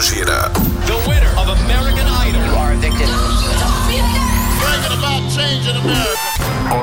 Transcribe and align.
gira. 0.00 0.59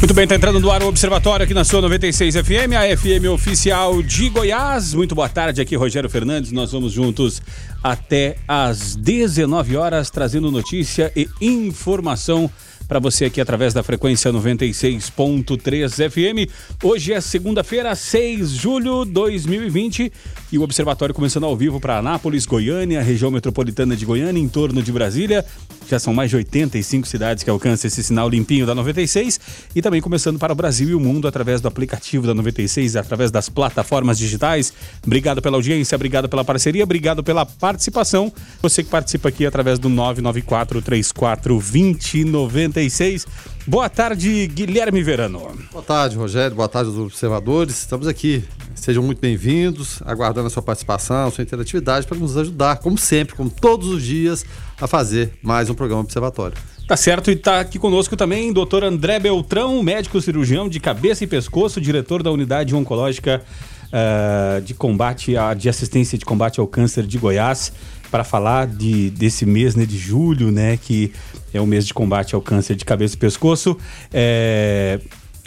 Muito 0.00 0.14
bem, 0.14 0.22
está 0.22 0.36
entrando 0.36 0.60
no 0.60 0.70
ar 0.70 0.80
o 0.80 0.86
Observatório 0.86 1.42
aqui 1.42 1.52
na 1.52 1.64
sua 1.64 1.82
96 1.82 2.36
FM, 2.36 2.72
a 2.76 2.96
FM 2.96 3.26
oficial 3.32 4.00
de 4.00 4.28
Goiás. 4.28 4.94
Muito 4.94 5.12
boa 5.12 5.28
tarde, 5.28 5.60
aqui 5.60 5.74
Rogério 5.74 6.08
Fernandes. 6.08 6.52
Nós 6.52 6.70
vamos 6.70 6.92
juntos 6.92 7.42
até 7.82 8.36
às 8.46 8.94
19 8.94 9.76
horas, 9.76 10.08
trazendo 10.08 10.52
notícia 10.52 11.10
e 11.16 11.28
informação 11.40 12.48
para 12.86 13.00
você 13.00 13.24
aqui 13.24 13.40
através 13.40 13.74
da 13.74 13.82
frequência 13.82 14.32
96.3 14.32 16.08
FM. 16.08 16.48
Hoje 16.82 17.12
é 17.12 17.20
segunda-feira, 17.20 17.92
6 17.92 18.52
de 18.52 18.56
julho 18.56 19.04
de 19.04 19.10
2020 19.10 20.12
e 20.52 20.58
o 20.58 20.62
Observatório 20.62 21.12
começando 21.12 21.44
ao 21.44 21.56
vivo 21.56 21.80
para 21.80 21.98
Anápolis, 21.98 22.46
Goiânia, 22.46 23.02
região 23.02 23.32
metropolitana 23.32 23.96
de 23.96 24.06
Goiânia, 24.06 24.40
em 24.40 24.48
torno 24.48 24.80
de 24.80 24.92
Brasília. 24.92 25.44
Já 25.88 25.98
são 25.98 26.12
mais 26.12 26.28
de 26.28 26.36
85 26.36 27.06
cidades 27.06 27.42
que 27.42 27.48
alcançam 27.48 27.88
esse 27.88 28.02
sinal 28.02 28.28
limpinho 28.28 28.66
da 28.66 28.74
96 28.74 29.40
e 29.74 29.80
também 29.80 30.00
começando 30.00 30.38
para 30.38 30.52
o 30.52 30.56
Brasil 30.56 30.90
e 30.90 30.94
o 30.94 31.00
mundo 31.00 31.26
através 31.26 31.60
do 31.60 31.68
aplicativo 31.68 32.26
da 32.26 32.34
96, 32.34 32.96
através 32.96 33.30
das 33.30 33.48
plataformas 33.48 34.18
digitais. 34.18 34.72
Obrigado 35.04 35.40
pela 35.40 35.56
audiência, 35.56 35.96
obrigado 35.96 36.28
pela 36.28 36.44
parceria, 36.44 36.84
obrigado 36.84 37.24
pela 37.24 37.46
participação. 37.46 38.32
Você 38.60 38.82
que 38.82 38.90
participa 38.90 39.30
aqui 39.30 39.46
através 39.46 39.78
do 39.78 39.88
994 39.88 40.82
34 40.82 41.54
2096. 41.54 43.26
Boa 43.68 43.90
tarde, 43.90 44.46
Guilherme 44.46 45.02
Verano. 45.02 45.46
Boa 45.70 45.84
tarde, 45.84 46.16
Rogério. 46.16 46.56
Boa 46.56 46.70
tarde 46.70 46.88
aos 46.88 46.98
observadores. 46.98 47.80
Estamos 47.80 48.06
aqui. 48.06 48.42
Sejam 48.74 49.02
muito 49.02 49.20
bem-vindos, 49.20 50.00
aguardando 50.06 50.46
a 50.46 50.50
sua 50.50 50.62
participação, 50.62 51.26
a 51.26 51.30
sua 51.30 51.42
interatividade 51.42 52.06
para 52.06 52.16
nos 52.16 52.34
ajudar, 52.38 52.78
como 52.78 52.96
sempre, 52.96 53.34
como 53.34 53.50
todos 53.50 53.88
os 53.88 54.02
dias, 54.02 54.42
a 54.80 54.86
fazer 54.86 55.34
mais 55.42 55.68
um 55.68 55.74
programa 55.74 56.00
Observatório. 56.00 56.56
Tá 56.86 56.96
certo, 56.96 57.30
e 57.30 57.36
tá 57.36 57.60
aqui 57.60 57.78
conosco 57.78 58.16
também 58.16 58.50
doutor 58.54 58.82
André 58.82 59.18
Beltrão, 59.18 59.82
médico 59.82 60.18
cirurgião 60.22 60.66
de 60.66 60.80
cabeça 60.80 61.24
e 61.24 61.26
pescoço, 61.26 61.78
diretor 61.78 62.22
da 62.22 62.30
unidade 62.30 62.74
oncológica 62.74 63.42
uh, 63.88 64.62
de 64.62 64.72
combate, 64.72 65.36
a, 65.36 65.52
de 65.52 65.68
assistência 65.68 66.16
de 66.16 66.24
combate 66.24 66.58
ao 66.58 66.66
câncer 66.66 67.06
de 67.06 67.18
Goiás, 67.18 67.70
para 68.10 68.24
falar 68.24 68.66
de, 68.66 69.10
desse 69.10 69.44
mês 69.44 69.74
né, 69.74 69.84
de 69.84 69.98
julho, 69.98 70.50
né, 70.50 70.76
que 70.76 71.12
é 71.52 71.60
o 71.60 71.66
mês 71.66 71.86
de 71.86 71.94
combate 71.94 72.34
ao 72.34 72.40
câncer 72.40 72.74
de 72.74 72.84
cabeça 72.84 73.14
e 73.14 73.18
pescoço. 73.18 73.76
É... 74.12 75.00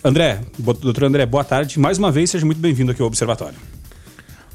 André, 0.03 0.41
doutor 0.57 1.03
André, 1.03 1.25
boa 1.25 1.43
tarde. 1.43 1.79
Mais 1.79 1.97
uma 1.97 2.11
vez, 2.11 2.31
seja 2.31 2.45
muito 2.45 2.59
bem-vindo 2.59 2.91
aqui 2.91 3.01
ao 3.01 3.07
Observatório. 3.07 3.57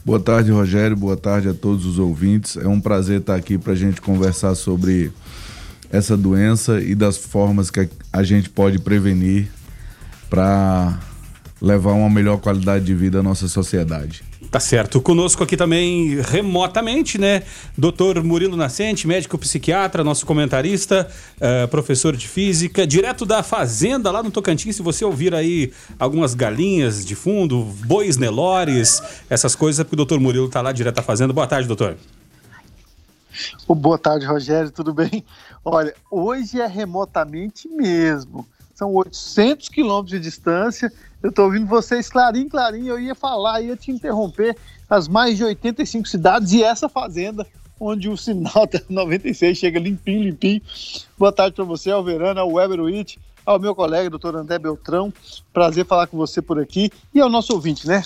Boa 0.05 0.21
tarde, 0.21 0.51
Rogério. 0.51 0.97
Boa 0.97 1.17
tarde 1.17 1.49
a 1.49 1.55
todos 1.55 1.85
os 1.85 1.99
ouvintes. 1.99 2.57
É 2.57 2.67
um 2.67 2.81
prazer 2.81 3.21
estar 3.21 3.35
aqui 3.35 3.59
para 3.59 3.73
a 3.73 3.77
gente 3.77 4.01
conversar 4.01 4.55
sobre 4.55 5.13
essa 5.91 6.17
doença 6.17 6.81
e 6.81 6.95
das 6.95 7.17
formas 7.17 7.71
que 7.71 7.89
a 8.13 8.23
gente 8.23 8.51
pode 8.51 8.79
prevenir 8.79 9.49
para 10.29 10.99
levar 11.61 11.93
uma 11.93 12.11
melhor 12.11 12.39
qualidade 12.39 12.85
de 12.85 12.95
vida 12.95 13.21
à 13.21 13.23
nossa 13.23 13.49
sociedade. 13.49 14.23
Tá 14.51 14.61
certo. 14.61 15.01
Conosco 15.01 15.43
aqui 15.43 15.57
também, 15.57 16.21
remotamente, 16.21 17.19
né? 17.19 17.43
Doutor 17.77 18.23
Murilo 18.23 18.57
Nascente, 18.57 19.07
médico 19.07 19.37
psiquiatra, 19.39 20.05
nosso 20.05 20.25
comentarista, 20.25 21.09
uh, 21.37 21.69
professor 21.69 22.17
de 22.17 22.29
física, 22.29 22.87
direto 22.87 23.27
da 23.27 23.43
fazenda 23.43 24.11
lá 24.11 24.23
no 24.23 24.31
Tocantins. 24.31 24.77
Se 24.77 24.83
você 24.83 25.05
ouvir 25.05 25.35
aí 25.35 25.73
algumas 25.99 26.35
galinhas 26.35 27.05
de 27.05 27.15
fundo, 27.15 27.65
bois 27.87 28.17
nelores, 28.17 29.03
essas 29.29 29.55
coisas, 29.55 29.81
é 29.81 29.85
porque 29.85 29.95
o 29.95 29.97
doutor 29.97 30.21
Murilo 30.21 30.49
tá 30.49 30.61
lá 30.61 30.73
direto 30.73 30.97
da 30.97 31.03
fazenda. 31.03 31.33
Boa 31.33 31.47
tarde, 31.47 31.67
doutor. 31.67 31.97
Oh, 33.67 33.75
boa 33.75 33.99
tarde, 33.99 34.25
Rogério, 34.25 34.71
tudo 34.71 34.95
bem? 34.95 35.25
Olha, 35.65 35.95
hoje 36.11 36.61
é 36.61 36.67
remotamente 36.67 37.69
mesmo. 37.69 38.47
São 38.75 38.95
800 38.95 39.69
quilômetros 39.69 40.13
de 40.13 40.21
distância. 40.21 40.93
Eu 41.27 41.31
estou 41.31 41.47
ouvindo 41.47 41.67
vocês 41.67 42.09
clarinho, 42.09 42.49
clarinho. 42.49 42.87
Eu 42.87 43.01
ia 43.01 43.13
falar, 43.13 43.61
ia 43.61 43.75
te 43.75 43.91
interromper. 43.91 44.57
As 44.89 45.09
mais 45.09 45.37
de 45.37 45.43
85 45.43 46.07
cidades 46.07 46.53
e 46.53 46.63
essa 46.63 46.89
fazenda, 46.89 47.45
onde 47.81 48.09
o 48.09 48.17
sinal 48.17 48.65
da 48.73 48.81
96 48.89 49.59
chega 49.59 49.81
limpinho, 49.81 50.23
limpinho. 50.23 50.63
Boa 51.19 51.33
tarde 51.33 51.57
para 51.57 51.65
você, 51.65 51.91
Alverana, 51.91 52.43
ao 52.43 52.53
Weber 52.53 52.81
Witt, 52.81 53.19
ao 53.45 53.59
meu 53.59 53.75
colega, 53.75 54.09
doutor 54.09 54.37
André 54.37 54.57
Beltrão. 54.57 55.13
Prazer 55.53 55.85
falar 55.85 56.07
com 56.07 56.17
você 56.17 56.41
por 56.41 56.61
aqui. 56.61 56.93
E 57.13 57.21
ao 57.21 57.29
nosso 57.29 57.53
ouvinte, 57.55 57.89
né? 57.89 58.05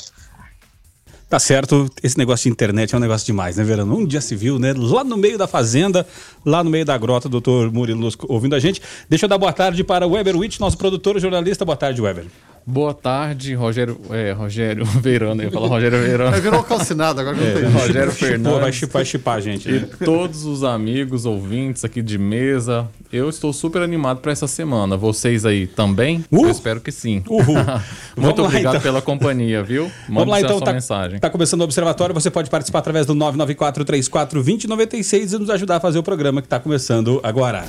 Tá 1.28 1.38
certo, 1.38 1.90
esse 2.02 2.16
negócio 2.16 2.44
de 2.44 2.52
internet 2.52 2.94
é 2.94 2.96
um 2.96 3.00
negócio 3.02 3.26
demais, 3.26 3.58
né, 3.58 3.62
Verano? 3.62 3.94
Um 3.94 4.06
dia 4.06 4.22
civil, 4.22 4.58
né? 4.58 4.72
Lá 4.74 5.04
no 5.04 5.18
meio 5.18 5.36
da 5.36 5.46
fazenda, 5.46 6.06
lá 6.42 6.64
no 6.64 6.70
meio 6.70 6.86
da 6.86 6.96
grota, 6.96 7.28
doutor 7.28 7.70
Murilo 7.70 8.00
Lusco, 8.00 8.24
ouvindo 8.30 8.54
a 8.54 8.58
gente. 8.58 8.80
Deixa 9.10 9.26
eu 9.26 9.28
dar 9.28 9.36
boa 9.36 9.52
tarde 9.52 9.84
para 9.84 10.06
o 10.06 10.12
Weber 10.12 10.38
Witt, 10.38 10.58
nosso 10.58 10.78
produtor 10.78 11.20
jornalista. 11.20 11.66
Boa 11.66 11.76
tarde, 11.76 12.00
Weber. 12.00 12.24
Boa 12.70 12.94
tarde, 12.94 13.52
Rogério. 13.54 14.00
É, 14.10 14.30
Rogério 14.30 14.84
Verano, 15.02 15.42
eu 15.42 15.46
ia 15.46 15.50
falar 15.52 15.66
Rogério 15.66 15.98
Verano. 16.00 16.36
É, 16.36 16.40
virou 16.40 16.62
calcinado, 16.62 17.20
agora 17.20 17.36
não 17.36 17.44
É, 17.44 17.50
tem 17.52 17.64
Rogério 17.68 18.12
Fernandes. 18.12 18.52
Pô, 18.52 18.60
vai 18.60 18.72
chipar, 18.72 19.04
chipar 19.04 19.36
a 19.38 19.40
gente. 19.40 19.68
E 19.68 19.72
Né? 19.72 19.88
todos 20.04 20.44
os 20.44 20.62
amigos, 20.62 21.26
ouvintes 21.26 21.84
aqui 21.84 22.00
de 22.00 22.16
mesa, 22.16 22.86
eu 23.12 23.28
estou 23.28 23.52
super 23.52 23.82
animado 23.82 24.20
para 24.20 24.30
essa 24.30 24.46
semana. 24.46 24.96
Vocês 24.96 25.44
aí 25.44 25.66
também? 25.66 26.24
Uh! 26.30 26.44
Eu 26.44 26.50
espero 26.50 26.80
que 26.80 26.92
sim. 26.92 27.24
Uhul. 27.28 27.42
Vamos 27.54 27.82
Muito 28.16 28.40
lá, 28.40 28.46
obrigado 28.48 28.74
então. 28.74 28.82
pela 28.82 29.02
companhia, 29.02 29.64
viu? 29.64 29.86
Mande 30.08 30.08
Vamos 30.08 30.28
lá, 30.28 30.36
a 30.36 30.40
então. 30.40 30.58
sua 30.58 30.64
Tá, 30.66 30.72
mensagem. 30.72 31.18
tá 31.18 31.28
começando 31.28 31.62
o 31.62 31.64
Observatório. 31.64 32.14
Você 32.14 32.30
pode 32.30 32.48
participar 32.48 32.78
através 32.78 33.04
do 33.04 33.16
994-34-2096 33.16 35.32
e 35.34 35.38
nos 35.38 35.50
ajudar 35.50 35.76
a 35.76 35.80
fazer 35.80 35.98
o 35.98 36.04
programa 36.04 36.40
que 36.40 36.46
está 36.46 36.60
começando 36.60 37.18
agora. 37.24 37.64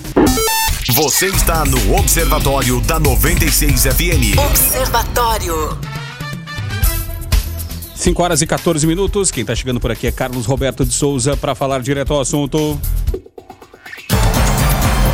Você 0.89 1.27
está 1.27 1.63
no 1.63 1.95
Observatório 1.95 2.81
da 2.81 2.99
96 2.99 3.83
FM. 3.83 4.37
Observatório. 4.49 5.77
5 7.95 8.23
horas 8.23 8.41
e 8.41 8.47
14 8.47 8.87
minutos. 8.87 9.29
Quem 9.29 9.41
está 9.41 9.53
chegando 9.53 9.79
por 9.79 9.91
aqui 9.91 10.07
é 10.07 10.11
Carlos 10.11 10.47
Roberto 10.47 10.83
de 10.83 10.91
Souza 10.91 11.37
para 11.37 11.53
falar 11.53 11.81
direto 11.81 12.13
ao 12.13 12.21
assunto. 12.21 12.81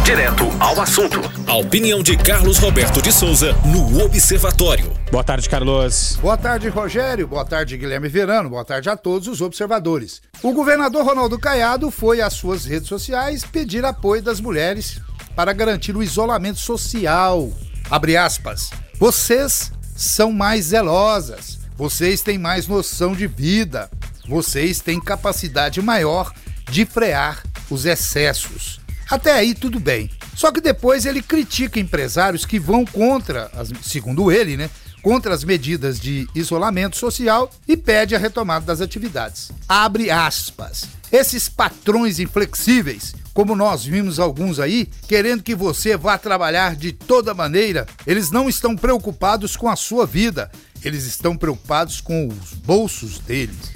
Direto 0.06 0.45
ao 0.57 0.79
assunto. 0.79 1.19
A 1.45 1.57
opinião 1.57 2.01
de 2.01 2.16
Carlos 2.16 2.59
Roberto 2.59 3.01
de 3.01 3.11
Souza 3.11 3.51
no 3.66 4.06
Observatório. 4.06 4.89
Boa 5.11 5.23
tarde, 5.23 5.50
Carlos. 5.50 6.17
Boa 6.22 6.38
tarde, 6.38 6.69
Rogério. 6.69 7.27
Boa 7.27 7.44
tarde, 7.44 7.77
Guilherme 7.77 8.07
Verano. 8.07 8.50
Boa 8.50 8.63
tarde 8.63 8.89
a 8.89 8.95
todos 8.95 9.27
os 9.27 9.41
observadores. 9.41 10.22
O 10.41 10.53
governador 10.53 11.06
Ronaldo 11.06 11.38
Caiado 11.38 11.91
foi 11.91 12.22
às 12.22 12.33
suas 12.33 12.63
redes 12.63 12.88
sociais 12.88 13.44
pedir 13.44 13.83
apoio 13.83 14.23
das 14.23 14.39
mulheres 14.39 15.01
para 15.37 15.53
garantir 15.53 15.95
o 15.95 16.01
isolamento 16.01 16.59
social. 16.59 17.53
Abre 17.91 18.17
aspas. 18.17 18.71
Vocês 18.99 19.71
são 19.95 20.31
mais 20.31 20.65
zelosas. 20.65 21.59
Vocês 21.77 22.21
têm 22.21 22.39
mais 22.39 22.65
noção 22.65 23.13
de 23.13 23.27
vida. 23.27 23.87
Vocês 24.27 24.79
têm 24.79 24.99
capacidade 24.99 25.79
maior 25.79 26.33
de 26.71 26.87
frear 26.87 27.43
os 27.69 27.85
excessos. 27.85 28.81
Até 29.07 29.31
aí 29.31 29.53
tudo 29.53 29.79
bem. 29.79 30.09
Só 30.35 30.51
que 30.51 30.59
depois 30.59 31.06
ele 31.06 31.21
critica 31.21 31.79
empresários 31.79 32.44
que 32.44 32.57
vão 32.57 32.83
contra, 32.83 33.51
as, 33.53 33.71
segundo 33.83 34.31
ele, 34.31 34.57
né, 34.57 34.71
contra 35.03 35.35
as 35.35 35.44
medidas 35.44 36.00
de 36.00 36.27
isolamento 36.33 36.97
social 36.97 37.51
e 37.67 37.77
pede 37.77 38.15
a 38.15 38.19
retomada 38.19 38.65
das 38.65 38.81
atividades. 38.81 39.51
Abre 39.69 40.09
aspas. 40.09 40.85
Esses 41.12 41.47
patrões 41.47 42.19
inflexíveis, 42.19 43.13
como 43.38 43.56
nós 43.56 43.86
vimos 43.86 44.19
alguns 44.19 44.60
aí, 44.60 44.89
querendo 45.07 45.44
que 45.44 45.54
você 45.54 45.95
vá 45.95 46.18
trabalhar 46.18 46.75
de 46.75 46.92
toda 46.92 47.36
maneira, 47.36 47.86
eles 48.07 48.31
não 48.31 48.50
estão 48.50 48.75
preocupados 48.75 49.56
com 49.56 49.69
a 49.69 49.75
sua 49.75 50.07
vida, 50.07 50.50
eles 50.84 51.06
estão 51.06 51.38
preocupados 51.38 52.01
com 52.01 52.28
os 52.28 52.54
bolsos 52.56 53.19
deles. 53.19 53.72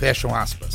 Fecham 0.00 0.34
aspas. 0.34 0.74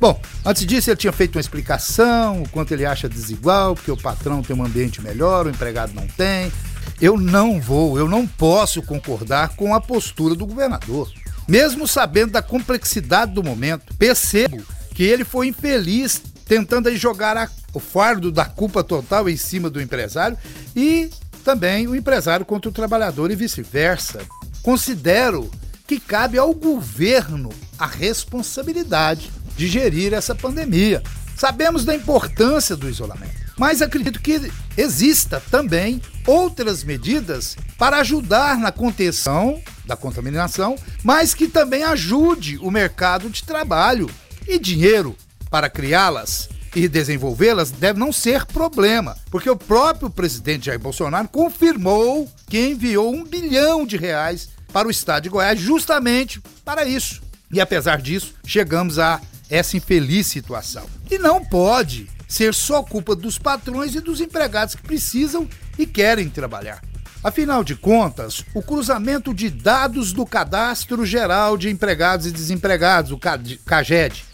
Bom, 0.00 0.18
antes 0.42 0.64
disso 0.64 0.88
ele 0.88 0.96
tinha 0.96 1.12
feito 1.12 1.36
uma 1.36 1.40
explicação, 1.42 2.44
o 2.44 2.48
quanto 2.48 2.72
ele 2.72 2.86
acha 2.86 3.10
desigual, 3.10 3.74
porque 3.74 3.92
o 3.92 3.96
patrão 3.98 4.40
tem 4.40 4.56
um 4.56 4.64
ambiente 4.64 5.02
melhor, 5.02 5.44
o 5.44 5.50
empregado 5.50 5.92
não 5.92 6.06
tem. 6.06 6.50
Eu 6.98 7.18
não 7.18 7.60
vou, 7.60 7.98
eu 7.98 8.08
não 8.08 8.26
posso 8.26 8.80
concordar 8.80 9.50
com 9.50 9.74
a 9.74 9.82
postura 9.82 10.34
do 10.34 10.46
governador. 10.46 11.12
Mesmo 11.46 11.86
sabendo 11.86 12.32
da 12.32 12.40
complexidade 12.40 13.34
do 13.34 13.44
momento, 13.44 13.94
percebo 13.98 14.64
que 14.94 15.02
ele 15.02 15.26
foi 15.26 15.48
infeliz 15.48 16.22
tentando 16.46 16.88
aí 16.88 16.96
jogar 16.96 17.36
a, 17.36 17.48
o 17.74 17.80
fardo 17.80 18.30
da 18.30 18.44
culpa 18.44 18.82
total 18.82 19.28
em 19.28 19.36
cima 19.36 19.68
do 19.68 19.80
empresário 19.80 20.38
e 20.74 21.10
também 21.44 21.86
o 21.86 21.94
empresário 21.94 22.46
contra 22.46 22.70
o 22.70 22.72
trabalhador 22.72 23.30
e 23.30 23.36
vice-versa. 23.36 24.20
Considero 24.62 25.50
que 25.86 26.00
cabe 26.00 26.38
ao 26.38 26.52
governo 26.54 27.50
a 27.78 27.86
responsabilidade 27.86 29.30
de 29.56 29.68
gerir 29.68 30.12
essa 30.12 30.34
pandemia. 30.34 31.02
Sabemos 31.36 31.84
da 31.84 31.94
importância 31.94 32.74
do 32.74 32.88
isolamento, 32.88 33.34
mas 33.58 33.82
acredito 33.82 34.20
que 34.20 34.50
exista 34.76 35.42
também 35.50 36.00
outras 36.26 36.82
medidas 36.82 37.56
para 37.78 37.98
ajudar 37.98 38.58
na 38.58 38.72
contenção 38.72 39.60
da 39.84 39.96
contaminação, 39.96 40.76
mas 41.04 41.34
que 41.34 41.46
também 41.46 41.84
ajude 41.84 42.58
o 42.58 42.70
mercado 42.70 43.28
de 43.30 43.44
trabalho 43.44 44.10
e 44.48 44.58
dinheiro 44.58 45.14
para 45.50 45.70
criá-las 45.70 46.48
e 46.74 46.88
desenvolvê-las 46.88 47.70
deve 47.70 47.98
não 47.98 48.12
ser 48.12 48.44
problema, 48.44 49.16
porque 49.30 49.48
o 49.48 49.56
próprio 49.56 50.10
presidente 50.10 50.66
Jair 50.66 50.78
Bolsonaro 50.78 51.28
confirmou 51.28 52.30
que 52.46 52.68
enviou 52.68 53.14
um 53.14 53.24
bilhão 53.24 53.86
de 53.86 53.96
reais 53.96 54.48
para 54.72 54.86
o 54.86 54.90
estado 54.90 55.22
de 55.22 55.28
Goiás 55.30 55.58
justamente 55.58 56.40
para 56.64 56.84
isso. 56.84 57.22
E 57.50 57.60
apesar 57.60 58.02
disso, 58.02 58.34
chegamos 58.44 58.98
a 58.98 59.20
essa 59.48 59.76
infeliz 59.76 60.26
situação. 60.26 60.84
E 61.10 61.18
não 61.18 61.42
pode 61.42 62.10
ser 62.28 62.52
só 62.52 62.82
culpa 62.82 63.14
dos 63.14 63.38
patrões 63.38 63.94
e 63.94 64.00
dos 64.00 64.20
empregados 64.20 64.74
que 64.74 64.82
precisam 64.82 65.48
e 65.78 65.86
querem 65.86 66.28
trabalhar. 66.28 66.82
Afinal 67.22 67.64
de 67.64 67.74
contas, 67.74 68.44
o 68.54 68.62
cruzamento 68.62 69.32
de 69.32 69.48
dados 69.48 70.12
do 70.12 70.26
Cadastro 70.26 71.06
Geral 71.06 71.56
de 71.56 71.70
Empregados 71.70 72.26
e 72.26 72.30
Desempregados, 72.30 73.12
o 73.12 73.18
CAGED, 73.18 74.24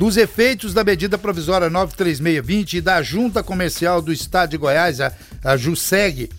dos 0.00 0.16
efeitos 0.16 0.72
da 0.72 0.82
medida 0.82 1.18
provisória 1.18 1.68
93620 1.68 2.78
e 2.78 2.80
da 2.80 3.02
Junta 3.02 3.42
Comercial 3.42 4.00
do 4.00 4.10
Estado 4.10 4.52
de 4.52 4.56
Goiás, 4.56 4.98
a, 4.98 5.12
a 5.44 5.58
JUSEG, 5.58 6.30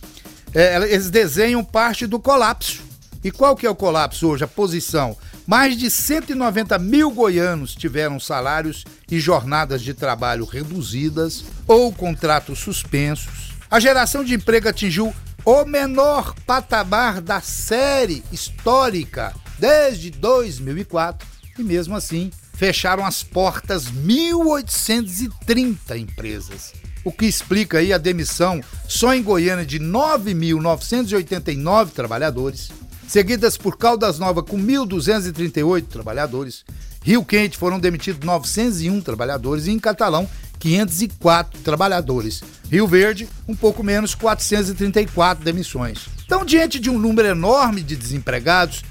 é, 0.52 0.78
eles 0.78 1.12
desenham 1.12 1.64
parte 1.64 2.08
do 2.08 2.20
colapso. 2.20 2.82
E 3.24 3.30
qual 3.30 3.56
que 3.56 3.68
é 3.68 3.70
o 3.70 3.76
colapso 3.76 4.30
hoje? 4.30 4.44
A 4.44 4.48
posição. 4.48 5.16
Mais 5.46 5.78
de 5.78 5.92
190 5.92 6.80
mil 6.80 7.12
goianos 7.12 7.76
tiveram 7.76 8.20
salários 8.20 8.84
e 9.12 9.20
jornadas 9.20 9.84
de 9.84 9.94
trabalho 9.94 10.44
reduzidas 10.44 11.44
ou 11.68 11.94
contratos 11.94 12.58
suspensos. 12.58 13.54
A 13.70 13.80
geração 13.80 14.24
de 14.24 14.34
emprego 14.34 14.70
atingiu 14.70 15.14
o 15.46 15.66
menor 15.66 16.34
patamar 16.48 17.22
da 17.22 17.42
série 17.42 18.24
histórica 18.32 19.36
desde 19.60 20.10
2004 20.10 21.28
e 21.60 21.64
mesmo 21.64 21.96
assim 21.96 22.32
fecharam 22.62 23.04
as 23.04 23.24
portas 23.24 23.92
1.830 23.92 25.98
empresas. 25.98 26.72
O 27.04 27.12
que 27.12 27.26
explica 27.26 27.80
aí 27.80 27.92
a 27.92 27.98
demissão 27.98 28.62
só 28.88 29.16
em 29.16 29.24
Goiânia 29.24 29.66
de 29.66 29.80
9.989 29.80 31.90
trabalhadores, 31.90 32.70
seguidas 33.08 33.58
por 33.58 33.80
Caldas 33.80 34.20
Nova 34.20 34.44
com 34.44 34.60
1.238 34.60 35.88
trabalhadores, 35.88 36.64
Rio 37.04 37.26
Quente 37.26 37.58
foram 37.58 37.80
demitidos 37.80 38.24
901 38.24 39.02
trabalhadores 39.02 39.66
e 39.66 39.72
em 39.72 39.80
Catalão 39.80 40.30
504 40.60 41.62
trabalhadores. 41.62 42.44
Rio 42.70 42.88
Verde, 42.88 43.28
um 43.48 43.56
pouco 43.56 43.84
menos, 43.84 44.14
434 44.14 45.44
demissões. 45.44 46.08
Então, 46.24 46.46
diante 46.46 46.80
de 46.80 46.92
um 46.92 47.00
número 47.00 47.28
enorme 47.28 47.82
de 47.82 47.96
desempregados 47.96 48.84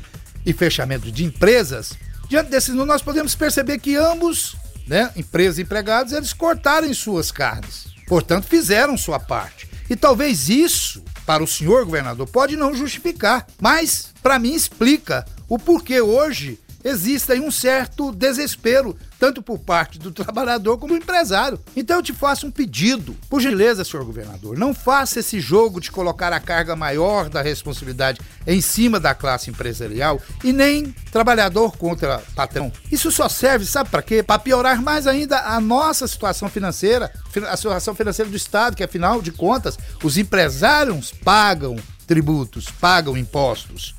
e 0.45 0.53
fechamento 0.53 1.13
de 1.13 1.25
empresas, 1.25 1.93
diante 2.31 2.49
desse 2.49 2.71
número 2.71 2.87
nós 2.87 3.03
podemos 3.03 3.35
perceber 3.35 3.81
que 3.81 3.97
ambos, 3.97 4.55
né, 4.87 5.11
empresas 5.17 5.59
e 5.59 5.63
empregados, 5.63 6.13
eles 6.13 6.33
cortaram 6.33 6.95
suas 6.95 7.33
carnes. 7.33 7.87
Portanto, 8.07 8.47
fizeram 8.47 8.97
sua 8.97 9.19
parte. 9.19 9.69
E 9.91 9.97
talvez 9.97 10.49
isso, 10.49 11.03
para 11.27 11.43
o 11.43 11.47
senhor 11.47 11.85
governador, 11.85 12.29
pode 12.29 12.57
não 12.57 12.73
justificar, 12.73 13.45
mas 13.61 14.15
para 14.23 14.39
mim 14.39 14.55
explica 14.55 15.27
o 15.49 15.59
porquê 15.59 16.01
hoje 16.01 16.61
existe 16.83 17.33
aí 17.33 17.41
um 17.41 17.51
certo 17.51 18.13
desespero, 18.13 18.97
tanto 19.19 19.43
por 19.43 19.59
parte 19.59 19.99
do 19.99 20.11
trabalhador 20.11 20.79
como 20.79 20.95
do 20.95 21.03
empresário. 21.03 21.59
Então 21.77 21.97
eu 21.97 22.03
te 22.03 22.13
faço 22.13 22.47
um 22.47 22.51
pedido, 22.51 23.17
por 23.29 23.41
gentileza, 23.41 23.85
senhor 23.85 24.05
governador, 24.05 24.57
não 24.59 24.75
faça 24.75 25.21
esse 25.21 25.41
jogo 25.41 25.81
de 25.81 25.91
colocar 25.91 26.33
a 26.33 26.41
carga 26.41 26.75
maior 26.75 27.29
da 27.29 27.43
responsabilidade 27.43 28.21
em 28.47 28.61
cima 28.61 28.99
da 28.99 29.15
classe 29.15 29.51
empresarial 29.51 30.21
e 30.43 30.53
nem 30.53 30.95
trabalhador 31.13 31.77
contra 31.77 32.23
patrão. 32.35 32.73
Isso 32.91 33.11
só 33.11 33.29
serve, 33.29 33.65
sabe 33.67 33.91
para 33.91 34.03
quê? 34.03 34.23
Para 34.23 34.39
piorar 34.39 34.83
mais 34.83 35.07
ainda 35.07 35.39
a 35.41 35.61
nossa 35.61 36.07
situação 36.07 36.49
financeira, 36.49 37.13
a 37.49 37.57
situação 37.57 37.95
financeira 37.95 38.31
do 38.31 38.37
Estado, 38.37 38.77
que 38.77 38.85
afinal 38.85 39.23
de 39.23 39.33
contas, 39.33 39.79
os 40.03 40.17
empresários 40.17 41.13
pagam 41.13 41.77
tributos, 42.07 42.67
pagam 42.81 43.17
impostos. 43.17 43.95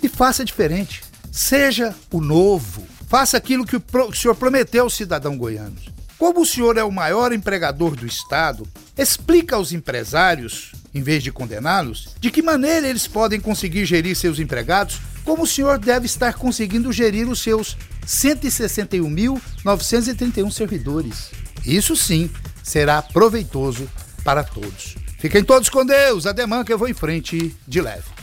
E 0.00 0.08
faça 0.08 0.44
diferente. 0.44 1.07
Seja 1.30 1.94
o 2.12 2.20
novo. 2.20 2.86
Faça 3.08 3.36
aquilo 3.36 3.64
que 3.64 3.76
o 3.76 4.14
senhor 4.14 4.34
prometeu 4.34 4.84
aos 4.84 4.94
cidadãos 4.94 5.36
goianos. 5.36 5.98
Como 6.18 6.40
o 6.40 6.46
senhor 6.46 6.76
é 6.76 6.82
o 6.82 6.90
maior 6.90 7.32
empregador 7.32 7.94
do 7.94 8.04
Estado, 8.04 8.66
explica 8.96 9.54
aos 9.54 9.70
empresários, 9.72 10.72
em 10.92 11.00
vez 11.00 11.22
de 11.22 11.30
condená-los, 11.30 12.08
de 12.18 12.28
que 12.30 12.42
maneira 12.42 12.88
eles 12.88 13.06
podem 13.06 13.40
conseguir 13.40 13.86
gerir 13.86 14.16
seus 14.16 14.40
empregados, 14.40 15.00
como 15.24 15.44
o 15.44 15.46
senhor 15.46 15.78
deve 15.78 16.06
estar 16.06 16.34
conseguindo 16.34 16.92
gerir 16.92 17.28
os 17.28 17.40
seus 17.40 17.76
161.931 18.04 20.50
servidores. 20.50 21.30
Isso 21.64 21.94
sim 21.94 22.28
será 22.64 23.00
proveitoso 23.00 23.88
para 24.24 24.42
todos. 24.42 24.96
Fiquem 25.18 25.44
todos 25.44 25.68
com 25.68 25.86
Deus, 25.86 26.26
ademã 26.26 26.64
que 26.64 26.72
eu 26.72 26.78
vou 26.78 26.88
em 26.88 26.94
frente 26.94 27.54
de 27.66 27.80
leve. 27.80 28.17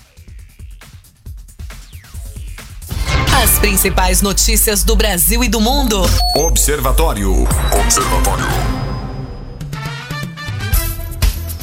As 3.44 3.60
principais 3.60 4.22
notícias 4.22 4.86
do 4.86 4.96
Brasil 4.96 5.44
e 5.44 5.50
do 5.50 5.60
mundo. 5.60 6.02
Observatório. 6.38 7.44
Observatório. 7.84 8.46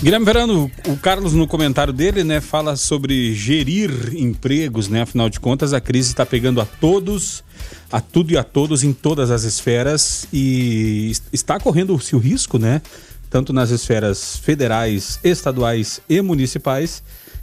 Guilherme 0.02 0.26
Verano, 0.26 0.70
o 0.86 0.96
Carlos 0.98 1.32
no 1.32 1.46
comentário 1.46 1.90
dele, 1.90 2.24
né, 2.24 2.42
fala 2.42 2.76
sobre 2.76 3.34
gerir 3.34 3.90
empregos, 4.14 4.88
né? 4.88 5.00
Afinal 5.00 5.30
de 5.30 5.40
contas, 5.40 5.72
a 5.72 5.80
crise 5.80 6.10
está 6.10 6.26
pegando 6.26 6.60
a 6.60 6.66
todos, 6.66 7.42
a 7.90 8.02
tudo 8.02 8.32
e 8.32 8.36
a 8.36 8.44
todos 8.44 8.84
em 8.84 8.92
todas 8.92 9.30
as 9.30 9.44
esferas 9.44 10.26
e 10.30 11.12
está 11.32 11.58
correndo-se 11.58 12.14
o 12.14 12.19
risco, 12.19 12.58
né? 12.58 12.82
Tanto 13.30 13.50
nas 13.50 13.70
esferas 13.70 14.36
federais, 14.36 15.19
estaduais 15.24 16.02
e 16.06 16.20
municipais, 16.20 17.02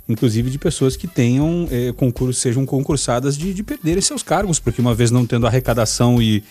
inclusive 0.09 0.49
de 0.49 0.57
pessoas 0.57 0.97
que 0.97 1.07
tenham 1.07 1.67
eh, 1.71 1.93
concursos, 1.95 2.41
sejam 2.41 2.65
concursadas 2.65 3.37
de, 3.37 3.53
de 3.53 3.63
perderem 3.63 4.01
seus 4.01 4.23
cargos, 4.23 4.59
porque 4.59 4.81
uma 4.81 4.95
vez 4.95 5.11
não 5.11 5.25
tendo 5.25 5.45
arrecadação 5.45 6.19
e 6.19 6.43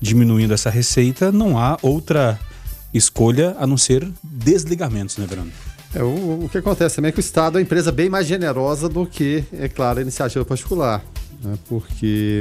diminuindo 0.00 0.52
essa 0.52 0.68
receita, 0.68 1.32
não 1.32 1.58
há 1.58 1.78
outra 1.82 2.38
escolha 2.92 3.56
a 3.58 3.66
não 3.66 3.76
ser 3.76 4.06
desligamentos, 4.22 5.16
né, 5.16 5.26
Bruno? 5.26 5.50
É, 5.94 6.02
o, 6.02 6.44
o, 6.44 6.48
que 6.50 6.58
acontece 6.58 6.96
também 6.96 7.08
é 7.08 7.12
que 7.12 7.18
o 7.18 7.20
Estado 7.20 7.56
é 7.56 7.60
uma 7.60 7.62
empresa 7.62 7.90
bem 7.90 8.10
mais 8.10 8.26
generosa 8.26 8.88
do 8.88 9.06
que, 9.06 9.42
é 9.52 9.68
claro, 9.68 9.98
a 9.98 10.02
iniciativa 10.02 10.44
particular. 10.44 11.02
Né? 11.42 11.54
Porque 11.66 12.40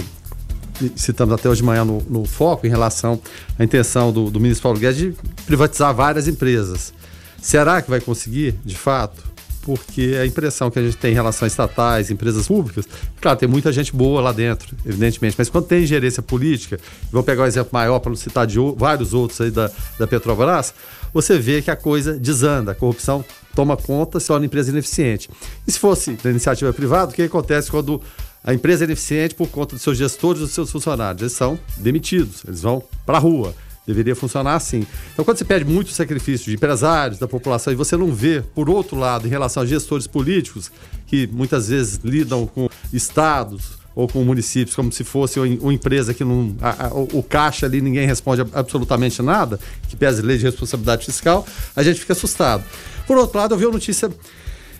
citamos 0.95 1.33
até 1.33 1.49
hoje 1.49 1.61
de 1.61 1.65
manhã 1.65 1.85
no, 1.85 2.01
no, 2.09 2.25
foco 2.25 2.67
em 2.67 2.69
relação 2.69 3.19
à 3.57 3.63
intenção 3.63 4.11
do, 4.11 4.29
do 4.29 4.39
ministro 4.39 4.63
Paulo 4.63 4.77
Guedes 4.77 4.97
de 4.97 5.15
privatizar 5.45 5.93
várias 5.93 6.27
empresas. 6.27 6.93
Será 7.41 7.81
que 7.81 7.89
vai 7.89 8.01
conseguir, 8.01 8.55
de 8.65 8.75
fato? 8.75 9.26
Porque 9.67 10.17
a 10.21 10.25
impressão 10.25 10.71
que 10.71 10.79
a 10.79 10.81
gente 10.81 10.95
tem 10.95 11.11
em 11.11 11.13
relação 11.13 11.45
a 11.45 11.47
estatais, 11.47 12.09
empresas 12.09 12.47
públicas, 12.47 12.87
claro, 13.19 13.37
tem 13.37 13.49
muita 13.49 13.69
gente 13.73 13.93
boa 13.93 14.21
lá 14.21 14.31
dentro, 14.31 14.73
evidentemente, 14.85 15.35
mas 15.37 15.49
quando 15.49 15.65
tem 15.65 15.85
gerência 15.85 16.23
política, 16.23 16.79
vou 17.11 17.21
pegar 17.21 17.43
um 17.43 17.45
exemplo 17.45 17.71
maior 17.73 17.99
para 17.99 18.09
não 18.09 18.15
citar 18.15 18.47
de 18.47 18.57
vários 18.77 19.13
outros 19.13 19.41
aí 19.41 19.51
da, 19.51 19.69
da 19.99 20.07
Petrobras, 20.07 20.73
você 21.13 21.37
vê 21.37 21.61
que 21.61 21.69
a 21.69 21.75
coisa 21.75 22.17
desanda, 22.17 22.71
a 22.71 22.75
corrupção 22.75 23.25
toma 23.53 23.75
conta, 23.75 24.21
se 24.21 24.27
torna 24.27 24.45
empresa 24.45 24.71
ineficiente. 24.71 25.29
E 25.67 25.71
se 25.73 25.77
fosse 25.77 26.13
da 26.13 26.29
iniciativa 26.29 26.71
privada, 26.71 27.11
o 27.11 27.13
que 27.13 27.23
acontece 27.23 27.69
quando 27.69 28.01
a 28.41 28.53
empresa 28.53 28.85
é 28.85 28.85
ineficiente 28.85 29.35
por 29.35 29.49
conta 29.49 29.75
dos 29.75 29.81
seus 29.81 29.97
gestores 29.97 30.39
e 30.39 30.45
dos 30.45 30.53
seus 30.53 30.71
funcionários? 30.71 31.21
Eles 31.21 31.33
são 31.33 31.59
demitidos, 31.75 32.41
eles 32.47 32.61
vão 32.61 32.81
para 33.05 33.17
a 33.17 33.19
rua. 33.19 33.53
Deveria 33.87 34.15
funcionar 34.15 34.55
assim. 34.55 34.85
Então, 35.13 35.23
quando 35.23 35.37
você 35.37 35.45
pede 35.45 35.63
muito 35.63 35.91
sacrifício 35.91 36.47
de 36.47 36.55
empresários, 36.55 37.17
da 37.17 37.27
população, 37.27 37.71
e 37.71 37.75
você 37.75 37.95
não 37.95 38.13
vê, 38.13 38.43
por 38.53 38.69
outro 38.69 38.97
lado, 38.97 39.25
em 39.25 39.29
relação 39.29 39.63
a 39.63 39.65
gestores 39.65 40.05
políticos, 40.05 40.69
que 41.07 41.25
muitas 41.27 41.69
vezes 41.69 42.01
lidam 42.03 42.45
com 42.45 42.69
estados 42.91 43.77
ou 43.95 44.07
com 44.07 44.23
municípios 44.23 44.75
como 44.75 44.91
se 44.91 45.03
fosse 45.03 45.39
uma 45.39 45.73
empresa 45.73 46.13
que 46.13 46.23
não. 46.23 46.55
A, 46.61 46.87
a, 46.87 46.93
o 46.93 47.23
caixa 47.23 47.65
ali 47.65 47.81
ninguém 47.81 48.05
responde 48.05 48.41
absolutamente 48.53 49.23
nada, 49.23 49.59
que 49.87 49.95
pese 49.95 50.21
lei 50.21 50.37
de 50.37 50.43
responsabilidade 50.43 51.05
fiscal, 51.05 51.47
a 51.75 51.81
gente 51.81 51.99
fica 52.01 52.13
assustado. 52.13 52.63
Por 53.07 53.17
outro 53.17 53.39
lado, 53.39 53.55
eu 53.55 53.57
vi 53.57 53.65
uma 53.65 53.71
notícia 53.71 54.11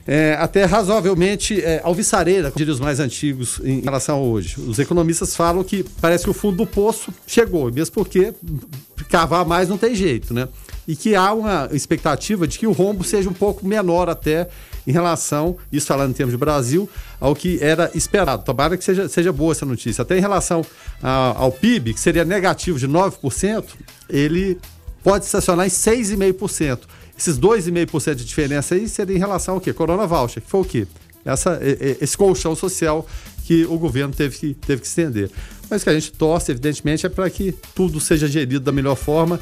é, 0.08 0.38
até 0.40 0.64
razoavelmente 0.64 1.62
é, 1.62 1.82
alvissareira, 1.84 2.50
como 2.50 2.66
os 2.66 2.80
mais 2.80 3.00
antigos 3.02 3.60
em 3.64 3.82
relação 3.82 4.18
a 4.18 4.22
hoje. 4.22 4.56
Os 4.62 4.80
economistas 4.80 5.36
falam 5.36 5.64
que 5.64 5.84
parece 6.00 6.24
que 6.24 6.30
o 6.30 6.34
fundo 6.34 6.58
do 6.58 6.66
poço 6.66 7.14
chegou, 7.28 7.72
mesmo 7.72 7.94
porque 7.94 8.34
cavar 9.10 9.46
mais 9.46 9.68
não 9.68 9.78
tem 9.78 9.94
jeito, 9.94 10.34
né? 10.34 10.48
E 10.88 10.96
que 10.96 11.14
há 11.16 11.34
uma 11.34 11.68
expectativa 11.74 12.48
de 12.48 12.58
que 12.58 12.66
o 12.66 12.72
rombo 12.72 13.04
seja 13.04 13.30
um 13.30 13.34
pouco 13.34 13.68
menor 13.68 14.08
até 14.08 14.48
em 14.86 14.92
relação, 14.92 15.58
isso 15.70 15.86
falando 15.86 16.12
em 16.12 16.14
termos 16.14 16.32
de 16.32 16.38
Brasil, 16.38 16.90
ao 17.20 17.36
que 17.36 17.62
era 17.62 17.92
esperado. 17.94 18.46
Tomara 18.46 18.78
que 18.78 18.84
seja, 18.86 19.10
seja 19.10 19.34
boa 19.34 19.52
essa 19.52 19.66
notícia. 19.66 20.02
Até 20.02 20.18
em 20.18 20.22
relação 20.22 20.66
a, 21.04 21.34
ao 21.38 21.52
PIB, 21.52 21.94
que 21.94 22.00
seria 22.00 22.24
negativo 22.24 22.80
de 22.80 22.88
9%, 22.88 23.66
ele 24.10 24.58
pode 25.04 25.26
estacionar 25.26 25.66
em 25.66 25.70
6,5%. 25.70 26.80
Esses 27.18 27.40
2,5% 27.40 28.16
de 28.16 28.26
diferença 28.26 28.76
aí 28.76 28.88
seria 28.88 29.16
em 29.16 29.20
relação 29.20 29.56
ao 29.56 29.62
quê? 29.62 29.74
Corona 29.74 30.06
Voucher, 30.06 30.42
que 30.42 30.50
foi 30.50 30.62
o 30.62 30.66
quê? 30.66 30.88
Essa, 31.26 31.60
esse 32.00 32.16
colchão 32.16 32.56
social 32.56 33.06
que 33.44 33.66
o 33.66 33.78
governo 33.78 34.14
teve 34.14 34.38
que, 34.38 34.54
teve 34.54 34.82
que 34.82 34.88
estender. 34.88 35.30
Mas 35.70 35.84
que 35.84 35.90
a 35.90 35.94
gente 35.94 36.12
torce, 36.12 36.52
evidentemente, 36.52 37.06
é 37.06 37.10
para 37.10 37.30
que 37.30 37.54
tudo 37.74 38.00
seja 38.00 38.28
gerido 38.28 38.60
da 38.60 38.72
melhor 38.72 38.96
forma, 38.96 39.40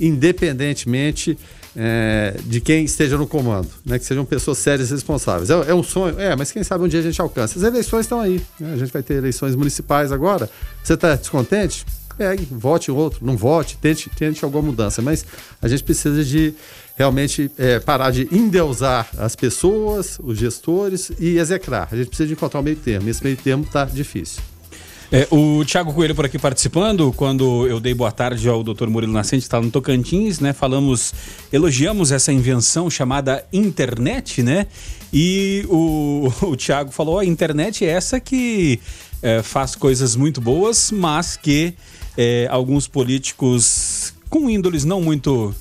independentemente 0.00 1.38
é, 1.76 2.36
de 2.44 2.60
quem 2.60 2.84
esteja 2.84 3.16
no 3.16 3.26
comando, 3.26 3.68
né? 3.84 3.98
que 3.98 4.04
sejam 4.04 4.24
pessoas 4.24 4.58
sérias 4.58 4.90
e 4.90 4.94
responsáveis. 4.94 5.50
É, 5.50 5.70
é, 5.70 5.74
um 5.74 5.82
sonho, 5.82 6.18
é, 6.18 6.34
mas 6.34 6.50
quem 6.50 6.64
sabe 6.64 6.84
um 6.84 6.88
dia 6.88 7.00
a 7.00 7.02
gente 7.02 7.20
alcança. 7.20 7.58
As 7.58 7.64
eleições 7.64 8.00
estão 8.00 8.20
aí, 8.20 8.40
né? 8.58 8.72
a 8.72 8.76
gente 8.76 8.92
vai 8.92 9.02
ter 9.02 9.14
eleições 9.14 9.54
municipais 9.54 10.10
agora. 10.10 10.50
Você 10.82 10.94
está 10.94 11.14
descontente? 11.14 11.84
Pegue, 12.16 12.48
vote 12.50 12.90
outro, 12.90 13.24
não 13.24 13.36
vote, 13.36 13.78
tente, 13.80 14.10
tente 14.10 14.44
alguma 14.44 14.62
mudança, 14.62 15.00
mas 15.00 15.24
a 15.62 15.68
gente 15.68 15.84
precisa 15.84 16.24
de 16.24 16.52
realmente 16.98 17.48
é, 17.56 17.78
parar 17.78 18.10
de 18.10 18.28
endeusar 18.32 19.08
as 19.16 19.36
pessoas, 19.36 20.18
os 20.20 20.36
gestores 20.36 21.12
e 21.20 21.38
execrar. 21.38 21.88
A 21.92 21.96
gente 21.96 22.08
precisa 22.08 22.26
de 22.26 22.32
encontrar 22.32 22.58
um 22.58 22.64
meio 22.64 22.76
termo. 22.76 23.08
Esse 23.08 23.22
meio 23.22 23.36
termo 23.36 23.62
está 23.62 23.84
difícil. 23.84 24.42
É, 25.10 25.26
o 25.30 25.64
Thiago 25.64 25.94
Coelho 25.94 26.14
por 26.14 26.26
aqui 26.26 26.38
participando, 26.38 27.10
quando 27.12 27.66
eu 27.66 27.80
dei 27.80 27.94
boa 27.94 28.12
tarde 28.12 28.46
ao 28.46 28.62
Dr. 28.62 28.88
Murilo 28.88 29.12
Nascente, 29.12 29.44
está 29.44 29.58
no 29.58 29.70
Tocantins, 29.70 30.40
né? 30.40 30.52
Falamos, 30.52 31.14
elogiamos 31.50 32.12
essa 32.12 32.30
invenção 32.30 32.90
chamada 32.90 33.46
internet, 33.50 34.42
né? 34.42 34.66
E 35.10 35.64
o, 35.68 36.30
o 36.42 36.56
Thiago 36.56 36.90
falou: 36.90 37.20
a 37.20 37.24
internet 37.24 37.86
é 37.86 37.88
essa 37.88 38.20
que 38.20 38.80
é, 39.22 39.40
faz 39.40 39.74
coisas 39.74 40.14
muito 40.14 40.40
boas, 40.42 40.90
mas 40.90 41.36
que 41.38 41.72
é, 42.16 42.46
alguns 42.50 42.86
políticos 42.86 44.12
com 44.28 44.50
índoles 44.50 44.84
não 44.84 45.00
muito 45.00 45.54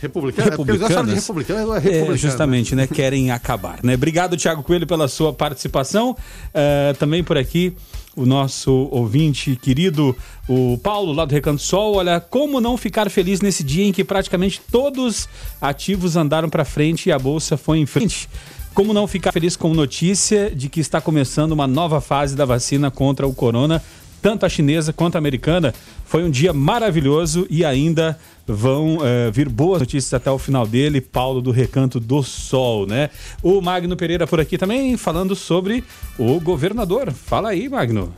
Republicano, 0.00 0.50
republicanas, 0.50 1.10
é 1.10 1.14
republicano, 1.14 1.74
é 1.74 1.78
republicano. 1.78 2.14
É, 2.14 2.16
justamente, 2.16 2.74
né? 2.74 2.86
Querem 2.86 3.30
acabar, 3.30 3.80
né? 3.82 3.94
Obrigado, 3.94 4.36
Thiago 4.36 4.62
Coelho, 4.62 4.86
pela 4.86 5.08
sua 5.08 5.32
participação. 5.32 6.12
Uh, 6.12 6.96
também 6.98 7.22
por 7.22 7.36
aqui, 7.36 7.74
o 8.16 8.24
nosso 8.24 8.88
ouvinte 8.90 9.56
querido, 9.56 10.16
o 10.48 10.78
Paulo, 10.78 11.12
lá 11.12 11.24
do 11.24 11.32
Recanto 11.32 11.60
Sol. 11.60 11.96
Olha, 11.96 12.18
como 12.18 12.60
não 12.60 12.76
ficar 12.76 13.10
feliz 13.10 13.40
nesse 13.40 13.62
dia 13.62 13.84
em 13.84 13.92
que 13.92 14.02
praticamente 14.02 14.60
todos 14.70 15.28
ativos 15.60 16.16
andaram 16.16 16.48
para 16.48 16.64
frente 16.64 17.08
e 17.08 17.12
a 17.12 17.18
bolsa 17.18 17.56
foi 17.56 17.78
em 17.78 17.86
frente? 17.86 18.28
Como 18.72 18.94
não 18.94 19.06
ficar 19.06 19.32
feliz 19.32 19.56
com 19.56 19.74
notícia 19.74 20.50
de 20.50 20.68
que 20.68 20.80
está 20.80 21.00
começando 21.00 21.52
uma 21.52 21.66
nova 21.66 22.00
fase 22.00 22.36
da 22.36 22.44
vacina 22.44 22.90
contra 22.90 23.26
o 23.26 23.34
corona 23.34 23.82
tanto 24.20 24.44
a 24.44 24.48
chinesa 24.48 24.92
quanto 24.92 25.16
a 25.16 25.18
americana. 25.18 25.74
Foi 26.04 26.22
um 26.24 26.30
dia 26.30 26.52
maravilhoso 26.52 27.46
e 27.48 27.64
ainda 27.64 28.18
vão 28.46 28.96
uh, 28.96 29.30
vir 29.32 29.48
boas 29.48 29.80
notícias 29.80 30.12
até 30.12 30.30
o 30.30 30.38
final 30.38 30.66
dele, 30.66 31.00
Paulo 31.00 31.40
do 31.40 31.50
Recanto 31.50 32.00
do 32.00 32.22
Sol, 32.22 32.86
né? 32.86 33.10
O 33.42 33.60
Magno 33.60 33.96
Pereira 33.96 34.26
por 34.26 34.40
aqui 34.40 34.58
também 34.58 34.96
falando 34.96 35.36
sobre 35.36 35.84
o 36.18 36.40
governador. 36.40 37.12
Fala 37.12 37.50
aí, 37.50 37.68
Magno. 37.68 38.12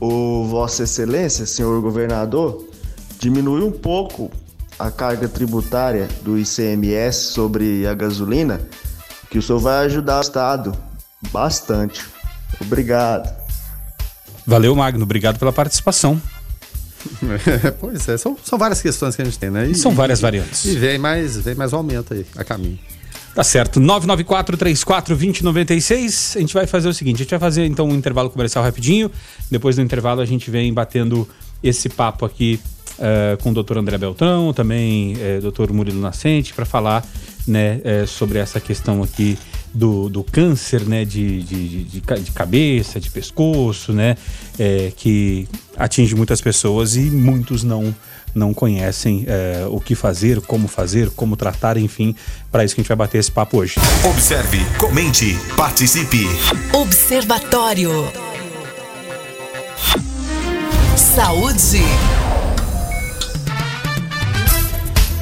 O 0.00 0.44
Vossa 0.44 0.82
Excelência, 0.82 1.46
senhor 1.46 1.80
governador, 1.80 2.68
diminuiu 3.18 3.66
um 3.66 3.72
pouco 3.72 4.30
a 4.78 4.90
carga 4.90 5.28
tributária 5.28 6.08
do 6.22 6.38
ICMS 6.38 7.32
sobre 7.32 7.86
a 7.86 7.94
gasolina, 7.94 8.60
que 9.30 9.38
o 9.38 9.42
senhor 9.42 9.60
vai 9.60 9.86
ajudar 9.86 10.18
o 10.18 10.20
Estado 10.20 10.76
bastante. 11.30 12.04
Obrigado. 12.60 13.41
Valeu, 14.46 14.74
Magno. 14.74 15.02
Obrigado 15.02 15.38
pela 15.38 15.52
participação. 15.52 16.20
É, 17.64 17.72
pois 17.72 18.08
é, 18.08 18.16
são, 18.16 18.36
são 18.44 18.56
várias 18.56 18.80
questões 18.80 19.16
que 19.16 19.22
a 19.22 19.24
gente 19.24 19.36
tem, 19.36 19.50
né? 19.50 19.66
E, 19.66 19.74
são 19.74 19.92
várias 19.92 20.20
variantes. 20.20 20.64
E 20.64 20.76
vem 20.76 20.98
mais, 20.98 21.36
vem 21.36 21.56
mais 21.56 21.72
um 21.72 21.78
aumento 21.78 22.14
aí 22.14 22.24
a 22.36 22.44
caminho. 22.44 22.78
Tá 23.34 23.42
certo. 23.42 23.80
994-34-2096. 23.80 26.36
A 26.36 26.40
gente 26.40 26.54
vai 26.54 26.66
fazer 26.66 26.88
o 26.88 26.94
seguinte: 26.94 27.16
a 27.16 27.24
gente 27.24 27.30
vai 27.30 27.40
fazer 27.40 27.66
então 27.66 27.88
um 27.88 27.94
intervalo 27.94 28.30
comercial 28.30 28.62
rapidinho. 28.62 29.10
Depois 29.50 29.76
do 29.76 29.82
intervalo, 29.82 30.20
a 30.20 30.24
gente 30.24 30.50
vem 30.50 30.72
batendo 30.72 31.28
esse 31.62 31.88
papo 31.88 32.24
aqui 32.24 32.60
uh, 32.98 33.42
com 33.42 33.50
o 33.50 33.54
doutor 33.54 33.78
André 33.78 33.98
Beltrão, 33.98 34.52
também 34.52 35.14
uh, 35.14 35.40
doutor 35.40 35.72
Murilo 35.72 36.00
Nascente, 36.00 36.52
para 36.52 36.64
falar 36.64 37.04
né, 37.46 37.80
uh, 37.84 38.06
sobre 38.06 38.38
essa 38.38 38.60
questão 38.60 39.02
aqui 39.02 39.38
do, 39.74 40.08
do 40.08 40.22
câncer 40.22 40.82
né, 40.82 41.04
de, 41.04 41.42
de, 41.42 41.84
de, 41.84 42.00
de 42.00 42.30
cabeça, 42.32 43.00
de 43.00 43.10
pescoço, 43.10 43.92
né, 43.92 44.16
é, 44.58 44.92
que 44.96 45.48
atinge 45.76 46.14
muitas 46.14 46.40
pessoas 46.40 46.96
e 46.96 47.02
muitos 47.02 47.62
não 47.62 47.94
não 48.34 48.54
conhecem 48.54 49.24
é, 49.28 49.66
o 49.68 49.78
que 49.78 49.94
fazer, 49.94 50.40
como 50.40 50.66
fazer, 50.66 51.10
como 51.10 51.36
tratar, 51.36 51.76
enfim, 51.76 52.14
para 52.50 52.64
isso 52.64 52.74
que 52.74 52.80
a 52.80 52.82
gente 52.82 52.88
vai 52.88 52.96
bater 52.96 53.18
esse 53.18 53.30
papo 53.30 53.58
hoje. 53.58 53.74
Observe, 54.08 54.58
comente, 54.78 55.36
participe. 55.54 56.26
Observatório. 56.72 57.90
Saúde. 60.96 61.82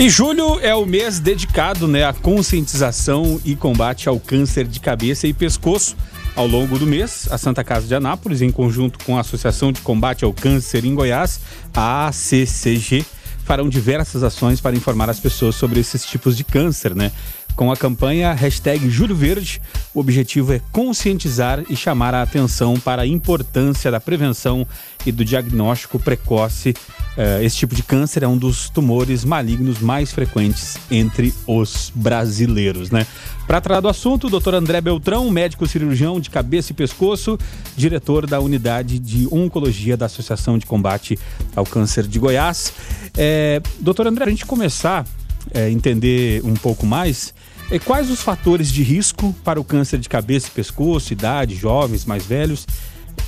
E 0.01 0.09
julho 0.09 0.59
é 0.61 0.75
o 0.75 0.87
mês 0.87 1.21
dedicado 1.21 1.87
né, 1.87 2.05
à 2.05 2.13
conscientização 2.15 3.39
e 3.45 3.55
combate 3.55 4.09
ao 4.09 4.19
câncer 4.19 4.67
de 4.67 4.81
cabeça 4.81 5.27
e 5.27 5.35
pescoço. 5.35 5.95
Ao 6.35 6.47
longo 6.47 6.79
do 6.79 6.87
mês, 6.87 7.29
a 7.31 7.37
Santa 7.37 7.63
Casa 7.63 7.87
de 7.87 7.95
Anápolis, 7.95 8.41
em 8.41 8.51
conjunto 8.51 8.99
com 9.05 9.19
a 9.19 9.21
Associação 9.21 9.71
de 9.71 9.83
Combate 9.83 10.25
ao 10.25 10.33
Câncer 10.33 10.87
em 10.87 10.95
Goiás, 10.95 11.41
a 11.75 12.07
ACCG, 12.07 13.05
farão 13.45 13.69
diversas 13.69 14.23
ações 14.23 14.59
para 14.59 14.75
informar 14.75 15.11
as 15.11 15.21
pessoas 15.21 15.55
sobre 15.55 15.81
esses 15.81 16.03
tipos 16.07 16.35
de 16.35 16.45
câncer, 16.45 16.95
né? 16.95 17.13
Com 17.57 17.71
a 17.71 17.77
campanha 17.77 18.33
hashtag 18.33 18.89
Júlio 18.89 19.15
Verde, 19.15 19.61
o 19.95 20.01
objetivo 20.01 20.53
é 20.53 20.61
conscientizar 20.73 21.63
e 21.69 21.77
chamar 21.77 22.15
a 22.15 22.23
atenção 22.23 22.79
para 22.79 23.03
a 23.03 23.07
importância 23.07 23.91
da 23.91 24.01
prevenção 24.01 24.67
e 25.05 25.13
do 25.13 25.25
diagnóstico 25.25 25.99
precoce. 25.99 26.71
Uh, 26.71 27.43
esse 27.43 27.57
tipo 27.57 27.75
de 27.75 27.83
câncer 27.83 28.23
é 28.23 28.29
um 28.29 28.37
dos 28.37 28.71
tumores 28.71 29.25
malignos 29.25 29.81
mais 29.81 30.13
frequentes 30.13 30.79
entre 30.91 31.35
os 31.47 31.93
brasileiros, 31.95 32.91
né? 32.91 33.07
Para 33.47 33.61
tratar 33.61 33.81
do 33.81 33.89
assunto, 33.89 34.29
o 34.29 34.41
Dr. 34.41 34.55
André 34.55 34.81
Beltrão, 34.81 35.29
médico 35.29 35.67
cirurgião 35.67 36.21
de 36.21 36.31
cabeça 36.31 36.71
e 36.71 36.75
pescoço, 36.75 37.37
diretor 37.77 38.27
da 38.27 38.41
unidade 38.41 38.99
de 38.99 39.27
oncologia 39.31 39.97
da 39.97 40.07
Associação 40.07 40.57
de 40.57 40.65
Combate 40.65 41.19
ao 41.55 41.67
Câncer 41.67 42.07
de 42.07 42.19
Goiás. 42.19 42.73
É, 43.17 43.61
doutor 43.81 44.07
André, 44.07 44.25
a 44.25 44.31
gente 44.31 44.47
começar 44.47 45.05
é, 45.53 45.71
entender 45.71 46.45
um 46.45 46.55
pouco 46.55 46.87
mais, 46.87 47.33
é, 47.71 47.79
quais 47.79 48.11
os 48.11 48.21
fatores 48.21 48.71
de 48.73 48.83
risco 48.83 49.35
para 49.45 49.61
o 49.61 49.65
câncer 49.65 49.99
de 49.99 50.09
cabeça 50.09 50.49
e 50.49 50.51
pescoço, 50.51 51.13
idade, 51.13 51.55
jovens, 51.55 52.05
mais 52.05 52.25
velhos? 52.25 52.67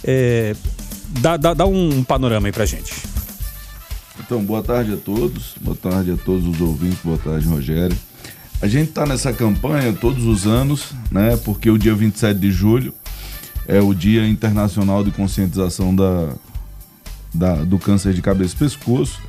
É, 0.03 0.55
dá, 1.21 1.37
dá, 1.37 1.55
dá 1.55 1.67
um 1.67 2.03
panorama 2.03 2.49
aí 2.49 2.53
pra 2.53 2.67
gente. 2.67 2.93
Então, 4.19 4.43
boa 4.45 4.63
tarde 4.63 4.93
a 4.93 4.97
todos, 4.97 5.55
boa 5.61 5.77
tarde 5.77 6.11
a 6.13 6.17
todos 6.17 6.47
os 6.47 6.61
ouvintes, 6.61 6.99
boa 7.05 7.19
tarde, 7.19 7.47
Rogério. 7.47 7.97
A 8.61 8.67
gente 8.67 8.91
está 8.91 9.05
nessa 9.07 9.33
campanha 9.33 9.93
todos 9.93 10.25
os 10.25 10.47
anos, 10.47 10.93
né? 11.11 11.37
Porque 11.45 11.71
o 11.71 11.79
dia 11.79 11.95
27 11.95 12.39
de 12.39 12.51
julho 12.51 12.95
é 13.67 13.81
o 13.81 13.95
Dia 13.95 14.27
Internacional 14.27 15.03
de 15.03 15.11
Conscientização 15.11 15.95
da, 15.95 16.35
da, 17.35 17.55
do 17.57 17.79
Câncer 17.79 18.13
de 18.13 18.23
Cabeça 18.23 18.55
e 18.55 18.59
Pescoço. 18.59 19.21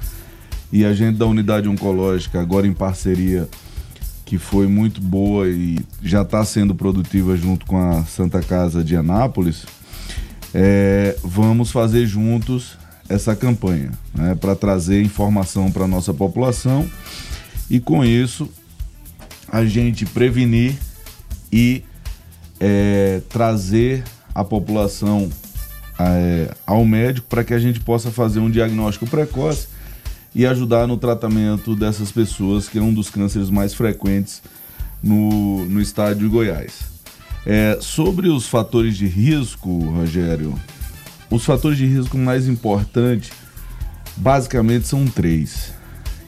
E 0.72 0.86
a 0.86 0.93
gente 0.93 1.17
da 1.17 1.25
Unidade 1.25 1.70
Oncológica, 1.70 2.39
agora 2.39 2.67
em 2.67 2.74
parceria, 2.74 3.48
que 4.25 4.38
foi 4.38 4.68
muito 4.68 5.01
boa 5.01 5.48
e 5.48 5.80
já 6.01 6.22
está 6.22 6.44
sendo 6.46 6.74
produtiva 6.74 7.36
junto 7.36 7.65
com 7.65 7.77
a 7.77 8.03
Santa 8.06 8.42
Casa 8.42 8.84
de 8.84 8.96
Anápolis, 8.96 9.65
é, 10.53 11.15
vamos 11.24 11.72
fazer 11.72 12.06
juntos 12.06 12.77
essa 13.10 13.36
campanha 13.36 13.92
né, 14.13 14.36
para 14.36 14.56
trazer 14.56 15.01
informação 15.01 15.72
para 15.72 15.84
a 15.84 15.88
nossa 15.88 16.13
população 16.13 16.89
e 17.70 17.80
com 17.80 18.03
isso 18.03 18.50
a 19.51 19.65
gente 19.65 20.06
prevenir 20.06 20.75
e 21.51 21.84
é, 22.60 23.22
trazer 23.30 24.03
a 24.34 24.44
população 24.44 25.30
é, 26.00 26.53
ao 26.65 26.86
médico 26.86 27.27
para 27.27 27.44
que 27.44 27.53
a 27.53 27.60
gente 27.60 27.80
possa 27.80 28.10
fazer 28.10 28.39
um 28.39 28.50
diagnóstico 28.50 29.06
precoce 29.06 29.68
e 30.36 30.46
ajudar 30.46 30.88
no 30.88 30.98
tratamento 30.98 31.75
dessas 31.75 32.12
pessoas, 32.12 32.68
que 32.68 32.80
é 32.80 32.82
um 32.82 32.94
dos 32.94 33.10
cânceres 33.10 33.50
mais 33.50 33.74
frequentes 33.74 34.42
no, 35.02 35.66
no 35.66 35.82
estado 35.82 36.20
de 36.20 36.28
Goiás. 36.28 36.92
É, 37.46 37.78
sobre 37.82 38.30
os 38.30 38.48
fatores 38.48 38.96
de 38.96 39.06
risco, 39.06 39.80
Rogério, 39.92 40.58
os 41.30 41.44
fatores 41.46 41.78
de 41.78 41.86
risco 41.86 42.18
mais 42.18 42.48
importantes 42.48 43.32
basicamente 44.16 44.88
são 44.88 45.06
três, 45.06 45.74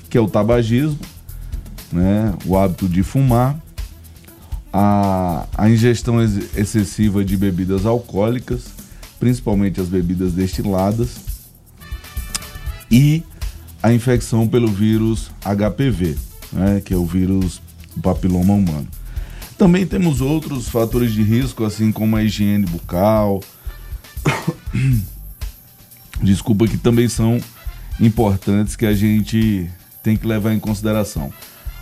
que 0.10 0.18
é 0.18 0.22
o 0.22 0.28
tabagismo, 0.28 1.00
né, 1.92 2.34
o 2.46 2.58
hábito 2.58 2.90
de 2.90 3.04
fumar, 3.04 3.60
a, 4.74 5.48
a 5.58 5.70
ingestão 5.70 6.22
ex 6.22 6.56
excessiva 6.58 7.24
de 7.24 7.38
bebidas 7.38 7.86
alcoólicas, 7.86 8.66
principalmente 9.20 9.80
as 9.80 9.88
bebidas 9.88 10.34
destiladas, 10.34 11.18
e 12.92 13.24
a 13.86 13.94
infecção 13.94 14.48
pelo 14.48 14.68
vírus 14.68 15.30
HPV, 15.42 16.18
né, 16.51 16.82
que 16.84 16.92
é 16.92 16.98
o 16.98 17.06
vírus 17.06 17.62
do 17.96 18.01
papiloma 18.01 18.56
humano. 18.56 18.88
Também 19.60 19.86
temos 19.86 20.22
outros 20.22 20.68
fatores 20.68 21.13
de 21.13 21.22
risco, 21.22 21.63
assim 21.63 21.92
como 21.92 22.15
a 22.15 22.24
higiene 22.24 22.65
bucal. 22.65 23.44
Desculpa, 26.20 26.68
que 26.68 26.77
também 26.77 27.08
são 27.08 27.39
importantes 28.00 28.75
que 28.75 28.88
a 28.88 28.94
gente 28.96 29.70
tem 30.01 30.18
que 30.18 30.25
levar 30.25 30.51
em 30.51 30.60
consideração. 30.60 31.32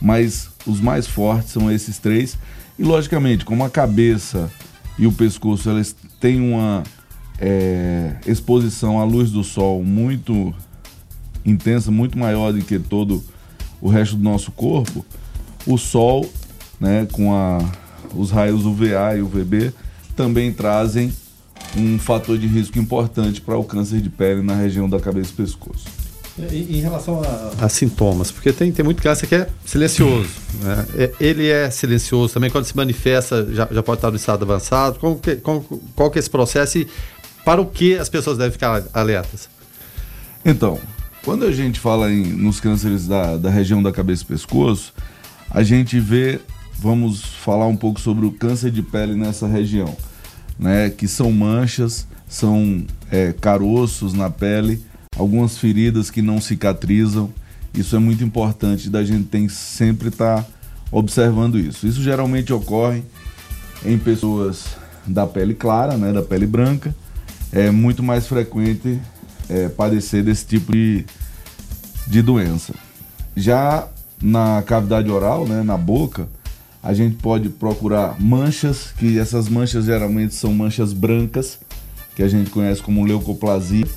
Mas 0.02 0.50
os 0.68 0.82
mais 0.82 1.08
fortes 1.08 1.54
são 1.54 1.72
esses 1.72 2.00
três. 2.00 2.38
E 2.78 2.84
logicamente, 2.84 3.46
como 3.46 3.64
a 3.64 3.70
cabeça 3.70 4.52
e 5.00 5.08
o 5.08 5.12
pescoço 5.14 5.70
elas 5.70 5.96
têm 6.20 6.42
uma 6.42 6.84
é, 7.40 8.18
exposição 8.28 9.00
à 9.00 9.06
luz 9.06 9.32
do 9.32 9.42
sol 9.42 9.82
muito 9.86 10.54
intensa, 11.46 11.92
muito 11.92 12.18
maior 12.18 12.52
do 12.52 12.62
que 12.62 12.80
todo 12.80 13.24
o 13.82 13.90
resto 13.90 14.16
do 14.16 14.24
nosso 14.24 14.52
corpo, 14.52 15.06
o 15.66 15.78
sol, 15.78 16.30
né, 16.80 17.08
com 17.12 17.34
a, 17.34 17.60
os 18.16 18.32
raios 18.32 18.66
UVA 18.66 19.18
e 19.18 19.22
UVB, 19.22 19.74
também 20.16 20.52
trazem 20.54 21.12
um 21.76 21.98
fator 21.98 22.38
de 22.38 22.48
risco 22.48 22.78
importante 22.78 23.42
para 23.42 23.58
o 23.58 23.64
câncer 23.64 24.00
de 24.00 24.10
pele 24.10 24.42
na 24.42 24.56
região 24.56 24.90
da 24.90 25.00
cabeça 25.00 25.32
e 25.32 25.34
pescoço. 25.34 25.86
Em, 26.52 26.78
em 26.78 26.82
relação 26.82 27.22
a, 27.22 27.66
a, 27.66 27.70
sintomas, 27.70 28.32
porque 28.32 28.52
tem, 28.52 28.72
tem 28.72 28.84
muito 28.84 29.04
câncer 29.04 29.28
que 29.28 29.36
é 29.36 29.48
silencioso. 29.66 30.30
Né? 30.62 30.86
É, 30.96 31.12
ele 31.20 31.48
é 31.48 31.70
silencioso 31.70 32.34
também, 32.34 32.50
quando 32.50 32.66
se 32.66 32.76
manifesta, 32.76 33.48
já, 33.54 33.68
já 33.72 33.84
pode 33.84 34.00
estar 34.00 34.10
no 34.10 34.18
estado 34.18 34.44
avançado. 34.44 34.98
Qual 34.98 35.16
que, 35.16 35.36
qual, 35.36 35.64
qual 35.96 36.10
que 36.10 36.18
é 36.18 36.20
esse 36.20 36.30
processo 36.30 36.80
e 36.80 36.88
para 37.46 37.62
o 37.62 37.66
que 37.66 37.98
as 37.98 38.10
pessoas 38.10 38.38
devem 38.38 38.52
ficar 38.52 38.84
alertas? 38.94 39.48
Então, 40.44 40.80
quando 41.24 41.46
a 41.46 41.52
gente 41.52 41.80
fala 41.80 42.12
em, 42.12 42.24
nos 42.24 42.60
cânceres 42.60 43.08
da, 43.08 43.38
da 43.38 43.50
região 43.50 43.82
da 43.82 43.92
cabeça 43.92 44.24
e 44.24 44.28
pescoço, 44.28 44.94
a 45.50 45.64
gente 45.64 46.00
vê, 46.00 46.40
vamos 46.78 47.24
falar 47.24 47.66
um 47.68 47.78
pouco 47.78 48.00
sobre 48.00 48.26
o 48.26 48.32
câncer 48.32 48.72
de 48.72 48.82
pele 48.82 49.16
nessa 49.16 49.48
região, 49.48 49.96
né? 50.60 50.90
Que 50.90 51.08
são 51.08 51.32
manchas, 51.32 52.08
são 52.28 52.86
é, 53.10 53.34
caroços 53.34 54.14
na 54.14 54.30
pele, 54.30 54.84
algumas 55.18 55.58
feridas 55.58 56.12
que 56.12 56.22
não 56.22 56.42
cicatrizam. 56.42 57.30
Isso 57.74 57.96
é 57.96 58.00
muito 58.00 58.24
importante 58.24 58.90
da 58.90 59.04
gente 59.04 59.26
tem 59.26 59.48
sempre 59.48 60.10
estar 60.10 60.44
tá 60.44 60.48
observando 60.92 61.58
isso. 61.58 61.88
Isso 61.88 62.04
geralmente 62.04 62.52
ocorre 62.52 63.02
em 63.86 63.98
pessoas 63.98 64.66
da 65.08 65.26
pele 65.26 65.54
clara, 65.54 65.98
né, 65.98 66.12
da 66.12 66.22
pele 66.22 66.46
branca. 66.46 66.94
É 67.52 67.72
muito 67.72 68.04
mais 68.04 68.28
frequente 68.28 69.00
é, 69.50 69.70
padecer 69.70 70.24
desse 70.24 70.46
tipo 70.46 70.72
de, 70.72 71.06
de 72.08 72.22
doença. 72.22 72.74
Já 73.36 73.88
na 74.22 74.62
cavidade 74.62 75.10
oral, 75.10 75.46
né, 75.48 75.64
na 75.64 75.78
boca, 75.78 76.28
a 76.82 76.94
gente 76.94 77.16
pode 77.16 77.50
procurar 77.50 78.20
manchas, 78.20 78.94
que 78.98 79.18
essas 79.18 79.48
manchas 79.48 79.86
geralmente 79.86 80.36
são 80.36 80.54
manchas 80.54 80.94
brancas, 80.94 81.60
que 82.16 82.22
a 82.22 82.28
gente 82.28 82.50
conhece 82.50 82.82
como 82.82 83.06
leucoplasia, 83.06 83.88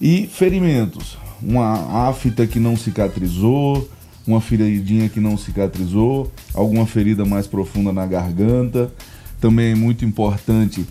e 0.00 0.26
ferimentos, 0.26 1.16
uma 1.40 2.08
afta 2.08 2.46
que 2.46 2.58
não 2.58 2.76
cicatrizou, 2.76 3.88
uma 4.26 4.40
feridinha 4.40 5.08
que 5.08 5.20
não 5.20 5.36
cicatrizou, 5.36 6.30
alguma 6.54 6.86
ferida 6.86 7.24
mais 7.24 7.46
profunda 7.46 7.92
na 7.92 8.06
garganta. 8.06 8.90
Também 9.40 9.72
é 9.72 9.74
muito 9.74 10.04
importante 10.04 10.86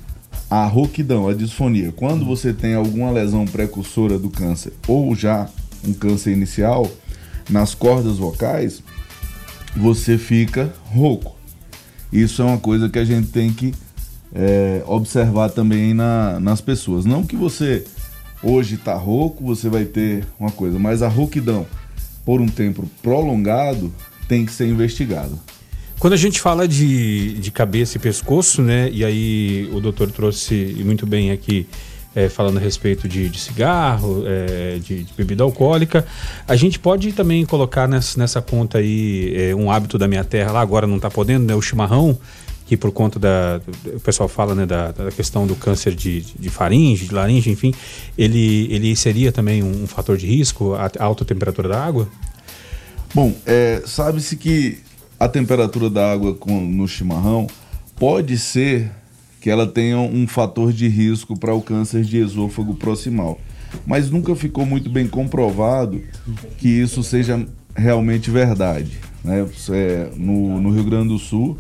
a 0.52 0.66
rouquidão, 0.66 1.30
a 1.30 1.34
disfonia. 1.34 1.94
Quando 1.94 2.26
você 2.26 2.52
tem 2.52 2.76
alguma 2.76 3.10
lesão 3.10 3.46
precursora 3.46 4.20
do 4.20 4.30
câncer 4.30 4.74
ou 4.86 5.16
já 5.16 5.48
um 5.88 5.94
câncer 5.94 6.34
inicial 6.34 6.92
nas 7.50 7.74
cordas 7.74 8.18
vocais, 8.18 8.84
você 9.78 10.18
fica 10.18 10.74
rouco. 10.94 11.38
Isso 12.12 12.42
é 12.42 12.46
uma 12.46 12.58
coisa 12.58 12.90
que 12.90 13.00
a 13.00 13.06
gente 13.06 13.30
tem 13.30 13.54
que 13.54 13.74
é, 14.36 14.84
observar 14.86 15.50
também 15.52 15.94
na, 15.94 16.38
nas 16.42 16.60
pessoas. 16.60 17.06
Não 17.06 17.24
que 17.24 17.38
você 17.38 17.86
hoje 18.44 18.76
está 18.76 18.94
rouco, 18.96 19.46
você 19.46 19.70
vai 19.70 19.86
ter 19.86 20.28
uma 20.38 20.52
coisa, 20.52 20.78
mas 20.78 21.02
a 21.02 21.08
rouquidão 21.08 21.66
por 22.26 22.42
um 22.42 22.48
tempo 22.48 22.86
prolongado 23.02 23.94
tem 24.28 24.46
que 24.46 24.52
ser 24.52 24.68
investigado. 24.68 25.40
Quando 26.02 26.14
a 26.14 26.18
gente 26.18 26.42
fala 26.42 26.68
de, 26.68 27.34
de 27.34 27.52
cabeça 27.52 27.96
e 27.96 28.00
pescoço, 28.00 28.64
né? 28.64 28.90
E 28.92 29.06
aí 29.06 29.70
o 29.72 29.80
doutor 29.80 30.10
trouxe 30.10 30.76
muito 30.84 31.06
bem 31.06 31.30
aqui, 31.30 31.68
é, 32.16 32.28
falando 32.28 32.58
a 32.58 32.60
respeito 32.60 33.08
de, 33.08 33.30
de 33.30 33.40
cigarro, 33.40 34.24
é, 34.26 34.80
de, 34.80 35.04
de, 35.04 35.14
bebida 35.14 35.44
alcoólica, 35.44 36.04
a 36.48 36.56
gente 36.56 36.80
pode 36.80 37.12
também 37.12 37.46
colocar 37.46 37.88
nessa, 37.88 38.20
nessa 38.20 38.42
conta 38.42 38.80
aí 38.80 39.32
é, 39.36 39.54
um 39.54 39.70
hábito 39.70 40.00
da 40.00 40.08
minha 40.08 40.24
terra 40.24 40.54
lá, 40.54 40.62
agora 40.62 40.88
não 40.88 40.96
está 40.96 41.08
podendo, 41.08 41.46
né? 41.46 41.54
O 41.54 41.62
chimarrão, 41.62 42.18
que 42.66 42.76
por 42.76 42.92
conta 42.92 43.20
da. 43.20 43.62
O 43.94 44.00
pessoal 44.00 44.28
fala 44.28 44.56
né, 44.56 44.66
da, 44.66 44.92
da 44.92 45.12
questão 45.12 45.46
do 45.46 45.56
câncer 45.56 45.94
de, 45.94 46.22
de 46.22 46.50
faringe, 46.50 47.06
de 47.06 47.14
laringe, 47.14 47.52
enfim, 47.52 47.76
ele, 48.18 48.68
ele 48.74 48.96
seria 48.96 49.32
também 49.32 49.62
um, 49.62 49.84
um 49.84 49.86
fator 49.86 50.18
de 50.18 50.26
risco, 50.26 50.74
a, 50.74 50.90
alta 50.98 51.24
temperatura 51.24 51.70
da 51.70 51.80
água? 51.80 52.10
Bom, 53.14 53.36
sabe-se 53.86 54.36
que 54.36 54.80
a 55.22 55.28
temperatura 55.28 55.88
da 55.88 56.12
água 56.12 56.34
com, 56.34 56.60
no 56.60 56.88
chimarrão 56.88 57.46
pode 57.96 58.40
ser 58.40 58.90
que 59.40 59.52
ela 59.52 59.68
tenha 59.68 60.00
um 60.00 60.28
fator 60.28 60.74
de 60.74 60.88
risco 60.88 61.38
para 61.38 61.54
o 61.54 61.62
câncer 61.62 62.04
de 62.04 62.18
esôfago 62.18 62.74
proximal. 62.74 63.40
Mas 63.86 64.10
nunca 64.10 64.36
ficou 64.36 64.66
muito 64.66 64.90
bem 64.90 65.08
comprovado 65.08 66.02
que 66.58 66.68
isso 66.68 67.04
seja 67.04 67.46
realmente 67.76 68.32
verdade. 68.32 68.98
Né? 69.24 69.48
É, 69.70 70.10
no, 70.18 70.60
no 70.60 70.72
Rio 70.72 70.86
Grande 70.86 71.10
do 71.10 71.20
Sul, 71.20 71.56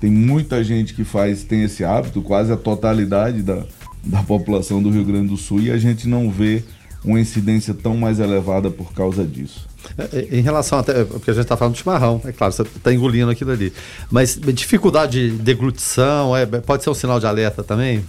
tem 0.00 0.12
muita 0.12 0.62
gente 0.62 0.94
que 0.94 1.02
faz, 1.02 1.42
tem 1.42 1.64
esse 1.64 1.84
hábito, 1.84 2.22
quase 2.22 2.52
a 2.52 2.56
totalidade 2.56 3.42
da, 3.42 3.64
da 4.04 4.22
população 4.22 4.80
do 4.80 4.90
Rio 4.90 5.04
Grande 5.04 5.30
do 5.30 5.36
Sul, 5.36 5.60
e 5.62 5.72
a 5.72 5.78
gente 5.78 6.06
não 6.06 6.30
vê 6.30 6.62
uma 7.04 7.20
incidência 7.20 7.74
tão 7.74 7.96
mais 7.96 8.18
elevada 8.18 8.70
por 8.70 8.92
causa 8.92 9.24
disso. 9.24 9.68
É, 9.98 10.18
é, 10.18 10.38
em 10.38 10.40
relação 10.40 10.78
até, 10.78 11.04
porque 11.04 11.30
a 11.30 11.34
gente 11.34 11.42
está 11.42 11.56
falando 11.56 11.74
de 11.74 11.80
chimarrão, 11.80 12.20
é 12.24 12.32
claro, 12.32 12.52
você 12.52 12.62
está 12.62 12.92
engolindo 12.92 13.30
aquilo 13.30 13.50
ali. 13.50 13.72
Mas 14.10 14.38
dificuldade 14.54 15.30
de 15.30 15.36
deglutição, 15.36 16.34
é, 16.36 16.46
pode 16.46 16.82
ser 16.82 16.90
um 16.90 16.94
sinal 16.94 17.20
de 17.20 17.26
alerta 17.26 17.62
também? 17.62 18.04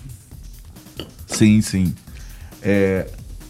Sim, 1.28 1.62
sim. 1.62 1.94
É, 2.62 3.08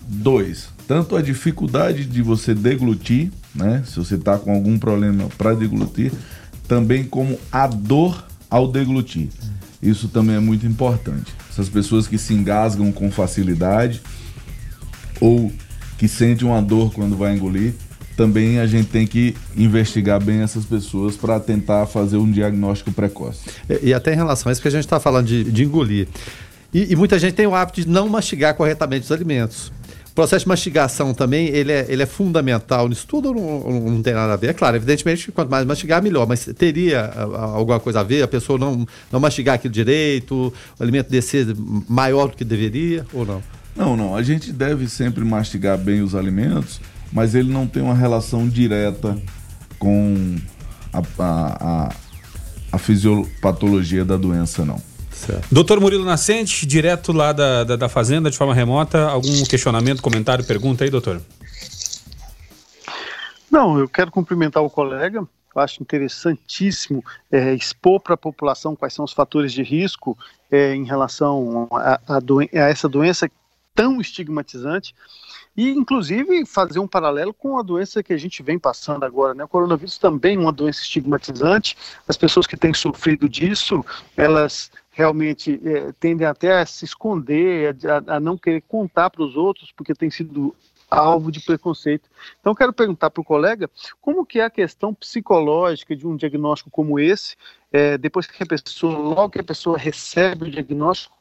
dois, 0.07 0.69
tanto 0.87 1.15
a 1.15 1.21
dificuldade 1.21 2.05
de 2.05 2.21
você 2.21 2.53
deglutir, 2.53 3.31
né? 3.53 3.83
Se 3.85 3.97
você 3.97 4.15
está 4.15 4.37
com 4.37 4.53
algum 4.53 4.77
problema 4.77 5.29
para 5.37 5.53
deglutir, 5.53 6.11
também 6.67 7.03
como 7.03 7.39
a 7.51 7.67
dor 7.67 8.25
ao 8.49 8.67
deglutir. 8.67 9.29
Isso 9.81 10.07
também 10.07 10.35
é 10.35 10.39
muito 10.39 10.65
importante. 10.65 11.33
Essas 11.49 11.69
pessoas 11.69 12.07
que 12.07 12.17
se 12.17 12.33
engasgam 12.33 12.91
com 12.91 13.11
facilidade, 13.11 14.01
ou 15.19 15.51
que 15.97 16.07
sente 16.07 16.43
uma 16.43 16.61
dor 16.61 16.91
quando 16.93 17.15
vai 17.15 17.35
engolir, 17.35 17.73
também 18.15 18.59
a 18.59 18.65
gente 18.65 18.89
tem 18.89 19.05
que 19.05 19.35
investigar 19.55 20.23
bem 20.23 20.41
essas 20.41 20.65
pessoas 20.65 21.15
para 21.15 21.39
tentar 21.39 21.85
fazer 21.85 22.17
um 22.17 22.29
diagnóstico 22.29 22.91
precoce. 22.91 23.41
E, 23.69 23.89
e, 23.89 23.93
até 23.93 24.13
em 24.13 24.15
relação 24.15 24.49
a 24.49 24.53
isso 24.53 24.61
que 24.61 24.67
a 24.67 24.71
gente 24.71 24.85
está 24.85 24.99
falando 24.99 25.27
de, 25.27 25.43
de 25.43 25.63
engolir. 25.63 26.07
E, 26.73 26.91
e, 26.91 26.95
muita 26.95 27.19
gente 27.19 27.33
tem 27.33 27.45
o 27.45 27.55
hábito 27.55 27.81
de 27.81 27.87
não 27.87 28.07
mastigar 28.07 28.55
corretamente 28.55 29.03
os 29.03 29.11
alimentos. 29.11 29.71
O 30.11 30.15
processo 30.15 30.45
de 30.45 30.49
mastigação 30.49 31.13
também, 31.13 31.47
ele 31.47 31.73
é, 31.73 31.85
ele 31.89 32.01
é 32.01 32.05
fundamental 32.05 32.87
nisso 32.87 33.05
tudo 33.05 33.33
não, 33.33 33.81
não 33.81 34.01
tem 34.01 34.13
nada 34.13 34.31
a 34.31 34.37
ver? 34.37 34.51
É 34.51 34.53
claro, 34.53 34.77
evidentemente 34.77 35.29
quanto 35.29 35.49
mais 35.49 35.65
mastigar, 35.65 36.01
melhor, 36.01 36.25
mas 36.25 36.45
teria 36.57 37.11
alguma 37.53 37.81
coisa 37.81 37.99
a 37.99 38.03
ver? 38.03 38.23
A 38.23 38.27
pessoa 38.27 38.57
não, 38.57 38.87
não 39.11 39.19
mastigar 39.19 39.55
aquilo 39.55 39.73
direito, 39.73 40.53
o 40.79 40.83
alimento 40.83 41.09
descer 41.09 41.45
maior 41.89 42.29
do 42.29 42.37
que 42.37 42.45
deveria 42.45 43.05
ou 43.13 43.25
não? 43.25 43.43
Não, 43.75 43.97
não. 43.97 44.15
A 44.15 44.23
gente 44.23 44.51
deve 44.51 44.87
sempre 44.87 45.23
mastigar 45.25 45.77
bem 45.77 46.01
os 46.01 46.15
alimentos, 46.15 46.79
mas 47.11 47.35
ele 47.35 47.51
não 47.51 47.67
tem 47.67 47.83
uma 47.83 47.93
relação 47.93 48.47
direta 48.47 49.17
com 49.77 50.35
a, 50.93 50.99
a, 51.19 51.85
a, 51.87 51.95
a 52.71 52.77
fisiopatologia 52.77 54.05
da 54.05 54.15
doença, 54.15 54.63
não. 54.63 54.81
Certo. 55.11 55.47
Doutor 55.51 55.79
Murilo 55.79 56.03
Nascente, 56.03 56.65
direto 56.65 57.11
lá 57.11 57.31
da, 57.31 57.63
da, 57.63 57.75
da, 57.75 57.89
Fazenda, 57.89 58.29
de 58.29 58.37
forma 58.37 58.53
remota, 58.53 59.07
algum 59.07 59.43
questionamento, 59.45 60.01
comentário, 60.01 60.45
pergunta 60.45 60.83
aí, 60.83 60.89
doutor? 60.89 61.21
Não, 63.49 63.79
eu 63.79 63.87
quero 63.87 64.11
cumprimentar 64.11 64.61
o 64.61 64.69
colega. 64.69 65.19
eu 65.19 65.61
acho 65.61 65.81
interessantíssimo 65.81 67.03
é, 67.31 67.53
expor 67.53 68.01
para 68.01 68.15
a 68.15 68.17
população 68.17 68.75
quais 68.75 68.93
são 68.93 69.05
os 69.05 69.13
fatores 69.13 69.53
de 69.53 69.63
risco 69.63 70.17
é, 70.51 70.75
em 70.75 70.83
relação 70.83 71.67
a, 71.71 71.99
a, 72.07 72.17
a 72.17 72.69
essa 72.69 72.89
doença 72.89 73.29
tão 73.75 73.99
estigmatizante 73.99 74.95
e 75.55 75.69
inclusive 75.69 76.45
fazer 76.45 76.79
um 76.79 76.87
paralelo 76.87 77.33
com 77.33 77.59
a 77.59 77.61
doença 77.61 78.01
que 78.01 78.13
a 78.13 78.17
gente 78.17 78.41
vem 78.41 78.57
passando 78.57 79.03
agora, 79.03 79.33
né? 79.33 79.43
O 79.43 79.47
coronavírus 79.47 79.97
também 79.97 80.35
é 80.35 80.39
uma 80.39 80.51
doença 80.51 80.81
estigmatizante. 80.81 81.77
As 82.07 82.17
pessoas 82.17 82.47
que 82.47 82.57
têm 82.57 82.73
sofrido 82.73 83.29
disso, 83.29 83.85
elas 84.17 84.71
realmente 84.91 85.59
é, 85.63 85.91
tendem 85.99 86.25
até 86.25 86.59
a 86.59 86.65
se 86.65 86.85
esconder, 86.85 87.75
a, 87.85 88.15
a 88.15 88.19
não 88.19 88.37
querer 88.37 88.61
contar 88.61 89.09
para 89.09 89.23
os 89.23 89.35
outros, 89.35 89.71
porque 89.71 89.93
tem 89.93 90.09
sido 90.09 90.55
alvo 90.89 91.31
de 91.31 91.39
preconceito. 91.39 92.09
Então, 92.39 92.55
quero 92.55 92.73
perguntar 92.73 93.09
para 93.09 93.21
o 93.21 93.25
colega 93.25 93.69
como 94.01 94.25
que 94.25 94.39
é 94.39 94.45
a 94.45 94.49
questão 94.49 94.93
psicológica 94.93 95.95
de 95.95 96.07
um 96.07 96.15
diagnóstico 96.15 96.69
como 96.69 96.99
esse, 96.99 97.35
é, 97.71 97.97
depois 97.97 98.27
que 98.27 98.41
a 98.41 98.45
pessoa, 98.45 98.97
logo 98.97 99.31
que 99.31 99.39
a 99.39 99.43
pessoa 99.43 99.77
recebe 99.77 100.45
o 100.45 100.51
diagnóstico, 100.51 101.15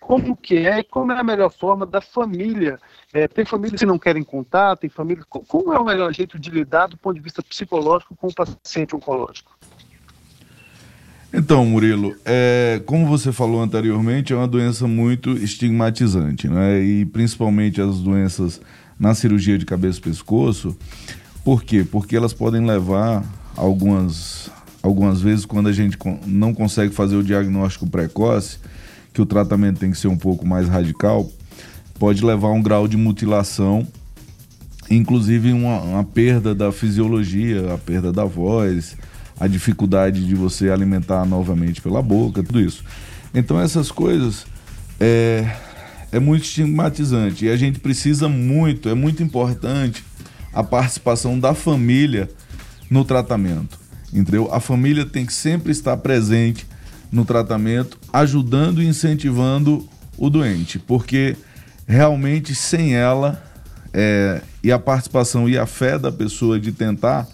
como 0.00 0.36
que 0.36 0.58
é 0.58 0.80
e 0.80 0.84
como 0.84 1.12
é 1.12 1.18
a 1.18 1.24
melhor 1.24 1.50
forma 1.50 1.86
da 1.86 2.00
família. 2.00 2.78
É, 3.12 3.28
tem 3.28 3.44
famílias 3.44 3.80
que 3.80 3.86
não 3.86 3.98
querem 3.98 4.22
contar, 4.22 4.76
tem 4.76 4.90
famílias. 4.90 5.24
Como 5.28 5.72
é 5.72 5.78
o 5.78 5.84
melhor 5.84 6.12
jeito 6.12 6.38
de 6.38 6.50
lidar 6.50 6.88
do 6.88 6.96
ponto 6.96 7.14
de 7.14 7.22
vista 7.22 7.42
psicológico 7.42 8.16
com 8.16 8.28
o 8.28 8.34
paciente 8.34 8.94
oncológico? 8.94 9.56
Então, 11.32 11.64
Murilo, 11.64 12.16
é, 12.24 12.82
como 12.84 13.06
você 13.06 13.30
falou 13.30 13.62
anteriormente, 13.62 14.32
é 14.32 14.36
uma 14.36 14.48
doença 14.48 14.88
muito 14.88 15.30
estigmatizante, 15.30 16.48
né? 16.48 16.82
E 16.82 17.04
principalmente 17.04 17.80
as 17.80 18.00
doenças 18.00 18.60
na 18.98 19.14
cirurgia 19.14 19.56
de 19.56 19.64
cabeça 19.64 19.98
e 20.00 20.02
pescoço. 20.02 20.76
Por 21.44 21.62
quê? 21.62 21.86
Porque 21.88 22.16
elas 22.16 22.32
podem 22.32 22.66
levar 22.66 23.24
algumas, 23.56 24.50
algumas 24.82 25.20
vezes, 25.20 25.46
quando 25.46 25.68
a 25.68 25.72
gente 25.72 25.96
não 26.26 26.52
consegue 26.52 26.92
fazer 26.92 27.14
o 27.14 27.22
diagnóstico 27.22 27.88
precoce, 27.88 28.58
que 29.20 29.22
o 29.22 29.26
tratamento 29.26 29.78
tem 29.78 29.90
que 29.90 29.98
ser 29.98 30.08
um 30.08 30.16
pouco 30.16 30.46
mais 30.46 30.66
radical, 30.66 31.30
pode 31.98 32.24
levar 32.24 32.48
a 32.48 32.52
um 32.52 32.62
grau 32.62 32.88
de 32.88 32.96
mutilação, 32.96 33.86
inclusive 34.90 35.52
uma, 35.52 35.78
uma 35.80 36.04
perda 36.04 36.54
da 36.54 36.72
fisiologia, 36.72 37.74
a 37.74 37.76
perda 37.78 38.10
da 38.10 38.24
voz, 38.24 38.96
a 39.38 39.46
dificuldade 39.46 40.26
de 40.26 40.34
você 40.34 40.70
alimentar 40.70 41.26
novamente 41.26 41.82
pela 41.82 42.00
boca, 42.00 42.42
tudo 42.42 42.60
isso. 42.60 42.82
Então 43.34 43.60
essas 43.60 43.90
coisas 43.90 44.46
é, 44.98 45.54
é 46.10 46.18
muito 46.18 46.44
estigmatizante 46.44 47.44
e 47.44 47.50
a 47.50 47.56
gente 47.56 47.78
precisa 47.78 48.26
muito, 48.26 48.88
é 48.88 48.94
muito 48.94 49.22
importante 49.22 50.02
a 50.50 50.64
participação 50.64 51.38
da 51.38 51.52
família 51.52 52.28
no 52.90 53.04
tratamento, 53.04 53.78
entendeu? 54.14 54.48
A 54.50 54.60
família 54.60 55.04
tem 55.04 55.26
que 55.26 55.34
sempre 55.34 55.72
estar 55.72 55.96
presente 55.98 56.66
no 57.10 57.24
tratamento, 57.24 57.98
ajudando 58.12 58.82
e 58.82 58.86
incentivando 58.86 59.88
o 60.16 60.30
doente, 60.30 60.78
porque 60.78 61.36
realmente 61.86 62.54
sem 62.54 62.94
ela 62.94 63.42
é, 63.92 64.40
e 64.62 64.70
a 64.70 64.78
participação 64.78 65.48
e 65.48 65.58
a 65.58 65.66
fé 65.66 65.98
da 65.98 66.12
pessoa 66.12 66.60
de 66.60 66.70
tentar 66.70 67.26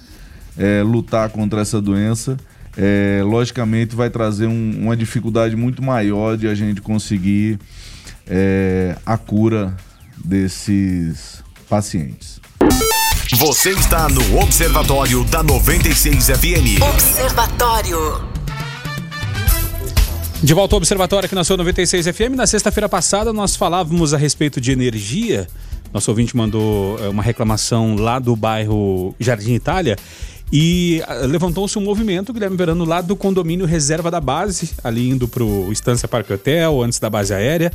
é, 0.57 0.83
lutar 0.83 1.29
contra 1.29 1.61
essa 1.61 1.81
doença, 1.81 2.37
é, 2.77 3.23
logicamente 3.25 3.95
vai 3.95 4.11
trazer 4.11 4.47
um, 4.47 4.83
uma 4.83 4.97
dificuldade 4.97 5.57
muito 5.57 5.83
maior 5.83 6.37
de 6.37 6.47
a 6.47 6.55
gente 6.55 6.81
conseguir 6.81 7.59
é, 8.27 8.97
a 9.05 9.17
cura 9.17 9.77
desses 10.25 11.43
pacientes. 11.69 12.41
Você 13.35 13.71
está 13.71 14.09
no 14.09 14.39
Observatório 14.39 15.25
da 15.25 15.43
96 15.43 16.27
FM. 16.27 16.81
Observatório. 16.81 18.36
De 20.43 20.53
volta 20.53 20.75
ao 20.75 20.79
Observatório 20.79 21.27
aqui 21.27 21.35
na 21.35 21.45
sua 21.45 21.57
96 21.57 22.07
FM. 22.09 22.37
Na 22.37 22.47
sexta-feira 22.47 22.89
passada 22.89 23.33
nós 23.33 23.57
falávamos 23.57 24.13
a 24.13 24.19
respeito 24.19 24.61
de 24.61 24.71
energia. 24.71 25.47
Nosso 25.93 26.11
ouvinte 26.11 26.37
mandou 26.37 26.99
eh, 27.03 27.09
uma 27.09 27.23
reclamação 27.23 27.97
lá 27.97 28.19
do 28.19 28.37
bairro 28.37 29.15
Jardim 29.19 29.55
Itália 29.55 29.97
e 30.53 31.03
ah, 31.09 31.15
levantou-se 31.27 31.77
um 31.79 31.83
movimento, 31.83 32.33
Guilherme 32.33 32.57
Verano, 32.57 32.85
lá 32.85 33.01
do 33.01 33.17
condomínio 33.17 33.67
Reserva 33.67 34.11
da 34.11 34.21
Base, 34.21 34.71
ali 34.85 35.09
indo 35.09 35.27
para 35.27 35.43
o 35.43 35.73
Estância 35.73 36.07
Parque 36.07 36.33
Hotel, 36.33 36.83
antes 36.83 36.99
da 36.99 37.11
base 37.11 37.35
aérea. 37.35 37.73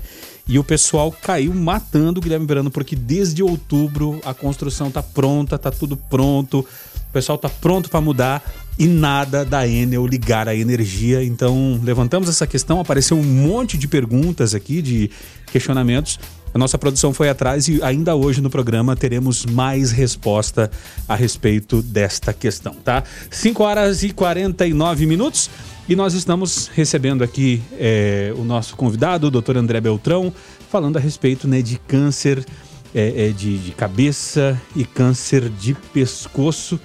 E 0.47 0.57
o 0.57 0.63
pessoal 0.63 1.11
caiu 1.11 1.53
matando 1.53 2.19
o 2.19 2.23
Guilherme 2.23 2.45
Verano, 2.45 2.71
porque 2.71 2.95
desde 2.95 3.43
outubro 3.43 4.21
a 4.23 4.33
construção 4.33 4.87
está 4.87 5.03
pronta, 5.03 5.55
está 5.55 5.69
tudo 5.69 5.97
pronto, 5.97 6.65
o 7.11 7.13
pessoal 7.13 7.35
está 7.35 7.49
pronto 7.49 7.89
para 7.89 7.99
mudar 7.99 8.41
e 8.79 8.87
nada 8.87 9.43
da 9.43 9.67
Enel 9.67 10.07
ligar 10.07 10.47
a 10.47 10.55
energia. 10.55 11.21
Então, 11.21 11.77
levantamos 11.83 12.29
essa 12.29 12.47
questão, 12.47 12.79
apareceu 12.79 13.17
um 13.17 13.23
monte 13.23 13.77
de 13.77 13.85
perguntas 13.85 14.55
aqui, 14.55 14.81
de 14.81 15.11
questionamentos. 15.51 16.17
A 16.53 16.57
nossa 16.57 16.77
produção 16.77 17.13
foi 17.13 17.27
atrás 17.27 17.67
e 17.67 17.83
ainda 17.83 18.15
hoje 18.15 18.39
no 18.39 18.49
programa 18.49 18.95
teremos 18.95 19.45
mais 19.45 19.91
resposta 19.91 20.71
a 21.05 21.13
respeito 21.13 21.81
desta 21.81 22.31
questão, 22.31 22.75
tá? 22.75 23.03
5 23.29 23.61
horas 23.61 24.03
e 24.03 24.11
49 24.11 25.05
minutos 25.05 25.49
e 25.89 25.95
nós 25.97 26.13
estamos 26.13 26.69
recebendo 26.73 27.25
aqui 27.25 27.61
é, 27.77 28.33
o 28.37 28.45
nosso 28.45 28.77
convidado, 28.77 29.27
o 29.27 29.31
doutor 29.31 29.57
André 29.57 29.81
Beltrão, 29.81 30.33
falando 30.69 30.95
a 30.95 30.99
respeito 31.01 31.45
né, 31.45 31.61
de 31.61 31.77
câncer 31.77 32.45
é, 32.93 33.27
é, 33.27 33.29
de, 33.29 33.57
de 33.57 33.71
cabeça 33.71 34.61
e 34.75 34.83
câncer 34.83 35.49
de 35.49 35.73
pescoço. 35.73 36.79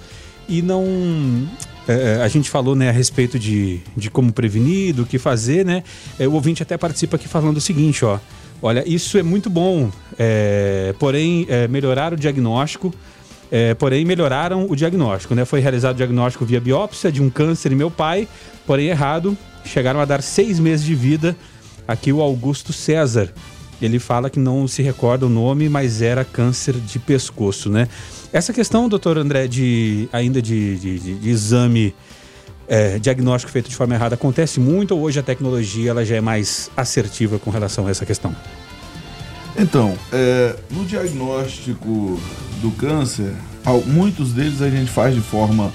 E 0.47 0.61
não 0.61 0.85
é, 1.87 2.17
é, 2.17 2.21
a 2.21 2.27
gente 2.27 2.49
falou 2.49 2.75
né, 2.75 2.89
a 2.89 2.91
respeito 2.91 3.39
de, 3.39 3.79
de 3.95 4.09
como 4.09 4.33
prevenir, 4.33 4.93
do 4.93 5.05
que 5.05 5.17
fazer, 5.17 5.65
né? 5.65 5.83
É, 6.19 6.27
o 6.27 6.33
ouvinte 6.33 6.61
até 6.61 6.77
participa 6.77 7.15
aqui 7.15 7.27
falando 7.27 7.57
o 7.57 7.61
seguinte, 7.61 8.03
ó. 8.03 8.19
Olha, 8.61 8.83
isso 8.87 9.17
é 9.17 9.23
muito 9.23 9.49
bom, 9.49 9.91
é, 10.17 10.93
porém, 10.99 11.45
é, 11.47 11.67
melhorar 11.67 12.11
o 12.11 12.15
diagnóstico, 12.17 12.91
é, 13.51 13.75
porém, 13.75 14.03
melhoraram 14.03 14.65
o 14.69 14.75
diagnóstico, 14.75 15.35
né? 15.35 15.45
Foi 15.45 15.59
realizado 15.59 15.93
o 15.93 15.97
diagnóstico 15.97 16.43
via 16.43 16.59
biópsia 16.59 17.11
de 17.11 17.21
um 17.21 17.29
câncer 17.29 17.71
em 17.71 17.75
meu 17.75 17.91
pai, 17.91 18.27
porém 18.65 18.87
errado, 18.87 19.37
chegaram 19.63 19.99
a 20.01 20.05
dar 20.05 20.21
seis 20.21 20.59
meses 20.59 20.85
de 20.85 20.95
vida. 20.95 21.37
Aqui 21.87 22.11
o 22.11 22.21
Augusto 22.21 22.73
César, 22.73 23.31
ele 23.81 23.99
fala 23.99 24.29
que 24.29 24.39
não 24.39 24.67
se 24.67 24.81
recorda 24.81 25.25
o 25.25 25.29
nome, 25.29 25.69
mas 25.69 26.01
era 26.01 26.25
câncer 26.25 26.73
de 26.73 26.99
pescoço, 26.99 27.69
né? 27.69 27.87
Essa 28.31 28.51
questão, 28.51 28.89
doutor 28.89 29.17
André, 29.17 29.47
de 29.47 30.09
ainda 30.11 30.41
de, 30.41 30.77
de, 30.77 30.99
de, 30.99 31.15
de 31.15 31.29
exame 31.29 31.95
é, 32.67 32.99
diagnóstico 32.99 33.51
feito 33.51 33.69
de 33.69 33.75
forma 33.75 33.95
errada 33.95 34.15
acontece 34.15 34.59
muito 34.59 34.93
ou 34.93 35.01
hoje 35.01 35.19
a 35.19 35.23
tecnologia 35.23 35.91
ela 35.91 36.03
já 36.03 36.17
é 36.17 36.21
mais 36.21 36.69
assertiva 36.75 37.39
com 37.39 37.49
relação 37.49 37.87
a 37.87 37.89
essa 37.89 38.05
questão? 38.05 38.35
Então, 39.57 39.97
é, 40.11 40.55
no 40.69 40.85
diagnóstico 40.85 42.19
do 42.61 42.69
câncer, 42.71 43.33
muitos 43.85 44.33
deles 44.33 44.61
a 44.61 44.69
gente 44.69 44.91
faz 44.91 45.15
de 45.15 45.21
forma 45.21 45.71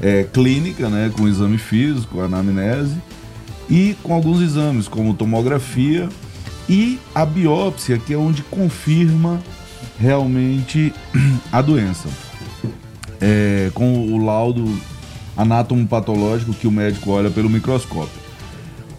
é, 0.00 0.24
clínica, 0.24 0.88
né, 0.88 1.12
com 1.14 1.28
exame 1.28 1.58
físico, 1.58 2.20
anamnese, 2.20 2.96
e 3.68 3.94
com 4.02 4.14
alguns 4.14 4.40
exames, 4.40 4.88
como 4.88 5.12
tomografia 5.12 6.08
e 6.68 6.98
a 7.14 7.26
biópsia, 7.26 7.98
que 7.98 8.14
é 8.14 8.16
onde 8.16 8.42
confirma 8.44 9.42
realmente 9.98 10.92
a 11.52 11.60
doença. 11.60 12.08
É, 13.20 13.70
com 13.74 14.12
o 14.12 14.24
laudo 14.24 14.64
anatomopatológico 15.36 16.54
que 16.54 16.66
o 16.66 16.70
médico 16.70 17.10
olha 17.10 17.30
pelo 17.30 17.50
microscópio. 17.50 18.28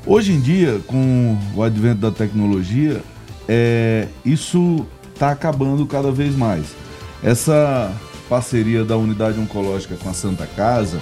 Hoje 0.05 0.33
em 0.33 0.39
dia, 0.39 0.79
com 0.87 1.37
o 1.55 1.63
advento 1.63 2.01
da 2.01 2.11
tecnologia, 2.11 3.01
é, 3.47 4.07
isso 4.25 4.85
está 5.13 5.31
acabando 5.31 5.85
cada 5.85 6.11
vez 6.11 6.35
mais. 6.35 6.65
Essa 7.21 7.91
parceria 8.29 8.85
da 8.85 8.95
unidade 8.95 9.39
oncológica 9.39 9.95
com 9.95 10.09
a 10.09 10.13
Santa 10.13 10.45
Casa 10.47 10.99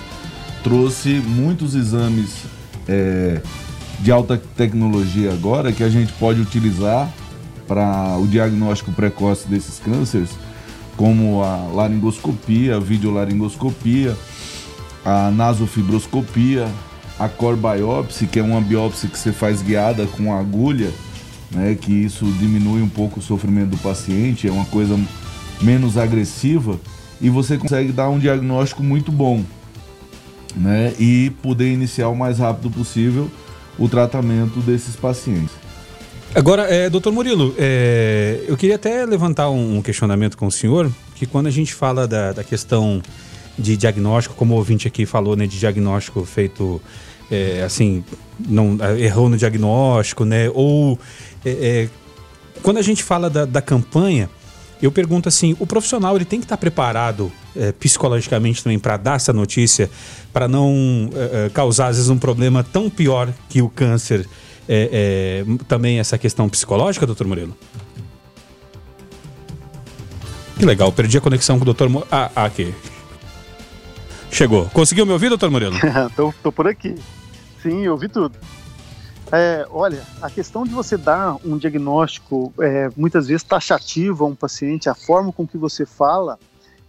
trouxe 0.63 1.21
muitos 1.25 1.75
exames 1.75 2.43
é, 2.87 3.41
de 3.99 4.11
alta 4.11 4.41
tecnologia 4.55 5.31
agora 5.31 5.71
que 5.71 5.83
a 5.83 5.89
gente 5.89 6.11
pode 6.13 6.41
utilizar 6.41 7.09
para 7.67 8.17
o 8.17 8.25
diagnóstico 8.27 8.91
precoce 8.91 9.47
desses 9.47 9.79
cânceres, 9.79 10.29
como 10.95 11.43
a 11.43 11.67
laringoscopia, 11.73 12.77
a 12.77 12.79
videolaringoscopia, 12.79 14.17
a 15.05 15.29
nasofibroscopia, 15.31 16.67
a 17.19 17.27
core 17.27 17.57
biopsy, 17.57 18.27
que 18.27 18.39
é 18.39 18.43
uma 18.43 18.61
biópsia 18.61 19.09
que 19.09 19.17
você 19.17 19.31
faz 19.31 19.61
guiada 19.61 20.05
com 20.05 20.33
agulha, 20.33 20.91
né, 21.51 21.75
que 21.79 21.91
isso 21.91 22.25
diminui 22.39 22.81
um 22.81 22.89
pouco 22.89 23.19
o 23.19 23.23
sofrimento 23.23 23.71
do 23.71 23.77
paciente, 23.77 24.47
é 24.47 24.51
uma 24.51 24.65
coisa 24.65 24.99
menos 25.61 25.97
agressiva 25.97 26.79
e 27.19 27.29
você 27.29 27.57
consegue 27.57 27.91
dar 27.91 28.09
um 28.09 28.19
diagnóstico 28.19 28.83
muito 28.83 29.11
bom, 29.11 29.43
né, 30.55 30.93
e 30.99 31.31
poder 31.41 31.71
iniciar 31.71 32.09
o 32.09 32.15
mais 32.15 32.39
rápido 32.39 32.69
possível 32.69 33.29
o 33.77 33.87
tratamento 33.87 34.59
desses 34.59 34.95
pacientes. 34.95 35.66
Agora, 36.37 36.71
é, 36.71 36.87
doutor 36.87 37.11
Murilo, 37.11 37.55
é, 37.57 38.43
eu 38.47 38.55
queria 38.55 38.75
até 38.75 39.03
levantar 39.07 39.49
um 39.49 39.81
questionamento 39.81 40.37
com 40.37 40.45
o 40.45 40.51
senhor, 40.51 40.87
que 41.15 41.25
quando 41.25 41.47
a 41.47 41.49
gente 41.49 41.73
fala 41.73 42.07
da, 42.07 42.31
da 42.31 42.43
questão 42.43 43.01
de 43.57 43.75
diagnóstico, 43.75 44.35
como 44.35 44.53
o 44.53 44.57
ouvinte 44.57 44.87
aqui 44.87 45.03
falou, 45.03 45.35
né, 45.35 45.47
de 45.47 45.57
diagnóstico 45.57 46.23
feito 46.25 46.79
é, 47.31 47.63
assim, 47.63 48.03
não 48.39 48.77
errou 48.99 49.29
no 49.29 49.35
diagnóstico, 49.35 50.25
né? 50.25 50.47
Ou 50.53 50.99
é, 51.43 51.49
é, 51.49 51.89
quando 52.61 52.77
a 52.77 52.83
gente 52.83 53.01
fala 53.01 53.31
da, 53.31 53.43
da, 53.43 53.59
campanha, 53.59 54.29
eu 54.81 54.91
pergunto 54.91 55.27
assim, 55.27 55.55
o 55.59 55.65
profissional 55.65 56.15
ele 56.15 56.25
tem 56.25 56.39
que 56.39 56.45
estar 56.45 56.57
preparado 56.57 57.31
é, 57.55 57.71
psicologicamente 57.71 58.63
também 58.63 58.77
para 58.77 58.97
dar 58.97 59.15
essa 59.15 59.33
notícia, 59.33 59.89
para 60.31 60.47
não 60.47 61.09
é, 61.13 61.45
é, 61.45 61.49
causar 61.49 61.87
às 61.87 61.95
vezes 61.97 62.09
um 62.09 62.17
problema 62.17 62.63
tão 62.63 62.89
pior 62.89 63.29
que 63.49 63.61
o 63.61 63.69
câncer. 63.69 64.27
também 65.67 65.99
essa 65.99 66.17
questão 66.17 66.49
psicológica, 66.49 67.05
doutor 67.05 67.25
Moreno? 67.25 67.55
Que 70.57 70.65
legal, 70.65 70.91
perdi 70.91 71.17
a 71.17 71.21
conexão 71.21 71.57
com 71.57 71.61
o 71.61 71.65
doutor. 71.65 71.87
Mo... 71.87 72.05
Ah, 72.11 72.31
aqui. 72.35 72.73
Chegou. 74.31 74.65
Conseguiu 74.73 75.05
me 75.05 75.11
ouvir, 75.11 75.29
doutor 75.29 75.49
Moreno? 75.51 75.77
tô, 76.15 76.33
tô 76.43 76.51
por 76.51 76.67
aqui. 76.67 76.95
Sim, 77.61 77.87
ouvi 77.87 78.09
tudo. 78.09 78.37
É, 79.31 79.67
olha, 79.69 80.01
a 80.21 80.29
questão 80.29 80.63
de 80.63 80.69
você 80.69 80.95
dar 80.95 81.35
um 81.45 81.57
diagnóstico 81.57 82.53
é, 82.59 82.89
muitas 82.95 83.27
vezes 83.27 83.43
taxativo 83.43 84.23
a 84.23 84.27
um 84.27 84.35
paciente, 84.35 84.89
a 84.89 84.95
forma 84.95 85.33
com 85.33 85.45
que 85.45 85.57
você 85.57 85.85
fala, 85.85 86.39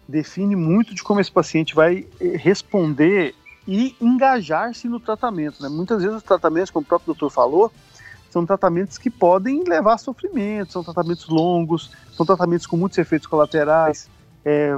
define 0.07 0.55
muito 0.55 0.95
de 0.95 1.03
como 1.03 1.21
esse 1.21 1.33
paciente 1.33 1.75
vai 1.75 2.07
é, 2.21 2.37
responder 2.37 3.35
e 3.67 3.95
engajar-se 4.01 4.89
no 4.89 5.01
tratamento. 5.01 5.63
Né? 5.63 5.69
Muitas 5.69 6.01
vezes 6.01 6.17
os 6.17 6.23
tratamentos, 6.23 6.71
como 6.71 6.85
o 6.85 6.87
próprio 6.87 7.07
doutor 7.07 7.31
falou, 7.31 7.73
são 8.31 8.47
tratamentos 8.47 8.99
que 8.99 9.11
podem 9.11 9.65
levar 9.65 9.95
a 9.95 9.99
sofrimento, 9.99 10.73
são 10.73 10.85
tratamentos 10.85 11.29
longos, 11.29 11.91
são 12.13 12.25
tratamentos 12.25 12.67
com 12.67 12.77
muitos 12.77 12.99
efeitos 12.99 13.27
colaterais, 13.27 14.09
é, 14.45 14.73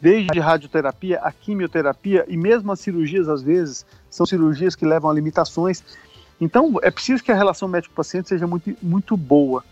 desde 0.00 0.38
radioterapia 0.38 1.18
a 1.20 1.32
quimioterapia 1.32 2.24
e 2.28 2.36
mesmo 2.36 2.70
as 2.70 2.80
cirurgias, 2.80 3.28
às 3.28 3.42
vezes, 3.42 3.84
são 4.08 4.24
cirurgias 4.24 4.76
que 4.76 4.86
levam 4.86 5.10
a 5.10 5.14
limitações. 5.14 5.82
Então, 6.40 6.74
é 6.82 6.90
preciso 6.90 7.22
que 7.22 7.32
a 7.32 7.36
relação 7.36 7.68
médico-paciente 7.68 8.28
seja 8.28 8.46
muito, 8.46 8.76
muito 8.82 9.16
boa. 9.16 9.64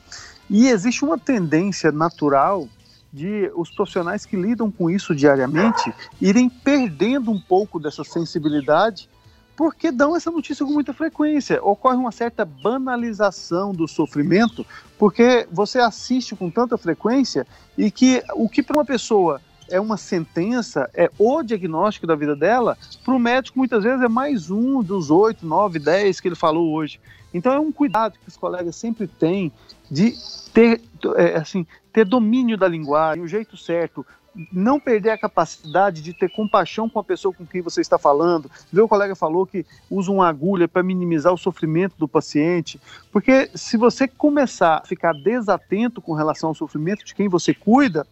E 0.49 0.69
existe 0.69 1.05
uma 1.05 1.19
tendência 1.19 1.91
natural 1.91 2.69
de 3.13 3.51
os 3.55 3.71
profissionais 3.71 4.27
que 4.27 4.37
lidam 4.37 4.71
com 4.71 4.91
isso 4.91 5.15
diariamente 5.15 5.95
irem 6.21 6.49
perdendo 6.49 7.31
um 7.31 7.41
pouco 7.41 7.79
dessa 7.79 8.03
sensibilidade 8.03 9.09
porque 9.57 9.93
dão 9.93 10.17
essa 10.17 10.33
notícia 10.33 10.67
com 10.67 10.73
muita 10.73 10.93
frequência. 10.93 11.63
Ocorre 11.63 11.97
uma 11.97 12.11
certa 12.11 12.45
banalização 12.45 13.73
do 13.73 13.87
sofrimento, 13.87 14.67
porque 14.99 15.47
você 15.51 15.79
assiste 15.79 16.35
com 16.35 16.51
tanta 16.51 16.77
frequência 16.77 17.47
e 17.79 17.91
que 17.91 18.21
o 18.35 18.49
que 18.49 18.63
para 18.63 18.77
uma 18.77 18.85
pessoa 18.85 19.41
é 19.75 19.81
uma 19.81 19.97
sentença, 19.97 20.89
é 20.95 21.11
o 21.19 21.43
diagnóstico 21.43 22.07
da 22.07 22.15
vida 22.15 22.37
dela, 22.37 22.79
para 23.05 23.13
o 23.13 23.19
médico 23.19 23.59
muitas 23.59 23.83
vezes 23.83 24.01
é 24.01 24.09
mais 24.09 24.49
um 24.49 24.81
dos 24.81 25.11
oito, 25.11 25.45
nove, 25.45 25.81
dez 25.81 26.21
que 26.21 26.29
ele 26.29 26.37
falou 26.37 26.73
hoje. 26.73 27.01
Então 27.35 27.53
é 27.53 27.59
um 27.59 27.73
cuidado 27.73 28.17
que 28.17 28.29
os 28.29 28.37
colegas 28.37 28.77
sempre 28.77 29.09
têm 29.09 29.51
de 29.91 30.15
ter, 30.53 30.81
é, 31.17 31.35
assim, 31.35 31.67
ter 31.93 32.05
domínio 32.05 32.57
da 32.57 32.69
linguagem, 32.69 33.25
o 33.25 33.27
jeito 33.27 33.57
certo, 33.57 34.07
não 34.53 34.79
perder 34.79 35.11
a 35.11 35.19
capacidade 35.19 36.01
de 36.03 36.13
ter 36.13 36.31
compaixão 36.31 36.89
com 36.89 37.01
a 37.01 37.05
pessoa 37.05 37.35
com 37.35 37.45
quem 37.45 37.61
você 37.61 37.81
está 37.81 37.99
falando. 37.99 38.49
Meu 38.73 38.87
colega 38.87 39.17
falou 39.17 39.45
que 39.45 39.67
usa 39.91 40.13
uma 40.13 40.29
agulha 40.29 40.69
para 40.69 40.85
minimizar 40.85 41.33
o 41.33 41.39
sofrimento 41.39 41.97
do 41.99 42.07
paciente, 42.07 42.81
porque 43.11 43.51
se 43.57 43.77
você 43.77 44.07
começar 44.07 44.77
a 44.77 44.87
ficar 44.87 45.13
desatento 45.15 46.01
com 46.01 46.13
relação 46.15 46.51
ao 46.51 46.55
sofrimento 46.55 47.05
de 47.05 47.13
quem 47.13 47.29
você 47.29 47.53
cuida, 47.53 48.07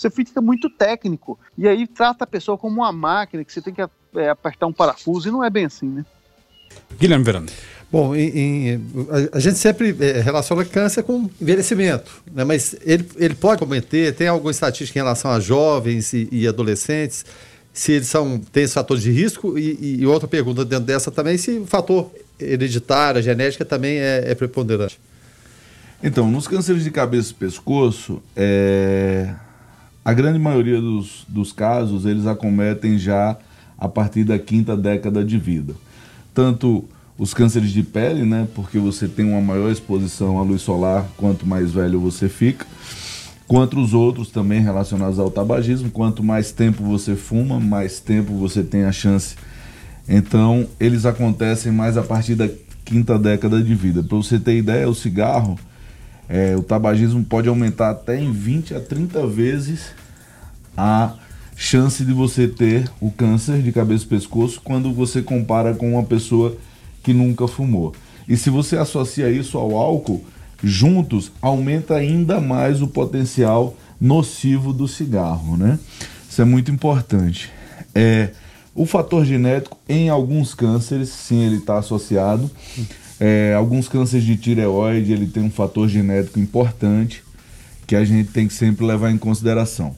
você 0.00 0.10
fica 0.10 0.40
muito 0.40 0.70
técnico. 0.70 1.38
E 1.56 1.66
aí 1.66 1.86
trata 1.86 2.24
a 2.24 2.26
pessoa 2.26 2.56
como 2.56 2.76
uma 2.76 2.92
máquina 2.92 3.44
que 3.44 3.52
você 3.52 3.60
tem 3.60 3.74
que 3.74 3.82
é, 3.82 4.28
apertar 4.30 4.66
um 4.66 4.72
parafuso, 4.72 5.28
e 5.28 5.32
não 5.32 5.42
é 5.42 5.50
bem 5.50 5.64
assim, 5.64 5.88
né? 5.88 6.04
Guilherme 6.98 7.24
Verano. 7.24 7.48
Bom, 7.90 8.14
em, 8.14 8.38
em, 8.38 8.74
a, 9.32 9.38
a, 9.38 9.40
gente 9.40 9.58
sempre 9.58 9.96
é, 9.98 10.20
relaciona 10.20 10.64
câncer 10.64 11.02
com 11.02 11.28
envelhecimento, 11.40 12.22
né? 12.30 12.44
mas 12.44 12.76
ele, 12.84 13.08
ele 13.16 13.34
pode 13.34 13.60
cometer, 13.60 14.14
tem 14.14 14.28
alguma 14.28 14.50
estatística 14.50 14.98
em 14.98 15.02
relação 15.02 15.30
a 15.30 15.40
jovens 15.40 16.12
e, 16.12 16.28
e 16.30 16.46
adolescentes, 16.46 17.24
se 17.72 17.92
eles 17.92 18.08
são, 18.08 18.38
têm 18.38 18.64
esses 18.64 18.74
fatores 18.74 19.02
de 19.02 19.10
risco, 19.10 19.58
e, 19.58 20.00
e, 20.00 20.06
outra 20.06 20.28
pergunta 20.28 20.66
dentro 20.66 20.84
dessa 20.84 21.10
também, 21.10 21.38
se 21.38 21.58
o 21.58 21.66
fator 21.66 22.10
hereditário, 22.38 23.18
a 23.20 23.22
genética 23.22 23.64
também 23.64 23.96
é, 23.98 24.24
é 24.26 24.34
preponderante. 24.34 25.00
Então, 26.02 26.30
nos 26.30 26.46
cânceres 26.46 26.84
de 26.84 26.90
cabeça 26.90 27.30
e 27.30 27.34
pescoço, 27.34 28.22
é, 28.36 29.34
a 30.08 30.14
grande 30.14 30.38
maioria 30.38 30.80
dos, 30.80 31.26
dos 31.28 31.52
casos 31.52 32.06
eles 32.06 32.24
acometem 32.24 32.96
já 32.96 33.36
a 33.76 33.86
partir 33.86 34.24
da 34.24 34.38
quinta 34.38 34.74
década 34.74 35.22
de 35.22 35.36
vida. 35.36 35.74
Tanto 36.32 36.82
os 37.18 37.34
cânceres 37.34 37.70
de 37.70 37.82
pele, 37.82 38.24
né, 38.24 38.48
porque 38.54 38.78
você 38.78 39.06
tem 39.06 39.26
uma 39.26 39.42
maior 39.42 39.70
exposição 39.70 40.38
à 40.38 40.42
luz 40.42 40.62
solar 40.62 41.06
quanto 41.18 41.46
mais 41.46 41.72
velho 41.72 42.00
você 42.00 42.26
fica, 42.26 42.66
quanto 43.46 43.78
os 43.78 43.92
outros 43.92 44.30
também 44.30 44.62
relacionados 44.62 45.18
ao 45.18 45.30
tabagismo, 45.30 45.90
quanto 45.90 46.24
mais 46.24 46.52
tempo 46.52 46.82
você 46.82 47.14
fuma, 47.14 47.60
mais 47.60 48.00
tempo 48.00 48.32
você 48.32 48.62
tem 48.62 48.84
a 48.84 48.92
chance. 48.92 49.36
Então, 50.08 50.66
eles 50.80 51.04
acontecem 51.04 51.70
mais 51.70 51.98
a 51.98 52.02
partir 52.02 52.34
da 52.34 52.48
quinta 52.82 53.18
década 53.18 53.62
de 53.62 53.74
vida. 53.74 54.02
Para 54.02 54.16
você 54.16 54.38
ter 54.38 54.56
ideia, 54.56 54.88
o 54.88 54.94
cigarro 54.94 55.58
é, 56.28 56.54
o 56.56 56.62
tabagismo 56.62 57.24
pode 57.24 57.48
aumentar 57.48 57.90
até 57.90 58.20
em 58.20 58.30
20 58.32 58.74
a 58.74 58.80
30 58.80 59.26
vezes 59.26 59.92
a 60.76 61.14
chance 61.56 62.04
de 62.04 62.12
você 62.12 62.46
ter 62.46 62.88
o 63.00 63.10
câncer 63.10 63.62
de 63.62 63.72
cabeça 63.72 64.04
e 64.04 64.08
pescoço 64.08 64.60
quando 64.62 64.92
você 64.92 65.22
compara 65.22 65.74
com 65.74 65.94
uma 65.94 66.04
pessoa 66.04 66.56
que 67.02 67.12
nunca 67.12 67.48
fumou. 67.48 67.94
E 68.28 68.36
se 68.36 68.50
você 68.50 68.76
associa 68.76 69.30
isso 69.30 69.56
ao 69.56 69.76
álcool, 69.76 70.24
juntos 70.62 71.32
aumenta 71.40 71.94
ainda 71.94 72.40
mais 72.40 72.82
o 72.82 72.86
potencial 72.86 73.74
nocivo 74.00 74.72
do 74.72 74.86
cigarro, 74.86 75.56
né? 75.56 75.78
Isso 76.28 76.42
é 76.42 76.44
muito 76.44 76.70
importante. 76.70 77.50
É, 77.94 78.30
o 78.74 78.86
fator 78.86 79.24
genético 79.24 79.76
em 79.88 80.08
alguns 80.08 80.54
cânceres, 80.54 81.08
sim, 81.08 81.42
ele 81.42 81.56
está 81.56 81.78
associado. 81.78 82.48
É, 83.20 83.54
alguns 83.54 83.88
cânceres 83.88 84.24
de 84.24 84.36
tireoide, 84.36 85.12
ele 85.12 85.26
tem 85.26 85.42
um 85.42 85.50
fator 85.50 85.88
genético 85.88 86.38
importante 86.38 87.22
que 87.86 87.96
a 87.96 88.04
gente 88.04 88.30
tem 88.30 88.46
que 88.46 88.54
sempre 88.54 88.84
levar 88.84 89.10
em 89.10 89.18
consideração. 89.18 89.96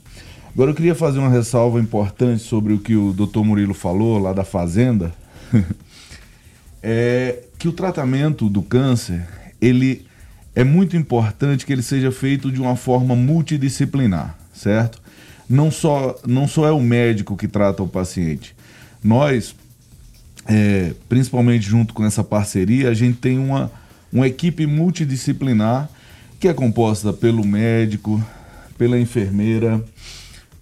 Agora 0.52 0.70
eu 0.70 0.74
queria 0.74 0.94
fazer 0.94 1.18
uma 1.18 1.28
ressalva 1.28 1.80
importante 1.80 2.42
sobre 2.42 2.72
o 2.72 2.78
que 2.78 2.96
o 2.96 3.12
Dr. 3.12 3.40
Murilo 3.40 3.74
falou 3.74 4.18
lá 4.18 4.33
da 4.33 4.44
fazenda. 4.44 5.12
é 6.83 7.44
que 7.59 7.68
o 7.68 7.72
tratamento 7.72 8.48
do 8.48 8.62
câncer, 8.62 9.26
ele 9.61 10.06
é 10.54 10.64
muito 10.64 10.96
importante 10.96 11.66
que 11.66 11.72
ele 11.72 11.83
seja 11.83 12.11
feito 12.11 12.50
de 12.50 12.61
uma 12.61 12.74
forma 12.74 13.14
multidisciplinar, 13.14 14.37
certo? 14.52 15.00
Não 15.48 15.70
só, 15.70 16.18
não 16.26 16.48
só 16.48 16.66
é 16.66 16.70
o 16.70 16.80
médico 16.80 17.37
que 17.37 17.46
trata 17.46 17.83
o 17.83 17.88
paciente. 17.88 18.54
Nós, 19.02 19.54
é, 20.46 20.94
principalmente 21.09 21.64
junto 21.66 21.94
com 21.94 22.05
essa 22.05 22.24
parceria, 22.24 22.88
a 22.88 22.94
gente 22.94 23.18
tem 23.18 23.38
uma, 23.38 23.70
uma 24.12 24.26
equipe 24.26 24.66
multidisciplinar 24.66 25.88
que 26.38 26.48
é 26.48 26.55
composta 26.55 27.12
pelo 27.12 27.44
médico, 27.46 28.22
pela 28.79 28.98
enfermeira, 28.98 29.85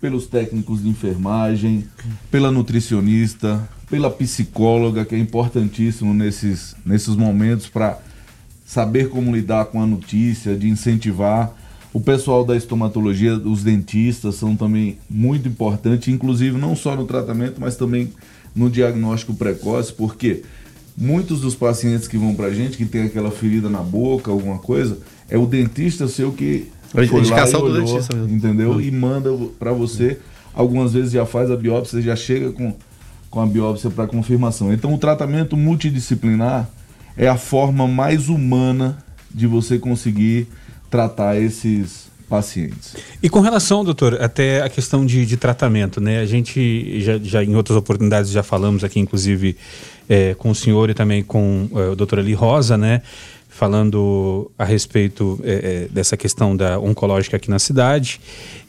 pelos 0.00 0.26
técnicos 0.26 0.82
de 0.82 0.88
enfermagem, 0.88 1.84
pela 2.30 2.50
nutricionista, 2.50 3.68
pela 3.88 4.10
psicóloga, 4.10 5.04
que 5.04 5.14
é 5.14 5.18
importantíssimo 5.18 6.12
nesses, 6.12 6.74
nesses 6.84 7.14
momentos 7.14 7.68
para 7.68 7.98
saber 8.66 9.08
como 9.08 9.34
lidar 9.34 9.66
com 9.66 9.80
a 9.80 9.86
notícia, 9.86 10.56
de 10.56 10.68
incentivar. 10.68 11.52
O 11.92 12.00
pessoal 12.00 12.44
da 12.44 12.56
estomatologia, 12.56 13.36
os 13.36 13.62
dentistas 13.62 14.34
são 14.34 14.54
também 14.54 14.98
muito 15.08 15.48
importantes, 15.48 16.08
inclusive 16.08 16.58
não 16.58 16.76
só 16.76 16.94
no 16.94 17.06
tratamento, 17.06 17.60
mas 17.60 17.76
também 17.76 18.12
no 18.58 18.68
diagnóstico 18.68 19.34
precoce, 19.34 19.92
porque 19.92 20.42
muitos 20.96 21.40
dos 21.40 21.54
pacientes 21.54 22.08
que 22.08 22.18
vão 22.18 22.34
para 22.34 22.46
a 22.46 22.52
gente, 22.52 22.76
que 22.76 22.84
tem 22.84 23.04
aquela 23.04 23.30
ferida 23.30 23.70
na 23.70 23.80
boca, 23.80 24.32
alguma 24.32 24.58
coisa, 24.58 24.98
é 25.28 25.38
o 25.38 25.46
dentista 25.46 26.08
seu 26.08 26.32
que 26.32 26.68
a 26.92 27.06
foi 27.06 27.20
indicação 27.20 27.62
olhou, 27.62 27.74
do 27.74 27.86
dentista 27.86 28.16
mesmo. 28.16 28.36
Entendeu? 28.36 28.70
Uhum. 28.72 28.80
E 28.80 28.90
manda 28.90 29.30
para 29.58 29.72
você. 29.72 30.18
Algumas 30.52 30.92
vezes 30.92 31.12
já 31.12 31.24
faz 31.24 31.52
a 31.52 31.56
biópsia, 31.56 32.02
já 32.02 32.16
chega 32.16 32.50
com, 32.50 32.74
com 33.30 33.40
a 33.40 33.46
biópsia 33.46 33.90
para 33.90 34.08
confirmação. 34.08 34.72
Então 34.72 34.92
o 34.92 34.98
tratamento 34.98 35.56
multidisciplinar 35.56 36.68
é 37.16 37.28
a 37.28 37.36
forma 37.36 37.86
mais 37.86 38.28
humana 38.28 38.98
de 39.32 39.46
você 39.46 39.78
conseguir 39.78 40.48
tratar 40.90 41.40
esses 41.40 42.08
pacientes. 42.28 42.96
E 43.22 43.28
com 43.28 43.40
relação, 43.40 43.82
doutor, 43.82 44.20
até 44.20 44.62
a 44.62 44.68
questão 44.68 45.04
de, 45.06 45.24
de 45.24 45.36
tratamento, 45.36 46.00
né? 46.00 46.20
A 46.20 46.26
gente 46.26 47.00
já, 47.00 47.18
já 47.18 47.42
em 47.42 47.56
outras 47.56 47.76
oportunidades 47.76 48.30
já 48.30 48.42
falamos 48.42 48.84
aqui, 48.84 49.00
inclusive 49.00 49.56
é, 50.08 50.34
com 50.34 50.50
o 50.50 50.54
senhor 50.54 50.90
e 50.90 50.94
também 50.94 51.22
com 51.22 51.68
é, 51.74 51.88
o 51.90 51.96
doutor 51.96 52.18
Ali 52.18 52.34
Rosa, 52.34 52.76
né? 52.76 53.02
Falando 53.48 54.50
a 54.58 54.64
respeito 54.64 55.40
é, 55.42 55.88
dessa 55.90 56.16
questão 56.16 56.56
da 56.56 56.78
oncológica 56.78 57.36
aqui 57.36 57.50
na 57.50 57.58
cidade. 57.58 58.20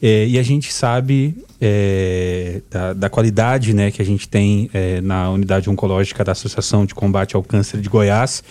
E 0.01 0.39
a 0.39 0.43
gente 0.43 0.73
sabe 0.73 1.35
é, 1.61 2.61
da, 2.69 2.93
da, 2.93 3.09
qualidade 3.09 3.73
né, 3.73 3.91
que 3.91 4.01
a 4.01 4.05
gente 4.05 4.27
tem 4.29 4.69
é, 4.73 5.01
na 5.01 5.29
unidade 5.29 5.69
oncológica 5.69 6.23
da 6.23 6.31
Associação 6.31 6.85
de 6.85 6.95
Combate 6.95 7.35
ao 7.35 7.43
Câncer 7.43 7.81
de 7.81 7.89
Goiás. 7.89 8.43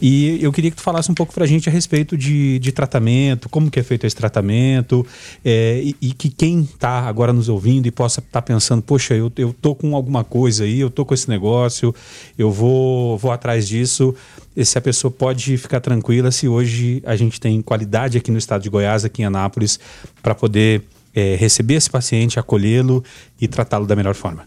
E 0.00 0.42
eu 0.42 0.52
queria 0.52 0.70
que 0.70 0.76
tu 0.76 0.82
falasse 0.82 1.10
um 1.10 1.14
pouco 1.14 1.32
para 1.32 1.44
a 1.44 1.46
gente 1.46 1.68
a 1.68 1.72
respeito 1.72 2.16
de, 2.16 2.58
de 2.58 2.72
tratamento, 2.72 3.48
como 3.48 3.70
que 3.70 3.78
é 3.78 3.82
feito 3.82 4.06
esse 4.06 4.14
tratamento, 4.14 5.06
é, 5.44 5.80
e, 5.82 5.96
e, 6.00 6.12
que 6.12 6.28
quem 6.28 6.60
está 6.60 7.00
agora 7.00 7.32
nos 7.32 7.48
ouvindo 7.48 7.86
e 7.86 7.90
possa 7.90 8.20
estar 8.20 8.40
tá 8.40 8.42
pensando, 8.42 8.82
poxa, 8.82 9.14
eu, 9.14 9.30
eu 9.36 9.52
tô 9.52 9.74
com 9.74 9.94
alguma 9.94 10.24
coisa 10.24 10.64
aí, 10.64 10.80
eu 10.80 10.90
tô 10.90 11.04
com 11.04 11.14
esse 11.14 11.28
negócio, 11.28 11.94
eu 12.36 12.50
vou, 12.50 13.18
vou 13.18 13.32
atrás 13.32 13.66
disso. 13.66 14.14
Se 14.56 14.76
a 14.76 14.80
pessoa 14.80 15.10
pode 15.10 15.56
ficar 15.56 15.80
tranquila 15.80 16.32
se 16.32 16.48
hoje 16.48 17.00
a 17.06 17.14
gente 17.14 17.40
tem 17.40 17.62
qualidade 17.62 18.18
aqui 18.18 18.30
no 18.30 18.38
estado 18.38 18.62
de 18.62 18.68
Goiás, 18.68 19.04
aqui 19.04 19.22
em 19.22 19.24
Anápolis, 19.24 19.78
para 20.20 20.34
poder 20.34 20.82
é, 21.18 21.34
receber 21.34 21.74
esse 21.74 21.90
paciente, 21.90 22.38
acolhê-lo 22.38 23.02
e 23.40 23.48
tratá-lo 23.48 23.86
da 23.86 23.96
melhor 23.96 24.14
forma. 24.14 24.46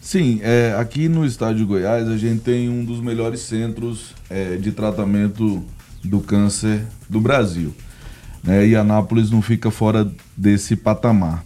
Sim, 0.00 0.40
é, 0.42 0.74
aqui 0.78 1.08
no 1.08 1.26
estado 1.26 1.56
de 1.56 1.64
Goiás 1.64 2.08
a 2.08 2.16
gente 2.16 2.42
tem 2.42 2.68
um 2.68 2.84
dos 2.84 3.00
melhores 3.00 3.40
centros 3.40 4.14
é, 4.30 4.56
de 4.56 4.70
tratamento 4.70 5.64
do 6.04 6.20
câncer 6.20 6.84
do 7.08 7.20
Brasil. 7.20 7.74
Né? 8.42 8.68
E 8.68 8.76
Anápolis 8.76 9.30
não 9.30 9.42
fica 9.42 9.68
fora 9.70 10.08
desse 10.36 10.76
patamar, 10.76 11.44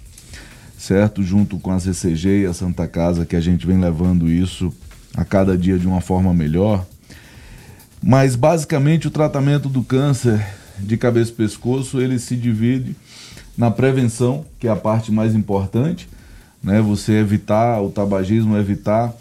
certo? 0.76 1.22
Junto 1.22 1.58
com 1.58 1.70
a 1.70 1.80
CCG 1.80 2.42
e 2.42 2.46
a 2.46 2.52
Santa 2.52 2.86
Casa, 2.86 3.24
que 3.24 3.36
a 3.36 3.40
gente 3.40 3.66
vem 3.66 3.80
levando 3.80 4.28
isso 4.30 4.72
a 5.14 5.24
cada 5.24 5.56
dia 5.56 5.78
de 5.78 5.86
uma 5.86 6.02
forma 6.02 6.34
melhor. 6.34 6.86
Mas 8.02 8.36
basicamente 8.36 9.08
o 9.08 9.10
tratamento 9.10 9.70
do 9.70 9.82
câncer 9.82 10.44
de 10.78 10.96
cabeça 10.98 11.30
e 11.30 11.34
pescoço 11.34 11.98
ele 11.98 12.18
se 12.18 12.36
divide 12.36 12.94
na 13.56 13.70
prevenção, 13.70 14.44
que 14.58 14.68
é 14.68 14.70
a 14.70 14.76
parte 14.76 15.10
mais 15.10 15.34
importante, 15.34 16.08
né? 16.62 16.80
Você 16.82 17.12
evitar 17.12 17.80
o 17.80 17.90
tabagismo, 17.90 18.56
evitar 18.56 19.14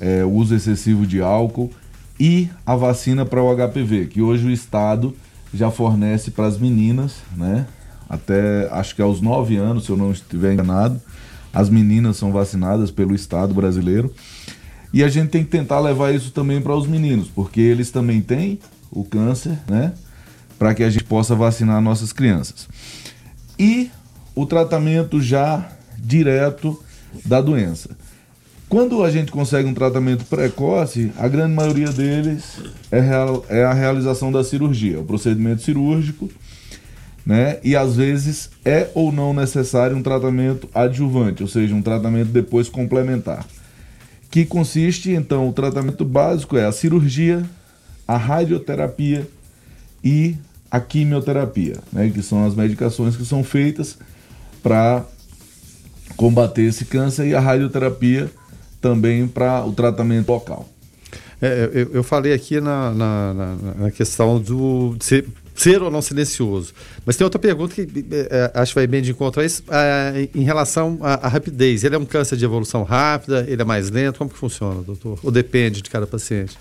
é, 0.00 0.24
o 0.24 0.30
uso 0.30 0.54
excessivo 0.54 1.06
de 1.06 1.20
álcool 1.20 1.70
e 2.18 2.48
a 2.66 2.74
vacina 2.74 3.24
para 3.24 3.42
o 3.42 3.54
HPV, 3.54 4.06
que 4.06 4.20
hoje 4.20 4.46
o 4.46 4.50
Estado 4.50 5.14
já 5.54 5.70
fornece 5.70 6.30
para 6.30 6.46
as 6.46 6.58
meninas, 6.58 7.16
né? 7.36 7.66
Até 8.08 8.68
acho 8.72 8.96
que 8.96 9.02
aos 9.02 9.20
9 9.20 9.56
anos, 9.56 9.84
se 9.84 9.90
eu 9.90 9.96
não 9.96 10.10
estiver 10.10 10.52
enganado, 10.52 11.00
as 11.52 11.68
meninas 11.68 12.16
são 12.16 12.32
vacinadas 12.32 12.90
pelo 12.90 13.14
Estado 13.14 13.54
brasileiro. 13.54 14.12
E 14.92 15.04
a 15.04 15.08
gente 15.08 15.28
tem 15.28 15.44
que 15.44 15.50
tentar 15.50 15.80
levar 15.80 16.14
isso 16.14 16.30
também 16.30 16.60
para 16.60 16.74
os 16.74 16.86
meninos, 16.86 17.28
porque 17.28 17.60
eles 17.60 17.90
também 17.90 18.22
têm 18.22 18.58
o 18.90 19.04
câncer, 19.04 19.58
né? 19.68 19.92
Para 20.58 20.74
que 20.74 20.82
a 20.82 20.90
gente 20.90 21.04
possa 21.04 21.34
vacinar 21.34 21.80
nossas 21.80 22.12
crianças 22.12 22.66
e 23.58 23.90
o 24.34 24.46
tratamento 24.46 25.20
já 25.20 25.68
direto 25.98 26.80
da 27.24 27.40
doença. 27.40 27.90
Quando 28.68 29.02
a 29.02 29.10
gente 29.10 29.32
consegue 29.32 29.66
um 29.66 29.72
tratamento 29.72 30.24
precoce, 30.26 31.10
a 31.16 31.26
grande 31.26 31.54
maioria 31.54 31.90
deles 31.90 32.58
é, 32.90 33.00
real, 33.00 33.44
é 33.48 33.64
a 33.64 33.72
realização 33.72 34.30
da 34.30 34.44
cirurgia, 34.44 35.00
o 35.00 35.04
procedimento 35.04 35.62
cirúrgico, 35.62 36.30
né? 37.24 37.58
E 37.64 37.74
às 37.74 37.96
vezes 37.96 38.50
é 38.64 38.90
ou 38.94 39.10
não 39.10 39.32
necessário 39.32 39.96
um 39.96 40.02
tratamento 40.02 40.68
adjuvante, 40.74 41.42
ou 41.42 41.48
seja, 41.48 41.74
um 41.74 41.82
tratamento 41.82 42.28
depois 42.28 42.68
complementar. 42.68 43.46
Que 44.30 44.44
consiste, 44.44 45.12
então, 45.12 45.48
o 45.48 45.52
tratamento 45.52 46.04
básico 46.04 46.56
é 46.56 46.66
a 46.66 46.72
cirurgia, 46.72 47.42
a 48.06 48.18
radioterapia 48.18 49.26
e 50.04 50.36
a 50.70 50.80
quimioterapia, 50.80 51.76
né, 51.92 52.10
que 52.10 52.22
são 52.22 52.44
as 52.44 52.54
medicações 52.54 53.16
que 53.16 53.24
são 53.24 53.42
feitas 53.42 53.98
para 54.62 55.04
combater 56.16 56.62
esse 56.62 56.84
câncer 56.84 57.26
e 57.26 57.34
a 57.34 57.40
radioterapia 57.40 58.30
também 58.80 59.26
para 59.26 59.64
o 59.64 59.72
tratamento 59.72 60.28
local. 60.28 60.68
É, 61.40 61.70
eu, 61.72 61.90
eu, 61.94 62.02
falei 62.02 62.32
aqui 62.32 62.60
na, 62.60 62.92
na, 62.92 63.56
na 63.78 63.90
questão 63.92 64.40
do 64.40 64.96
ser, 65.00 65.24
ser, 65.54 65.80
ou 65.80 65.90
não 65.90 66.02
silencioso, 66.02 66.74
mas 67.06 67.16
tem 67.16 67.24
outra 67.24 67.38
pergunta 67.38 67.74
que 67.74 67.88
é, 68.10 68.50
acho 68.54 68.72
que 68.72 68.74
vai 68.74 68.86
bem 68.88 69.00
de 69.00 69.12
encontro 69.12 69.40
a 69.40 69.44
isso, 69.44 69.62
é, 69.70 70.28
em 70.34 70.42
relação 70.42 70.98
à, 71.00 71.26
à, 71.26 71.28
rapidez. 71.28 71.84
Ele 71.84 71.94
é 71.94 71.98
um 71.98 72.04
câncer 72.04 72.36
de 72.36 72.44
evolução 72.44 72.82
rápida, 72.82 73.46
ele 73.48 73.62
é 73.62 73.64
mais 73.64 73.88
lento, 73.88 74.18
como 74.18 74.28
que 74.28 74.36
funciona, 74.36 74.82
doutor? 74.82 75.20
Ou 75.22 75.30
depende 75.30 75.80
de 75.80 75.88
cada 75.88 76.08
paciente? 76.08 76.58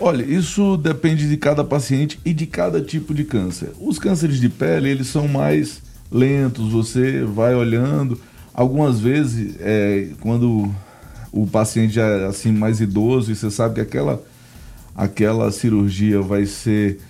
Olha, 0.00 0.24
isso 0.24 0.76
depende 0.76 1.28
de 1.28 1.36
cada 1.36 1.64
paciente 1.64 2.20
e 2.24 2.32
de 2.32 2.46
cada 2.46 2.80
tipo 2.80 3.12
de 3.12 3.24
câncer. 3.24 3.70
Os 3.80 3.98
cânceres 3.98 4.40
de 4.40 4.48
pele, 4.48 4.88
eles 4.88 5.08
são 5.08 5.26
mais 5.26 5.82
lentos, 6.10 6.70
você 6.70 7.24
vai 7.24 7.54
olhando. 7.54 8.18
Algumas 8.54 9.00
vezes, 9.00 9.56
é, 9.60 10.08
quando 10.20 10.72
o 11.32 11.46
paciente 11.46 11.94
já 11.94 12.06
é 12.06 12.26
assim, 12.26 12.52
mais 12.52 12.80
idoso 12.80 13.32
e 13.32 13.36
você 13.36 13.50
sabe 13.50 13.76
que 13.76 13.80
aquela, 13.80 14.22
aquela 14.94 15.50
cirurgia 15.50 16.20
vai 16.22 16.46
ser 16.46 17.00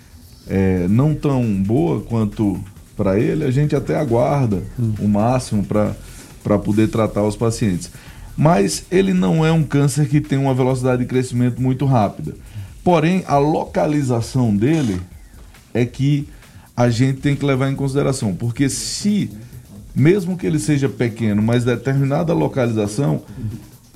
é, 0.48 0.86
não 0.88 1.14
tão 1.14 1.44
boa 1.62 2.00
quanto 2.00 2.58
para 2.96 3.18
ele, 3.18 3.44
a 3.44 3.50
gente 3.50 3.76
até 3.76 3.96
aguarda 3.96 4.62
hum. 4.78 4.94
o 5.00 5.08
máximo 5.08 5.64
para 5.64 6.58
poder 6.58 6.88
tratar 6.88 7.22
os 7.22 7.36
pacientes. 7.36 7.90
Mas 8.36 8.84
ele 8.90 9.12
não 9.12 9.44
é 9.44 9.52
um 9.52 9.62
câncer 9.62 10.08
que 10.08 10.20
tem 10.20 10.38
uma 10.38 10.54
velocidade 10.54 11.02
de 11.02 11.08
crescimento 11.08 11.60
muito 11.60 11.84
rápida. 11.84 12.34
Porém, 12.88 13.22
a 13.26 13.36
localização 13.36 14.56
dele 14.56 14.98
é 15.74 15.84
que 15.84 16.26
a 16.74 16.88
gente 16.88 17.20
tem 17.20 17.36
que 17.36 17.44
levar 17.44 17.70
em 17.70 17.74
consideração, 17.74 18.34
porque 18.34 18.70
se, 18.70 19.30
mesmo 19.94 20.38
que 20.38 20.46
ele 20.46 20.58
seja 20.58 20.88
pequeno, 20.88 21.42
mas 21.42 21.64
determinada 21.64 22.32
localização, 22.32 23.20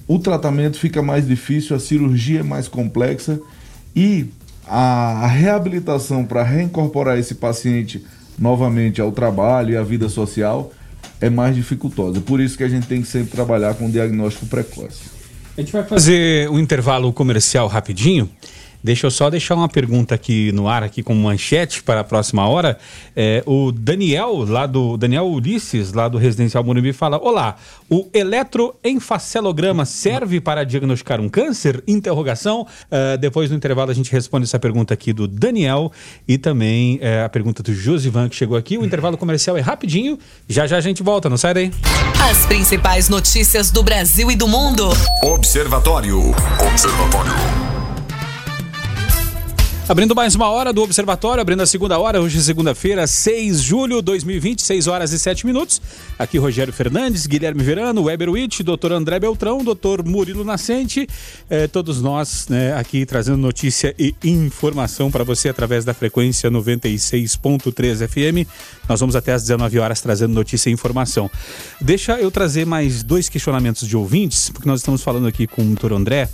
o 0.06 0.18
tratamento 0.18 0.78
fica 0.78 1.00
mais 1.00 1.26
difícil, 1.26 1.74
a 1.74 1.80
cirurgia 1.80 2.40
é 2.40 2.42
mais 2.42 2.68
complexa 2.68 3.40
e 3.96 4.26
a 4.68 5.26
reabilitação 5.26 6.26
para 6.26 6.42
reincorporar 6.42 7.16
esse 7.16 7.36
paciente 7.36 8.04
novamente 8.38 9.00
ao 9.00 9.10
trabalho 9.10 9.72
e 9.72 9.76
à 9.78 9.82
vida 9.82 10.10
social 10.10 10.70
é 11.18 11.30
mais 11.30 11.56
dificultosa. 11.56 12.20
Por 12.20 12.42
isso 12.42 12.58
que 12.58 12.64
a 12.64 12.68
gente 12.68 12.86
tem 12.86 13.00
que 13.00 13.08
sempre 13.08 13.30
trabalhar 13.30 13.72
com 13.72 13.90
diagnóstico 13.90 14.44
precoce. 14.44 15.04
A 15.56 15.62
gente 15.62 15.72
vai 15.72 15.82
fazer 15.82 16.50
um 16.50 16.58
intervalo 16.58 17.10
comercial 17.10 17.68
rapidinho. 17.68 18.28
Deixa 18.82 19.06
eu 19.06 19.10
só 19.10 19.30
deixar 19.30 19.54
uma 19.54 19.68
pergunta 19.68 20.14
aqui 20.14 20.50
no 20.52 20.66
ar, 20.66 20.82
aqui 20.82 21.02
como 21.02 21.20
manchete 21.22 21.82
para 21.82 22.00
a 22.00 22.04
próxima 22.04 22.46
hora. 22.48 22.76
É, 23.14 23.42
o 23.46 23.70
Daniel, 23.70 24.44
lá 24.44 24.66
do 24.66 24.96
Daniel 24.96 25.26
Ulisses, 25.26 25.92
lá 25.92 26.08
do 26.08 26.18
Residencial 26.18 26.64
Morumbi, 26.64 26.92
fala: 26.92 27.18
Olá, 27.18 27.56
o 27.88 28.08
eletroenfacelograma 28.12 29.84
serve 29.84 30.40
para 30.40 30.64
diagnosticar 30.64 31.20
um 31.20 31.28
câncer? 31.28 31.82
Interrogação. 31.86 32.62
Uh, 32.62 33.16
depois 33.18 33.50
do 33.50 33.54
intervalo 33.54 33.90
a 33.90 33.94
gente 33.94 34.10
responde 34.10 34.44
essa 34.44 34.58
pergunta 34.58 34.92
aqui 34.92 35.12
do 35.12 35.28
Daniel 35.28 35.92
e 36.26 36.36
também 36.36 36.96
uh, 36.96 37.24
a 37.26 37.28
pergunta 37.28 37.62
do 37.62 37.72
Josivan 37.72 38.28
que 38.28 38.34
chegou 38.34 38.56
aqui. 38.56 38.76
O 38.76 38.84
intervalo 38.84 39.16
comercial 39.16 39.56
é 39.56 39.60
rapidinho. 39.60 40.18
Já 40.48 40.66
já 40.66 40.76
a 40.76 40.80
gente 40.80 41.02
volta, 41.02 41.30
não 41.30 41.36
sai 41.36 41.54
daí. 41.54 41.70
As 42.30 42.46
principais 42.46 43.08
notícias 43.08 43.70
do 43.70 43.82
Brasil 43.82 44.30
e 44.30 44.36
do 44.36 44.48
mundo. 44.48 44.88
Observatório. 45.22 46.34
Observatório. 46.72 47.71
Abrindo 49.88 50.14
mais 50.14 50.36
uma 50.36 50.48
hora 50.48 50.72
do 50.72 50.80
Observatório, 50.80 51.42
abrindo 51.42 51.60
a 51.60 51.66
segunda 51.66 51.98
hora, 51.98 52.22
hoje 52.22 52.38
é 52.38 52.40
segunda-feira, 52.40 53.04
6 53.04 53.60
de 53.60 53.68
julho 53.68 53.96
de 53.96 54.02
2020, 54.02 54.62
6 54.62 54.86
horas 54.86 55.12
e 55.12 55.18
7 55.18 55.44
minutos. 55.44 55.82
Aqui 56.16 56.38
Rogério 56.38 56.72
Fernandes, 56.72 57.26
Guilherme 57.26 57.64
Verano, 57.64 58.04
Weber 58.04 58.30
Witt, 58.30 58.62
doutor 58.62 58.92
André 58.92 59.18
Beltrão, 59.18 59.62
doutor 59.62 60.04
Murilo 60.04 60.44
Nascente, 60.44 61.06
eh, 61.50 61.66
todos 61.66 62.00
nós 62.00 62.46
né, 62.48 62.74
aqui 62.74 63.04
trazendo 63.04 63.38
notícia 63.38 63.92
e 63.98 64.14
informação 64.22 65.10
para 65.10 65.24
você 65.24 65.48
através 65.48 65.84
da 65.84 65.92
frequência 65.92 66.48
96.3 66.48 68.06
FM. 68.06 68.48
Nós 68.88 69.00
vamos 69.00 69.16
até 69.16 69.32
às 69.32 69.42
19 69.42 69.80
horas 69.80 70.00
trazendo 70.00 70.32
notícia 70.32 70.70
e 70.70 70.72
informação. 70.72 71.28
Deixa 71.80 72.12
eu 72.20 72.30
trazer 72.30 72.64
mais 72.64 73.02
dois 73.02 73.28
questionamentos 73.28 73.86
de 73.88 73.96
ouvintes, 73.96 74.48
porque 74.48 74.68
nós 74.68 74.78
estamos 74.78 75.02
falando 75.02 75.26
aqui 75.26 75.48
com 75.48 75.60
o 75.60 75.66
doutor 75.66 75.92
André 75.92 76.28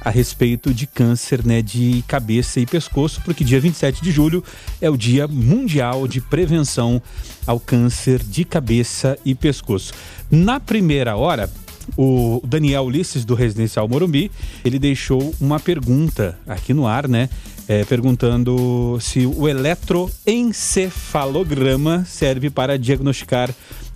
a 0.00 0.10
respeito 0.10 0.72
de 0.72 0.86
câncer 0.86 1.44
né, 1.44 1.60
de 1.62 2.04
cabeça 2.06 2.60
e 2.60 2.66
pescoço, 2.66 3.20
porque 3.24 3.42
dia 3.44 3.60
27 3.60 4.02
de 4.02 4.10
julho 4.10 4.42
é 4.80 4.88
o 4.88 4.96
Dia 4.96 5.28
Mundial 5.28 6.08
de 6.08 6.20
Prevenção 6.20 7.02
ao 7.46 7.60
Câncer 7.60 8.22
de 8.22 8.44
Cabeça 8.44 9.18
e 9.24 9.34
Pescoço. 9.34 9.92
Na 10.30 10.60
primeira 10.60 11.16
hora, 11.16 11.50
o 11.96 12.42
Daniel 12.44 12.84
Ulisses, 12.84 13.24
do 13.24 13.34
Residencial 13.34 13.88
Morumbi, 13.88 14.30
ele 14.64 14.78
deixou 14.78 15.34
uma 15.40 15.58
pergunta 15.58 16.38
aqui 16.46 16.72
no 16.72 16.86
ar, 16.86 17.08
né? 17.08 17.28
É, 17.68 17.84
perguntando 17.84 18.96
se 19.00 19.26
o 19.26 19.48
eletroencefalograma 19.48 22.04
serve 22.04 22.50
para 22.50 22.76
diagnosticar 22.76 23.48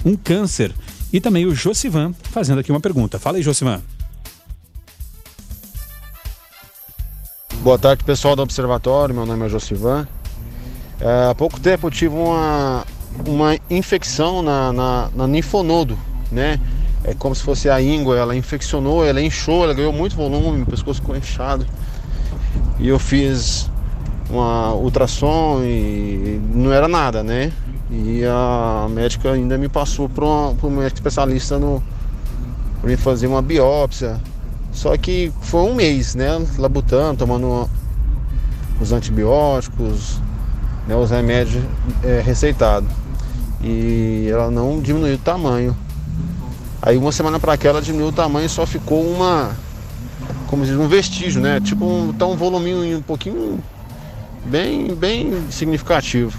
um 0.05 0.15
câncer. 0.15 0.73
E 1.13 1.21
também 1.21 1.45
o 1.45 1.53
Josivan 1.55 2.15
fazendo 2.31 2.61
aqui 2.61 2.71
uma 2.71 2.81
pergunta. 2.81 3.19
Fala 3.19 3.39
aí, 3.39 3.43
Josivan. 3.43 3.83
Boa 7.65 7.79
tarde, 7.79 8.05
pessoal 8.05 8.37
do 8.37 8.43
Observatório. 8.43 9.15
Meu 9.15 9.25
nome 9.25 9.47
é 9.47 9.49
Josivan. 9.49 10.07
É, 11.01 11.31
há 11.31 11.35
pouco 11.35 11.59
tempo 11.59 11.87
eu 11.87 11.91
tive 11.91 12.15
uma, 12.15 12.85
uma 13.27 13.57
infecção 13.71 14.43
na, 14.43 14.71
na, 14.71 15.09
na 15.15 15.27
linfonodo 15.27 15.99
né? 16.31 16.61
É 17.05 17.15
como 17.15 17.35
se 17.35 17.43
fosse 17.43 17.71
a 17.71 17.81
íngua, 17.81 18.19
ela 18.19 18.37
infeccionou, 18.37 19.03
ela 19.03 19.19
inchou, 19.19 19.65
ela 19.65 19.73
ganhou 19.73 19.95
muito 19.95 20.15
volume, 20.15 20.61
o 20.61 20.67
pescoço 20.67 21.01
ficou 21.01 21.17
inchado. 21.17 21.67
E 22.79 22.87
eu 22.87 22.99
fiz 22.99 23.71
uma 24.29 24.75
ultrassom 24.75 25.63
e 25.63 26.39
não 26.53 26.71
era 26.71 26.87
nada, 26.87 27.23
né? 27.23 27.51
E 27.91 28.27
a 28.27 28.87
médica 28.91 29.33
ainda 29.33 29.57
me 29.57 29.71
passou 29.71 30.07
para 30.07 30.23
um 30.23 30.71
médico 30.71 30.99
especialista 30.99 31.59
no 31.59 31.83
para 32.83 32.91
me 32.91 32.99
fazer 32.99 33.27
uma 33.27 33.41
biópsia. 33.41 34.21
Só 34.75 34.97
que 34.97 35.33
foi 35.41 35.63
um 35.63 35.75
mês, 35.75 36.15
né? 36.15 36.45
Labutando, 36.59 37.19
tomando 37.19 37.71
os 38.81 38.93
antibióticos, 38.93 40.21
né? 40.87 40.97
os 40.97 41.11
remédios 41.11 41.65
é, 42.03 42.21
receitados. 42.21 42.91
E 43.63 44.29
ela 44.31 44.51
não 44.51 44.81
diminuiu 44.81 45.15
o 45.15 45.19
tamanho. 45.19 45.75
Aí 46.83 46.99
uma 46.99 47.13
semana 47.13 47.41
para 47.41 47.57
cá 47.57 47.71
ela 47.71 47.81
diminuiu 47.81 48.09
o 48.09 48.13
tamanho 48.13 48.47
e 48.47 48.49
só 48.49 48.67
ficou 48.67 49.03
uma. 49.03 49.53
Como 50.49 50.65
diz, 50.65 50.77
um 50.77 50.89
vestígio, 50.89 51.41
né? 51.41 51.61
Tipo 51.61 51.87
um, 51.87 52.13
tá 52.13 52.27
um 52.27 52.37
voluminho 52.37 52.99
um 52.99 53.03
pouquinho 53.03 53.63
bem, 54.45 54.95
bem 54.95 55.51
significativo. 55.51 56.37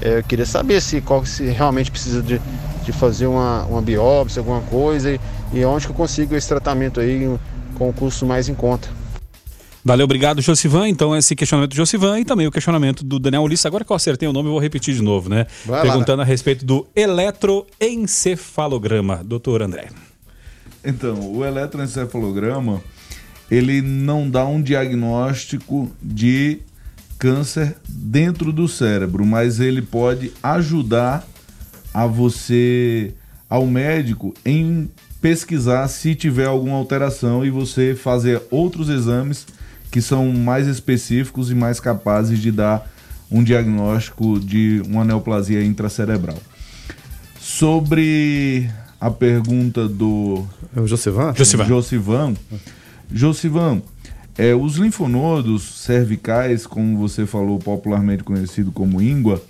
É, 0.00 0.18
eu 0.18 0.22
queria 0.22 0.46
saber 0.46 0.80
se, 0.80 1.00
qual, 1.00 1.24
se 1.24 1.46
realmente 1.46 1.90
precisa 1.90 2.22
de, 2.22 2.40
de 2.84 2.92
fazer 2.92 3.26
uma, 3.26 3.64
uma 3.64 3.82
biópsia, 3.82 4.40
alguma 4.40 4.60
coisa, 4.60 5.10
e, 5.10 5.20
e 5.56 5.64
onde 5.64 5.86
que 5.86 5.92
eu 5.92 5.96
consigo 5.96 6.36
esse 6.36 6.46
tratamento 6.46 7.00
aí 7.00 7.26
com 7.74 7.88
o 7.88 7.92
custo 7.92 8.24
mais 8.26 8.48
em 8.48 8.54
conta. 8.54 8.88
Valeu, 9.82 10.04
obrigado, 10.04 10.40
Josivan. 10.42 10.86
Então, 10.88 11.16
esse 11.16 11.34
questionamento 11.34 11.70
do 11.70 11.76
Josivan 11.76 12.20
e 12.20 12.24
também 12.24 12.46
o 12.46 12.50
questionamento 12.50 13.02
do 13.02 13.18
Daniel 13.18 13.42
Ulisses. 13.42 13.64
Agora 13.64 13.82
que 13.84 13.92
eu 13.92 13.96
acertei 13.96 14.28
o 14.28 14.32
nome, 14.32 14.48
eu 14.48 14.52
vou 14.52 14.60
repetir 14.60 14.94
de 14.94 15.02
novo, 15.02 15.30
né? 15.30 15.46
Vai 15.64 15.78
lá. 15.78 15.84
Perguntando 15.84 16.20
a 16.22 16.24
respeito 16.24 16.66
do 16.66 16.86
eletroencefalograma. 16.94 19.22
Doutor 19.24 19.62
André. 19.62 19.88
Então, 20.84 21.32
o 21.32 21.42
eletroencefalograma, 21.44 22.82
ele 23.50 23.80
não 23.80 24.28
dá 24.28 24.44
um 24.44 24.60
diagnóstico 24.60 25.90
de 26.02 26.58
câncer 27.18 27.76
dentro 27.88 28.52
do 28.52 28.68
cérebro, 28.68 29.24
mas 29.24 29.60
ele 29.60 29.80
pode 29.80 30.32
ajudar 30.42 31.26
a 31.94 32.06
você, 32.06 33.14
ao 33.48 33.64
médico, 33.66 34.34
em 34.44 34.90
pesquisar 35.20 35.88
se 35.88 36.14
tiver 36.14 36.46
alguma 36.46 36.76
alteração 36.76 37.44
e 37.44 37.50
você 37.50 37.94
fazer 37.94 38.42
outros 38.50 38.88
exames 38.88 39.46
que 39.90 40.00
são 40.02 40.30
mais 40.32 40.66
específicos 40.66 41.50
e 41.50 41.54
mais 41.54 41.80
capazes 41.80 42.38
de 42.38 42.50
dar 42.50 42.90
um 43.30 43.42
diagnóstico 43.42 44.38
de 44.38 44.82
uma 44.86 45.04
neoplasia 45.04 45.64
intracerebral. 45.64 46.38
Sobre 47.40 48.68
a 49.00 49.10
pergunta 49.10 49.88
do 49.88 50.44
É 50.74 50.80
o 50.80 50.86
Josivan? 50.86 51.34
Josivan. 51.34 51.64
Josivan, 51.66 52.34
Josivan, 53.10 53.82
é, 54.38 54.54
os 54.54 54.76
linfonodos 54.76 55.62
cervicais, 55.62 56.66
como 56.66 56.98
você 56.98 57.24
falou, 57.24 57.58
popularmente 57.58 58.22
conhecido 58.22 58.70
como 58.70 59.00
íngua, 59.00 59.42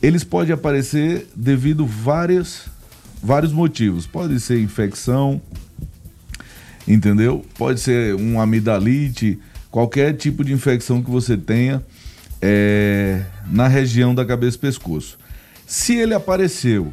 eles 0.00 0.24
podem 0.24 0.54
aparecer 0.54 1.28
devido 1.36 1.86
várias, 1.86 2.64
vários 3.22 3.52
motivos. 3.52 4.06
Pode 4.06 4.40
ser 4.40 4.60
infecção, 4.60 5.40
entendeu? 6.86 7.44
Pode 7.56 7.80
ser 7.80 8.14
um 8.14 8.40
amidalite, 8.40 9.38
qualquer 9.70 10.14
tipo 10.14 10.44
de 10.44 10.52
infecção 10.52 11.02
que 11.02 11.10
você 11.10 11.36
tenha 11.36 11.82
é, 12.40 13.22
na 13.46 13.68
região 13.68 14.14
da 14.14 14.24
cabeça 14.24 14.56
e 14.56 14.60
pescoço. 14.60 15.18
Se 15.66 15.94
ele 15.94 16.12
apareceu, 16.12 16.92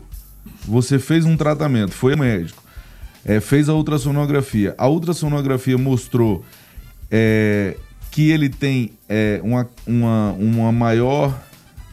você 0.66 1.00
fez 1.00 1.26
um 1.26 1.36
tratamento, 1.36 1.92
foi 1.92 2.16
médico, 2.16 2.64
é, 3.26 3.40
fez 3.40 3.68
a 3.68 3.74
ultrassonografia, 3.74 4.76
a 4.78 4.88
ultrassonografia 4.88 5.78
mostrou 5.78 6.46
é, 7.12 7.76
que 8.12 8.30
ele 8.30 8.48
tem 8.48 8.92
é, 9.08 9.42
uma, 9.44 9.68
uma, 9.86 10.32
uma 10.34 10.72
maior 10.72 11.38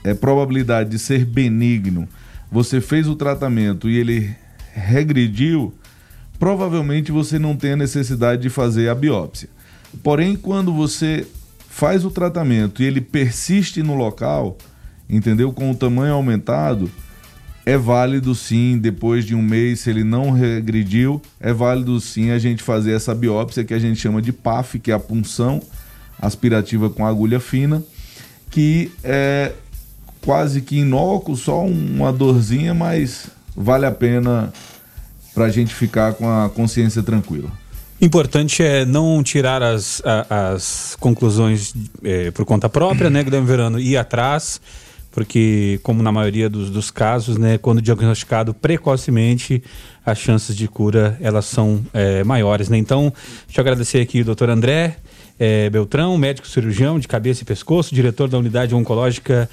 é, 0.05 0.14
probabilidade 0.14 0.91
de 0.91 0.99
ser 0.99 1.24
benigno, 1.24 2.09
você 2.57 2.80
fez 2.80 3.07
o 3.07 3.14
tratamento 3.14 3.86
e 3.86 3.98
ele 3.98 4.34
regrediu, 4.72 5.74
provavelmente 6.38 7.12
você 7.12 7.38
não 7.38 7.54
tem 7.54 7.72
a 7.72 7.76
necessidade 7.76 8.40
de 8.40 8.48
fazer 8.48 8.88
a 8.88 8.94
biópsia. 8.94 9.50
Porém, 10.02 10.34
quando 10.34 10.72
você 10.72 11.26
faz 11.68 12.02
o 12.02 12.11
tratamento 12.11 12.82
e 12.82 12.86
ele 12.86 13.02
persiste 13.02 13.82
no 13.82 13.94
local, 13.94 14.57
entendeu? 15.07 15.52
Com 15.52 15.70
o 15.70 15.74
tamanho 15.74 16.14
aumentado, 16.14 16.90
é 17.66 17.76
válido 17.76 18.34
sim, 18.34 18.78
depois 18.78 19.26
de 19.26 19.34
um 19.34 19.42
mês, 19.42 19.80
se 19.80 19.90
ele 19.90 20.02
não 20.02 20.30
regrediu, 20.30 21.20
é 21.38 21.52
válido 21.52 22.00
sim 22.00 22.30
a 22.30 22.38
gente 22.38 22.62
fazer 22.62 22.92
essa 22.92 23.14
biópsia 23.14 23.64
que 23.64 23.74
a 23.74 23.78
gente 23.78 24.00
chama 24.00 24.22
de 24.22 24.32
PAF, 24.32 24.78
que 24.78 24.90
é 24.90 24.94
a 24.94 24.98
punção 24.98 25.61
aspirativa 26.18 26.88
com 26.88 27.04
agulha 27.04 27.38
fina, 27.38 27.84
que 28.50 28.90
é 29.04 29.52
quase 30.26 30.60
que 30.60 30.78
inócuo, 30.80 31.36
só 31.36 31.64
uma 31.64 32.12
dorzinha, 32.12 32.74
mas 32.74 33.28
vale 33.56 33.86
a 33.86 33.92
pena 33.92 34.52
para 35.32 35.44
a 35.44 35.50
gente 35.50 35.72
ficar 35.72 36.14
com 36.14 36.28
a 36.28 36.50
consciência 36.50 37.02
tranquila. 37.02 37.48
Importante 38.00 38.62
é 38.62 38.84
não 38.84 39.22
tirar 39.22 39.62
as, 39.62 40.02
a- 40.04 40.52
as 40.52 40.96
conclusões 41.00 41.72
eh, 42.04 42.30
por 42.32 42.44
conta 42.44 42.68
própria, 42.68 43.08
né, 43.08 43.22
Guilherme 43.22 43.46
Verano? 43.46 43.78
Ir 43.80 43.96
atrás, 43.96 44.60
porque, 45.12 45.78
como 45.82 46.02
na 46.02 46.10
maioria 46.12 46.50
dos, 46.50 46.68
dos 46.70 46.90
casos, 46.90 47.38
né, 47.38 47.56
quando 47.56 47.80
diagnosticado 47.80 48.52
precocemente, 48.52 49.62
as 50.04 50.18
chances 50.18 50.54
de 50.56 50.66
cura 50.68 51.16
elas 51.22 51.46
são 51.46 51.80
eh, 51.94 52.22
maiores, 52.24 52.68
né? 52.68 52.76
Então, 52.76 53.12
deixa 53.46 53.60
eu 53.60 53.62
agradecer 53.62 54.00
aqui 54.00 54.20
o 54.20 54.24
doutor 54.26 54.50
André 54.50 54.96
eh, 55.40 55.70
Beltrão, 55.70 56.18
médico 56.18 56.46
cirurgião 56.46 56.98
de 56.98 57.08
cabeça 57.08 57.42
e 57.42 57.46
pescoço, 57.46 57.94
diretor 57.94 58.28
da 58.28 58.36
unidade 58.38 58.74
oncológica 58.74 59.48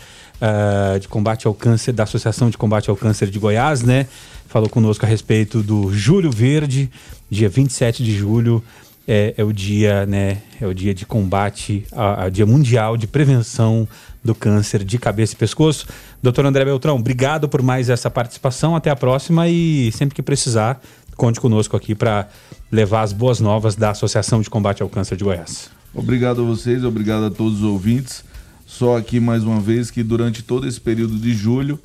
ah, 0.46 0.98
de 1.00 1.08
combate 1.08 1.48
ao 1.48 1.54
câncer, 1.54 1.94
da 1.94 2.04
Associação 2.04 2.50
de 2.50 2.58
Combate 2.58 2.90
ao 2.90 2.98
Câncer 2.98 3.30
de 3.30 3.40
Goiás, 3.40 3.82
né? 3.82 4.08
Falou 4.50 4.68
conosco 4.68 5.06
a 5.06 5.08
respeito 5.08 5.64
do 5.64 5.94
Julho 5.94 6.30
Verde, 6.30 6.92
dia 7.30 7.48
27 7.48 8.04
de 8.04 8.14
julho. 8.14 8.62
É, 9.08 9.34
é 9.38 9.44
o 9.46 9.54
dia, 9.54 10.06
né? 10.06 10.40
É 10.60 10.68
o 10.68 10.74
dia 10.74 10.94
de 10.94 11.06
combate, 11.06 11.86
a, 11.94 12.26
a 12.26 12.30
dia 12.30 12.46
mundial 12.46 12.98
de 12.98 13.08
prevenção 13.08 13.88
do 14.22 14.36
câncer 14.36 14.84
de 14.84 14.98
cabeça 14.98 15.34
e 15.34 15.38
pescoço. 15.38 15.88
Doutor 16.22 16.46
André 16.46 16.66
Beltrão, 16.66 16.98
obrigado 16.98 17.48
por 17.48 17.62
mais 17.62 17.90
essa 17.90 18.10
participação. 18.10 18.76
Até 18.76 18.90
a 18.90 18.98
próxima 18.98 19.48
e 19.48 19.94
sempre 19.94 20.14
que 20.14 20.22
precisar, 20.22 20.82
conte 21.16 21.40
conosco 21.40 21.78
aqui 21.78 21.96
para 21.96 22.28
levar 22.70 23.04
as 23.04 23.14
boas 23.14 23.40
novas 23.40 23.76
da 23.76 23.92
Associação 23.92 24.42
de 24.42 24.50
Combate 24.50 24.84
ao 24.84 24.90
Câncer 24.90 25.16
de 25.16 25.24
Goiás. 25.24 25.70
Obrigado 25.96 26.42
a 26.42 26.46
vocês, 26.46 26.84
obrigado 26.84 27.28
a 27.28 27.32
todos 27.32 27.60
os 27.60 27.64
ouvintes. 27.64 28.26
Só 28.78 28.98
aqui 28.98 29.20
mais 29.20 29.44
uma 29.44 29.60
vez 29.60 29.92
que 29.92 30.02
durante 30.02 30.42
todo 30.42 30.68
esse 30.68 30.82
período 30.82 31.16
de 31.18 31.32
julho, 31.32 31.80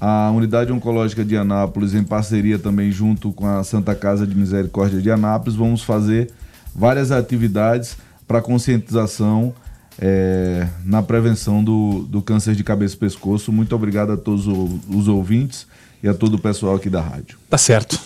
a 0.00 0.30
Unidade 0.30 0.70
Oncológica 0.70 1.24
de 1.24 1.36
Anápolis, 1.36 1.92
em 1.92 2.04
parceria 2.04 2.56
também 2.56 2.92
junto 2.92 3.32
com 3.32 3.48
a 3.48 3.64
Santa 3.64 3.96
Casa 3.96 4.24
de 4.24 4.36
Misericórdia 4.36 5.02
de 5.02 5.10
Anápolis, 5.10 5.56
vamos 5.56 5.82
fazer 5.82 6.30
várias 6.72 7.10
atividades 7.10 7.96
para 8.28 8.40
conscientização 8.40 9.52
eh, 9.98 10.68
na 10.84 11.02
prevenção 11.02 11.64
do, 11.64 12.06
do 12.08 12.22
câncer 12.22 12.54
de 12.54 12.62
cabeça 12.62 12.94
e 12.94 12.98
pescoço. 12.98 13.50
Muito 13.50 13.74
obrigado 13.74 14.12
a 14.12 14.16
todos 14.16 14.46
os 14.46 15.08
ouvintes 15.08 15.66
e 16.00 16.08
a 16.08 16.14
todo 16.14 16.34
o 16.34 16.38
pessoal 16.38 16.76
aqui 16.76 16.88
da 16.88 17.00
rádio. 17.00 17.38
Tá 17.50 17.58
certo. 17.58 17.98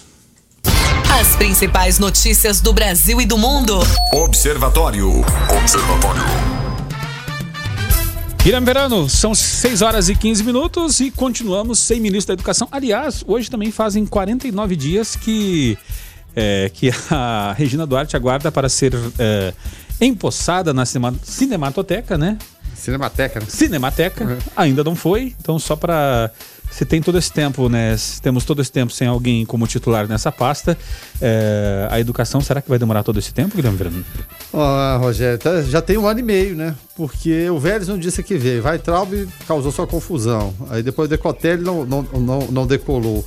As 1.21 1.37
principais 1.37 1.99
notícias 1.99 2.63
do 2.63 2.73
Brasil 2.73 3.21
e 3.21 3.27
do 3.27 3.37
mundo. 3.37 3.79
Observatório. 4.15 5.11
Observatório. 5.61 6.64
Guilherme 8.45 8.67
Verano, 8.67 9.09
são 9.09 9.35
6 9.35 9.81
horas 9.81 10.11
e 10.11 10.15
15 10.15 10.45
minutos 10.45 11.01
e 11.01 11.11
continuamos 11.11 11.79
sem 11.79 11.99
ministro 11.99 12.29
da 12.29 12.39
Educação. 12.39 12.69
Aliás, 12.71 13.25
hoje 13.27 13.51
também 13.51 13.71
fazem 13.71 14.05
49 14.05 14.77
dias 14.77 15.17
que, 15.17 15.79
é, 16.37 16.71
que 16.73 16.91
a 17.11 17.55
Regina 17.57 17.87
Duarte 17.87 18.15
aguarda 18.17 18.53
para 18.53 18.69
ser 18.69 18.93
é, 19.19 19.55
empossada 19.99 20.75
na 20.75 20.85
cinema- 20.85 21.15
Cinematoteca, 21.23 22.19
né? 22.19 22.37
Cinemateca, 22.75 23.41
né? 23.41 23.47
Cinemateca. 23.49 24.37
Ainda 24.55 24.85
não 24.85 24.95
foi, 24.95 25.35
então 25.41 25.59
só 25.59 25.75
para 25.75 26.31
se 26.71 26.85
tem 26.85 27.01
todo 27.01 27.17
esse 27.17 27.33
tempo, 27.33 27.69
né? 27.71 27.97
se 27.97 28.21
Temos 28.21 28.45
todo 28.45 28.61
esse 28.61 28.71
tempo 28.71 28.93
sem 28.93 29.07
alguém 29.09 29.47
como 29.47 29.67
titular 29.67 30.07
nessa 30.07 30.31
pasta. 30.31 30.77
é, 31.19 31.89
a 31.91 31.99
educação, 31.99 32.43
será 32.43 32.61
que 32.61 32.69
vai 32.69 32.79
demorar 32.79 33.03
todo 33.05 33.19
esse 33.19 33.33
tempo, 33.33 33.57
Guilherme 33.57 33.79
Verano? 33.79 34.05
Ó, 34.57 34.99
Rogério, 34.99 35.37
tá- 35.37 35.63
já 35.63 35.83
tem 35.83 35.99
um 35.99 36.07
ano 36.07 36.21
e 36.21 36.23
meio, 36.23 36.55
né? 36.55 36.77
Porque 36.95 37.51
o 37.51 37.59
Vélez 37.59 37.89
não 37.89 37.99
disse 37.99 38.23
que 38.23 38.37
veio. 38.37 38.63
Vai 38.63 38.79
Traub 38.79 39.13
causou 39.49 39.73
sua 39.73 39.85
confusão. 39.85 40.55
Aí 40.71 40.81
depois 40.81 41.07
o 41.07 41.11
Decotelli 41.11 41.65
não, 41.65 41.85
não, 41.85 42.03
não, 42.03 42.39
não 42.53 42.67
decolou. 42.67 43.27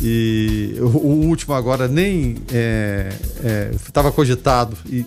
E 0.00 0.76
o, 0.78 0.84
o 0.84 1.26
último 1.26 1.52
agora 1.52 1.88
nem 1.88 2.36
estava 3.84 4.12
cogitado. 4.12 4.76
E 4.88 5.04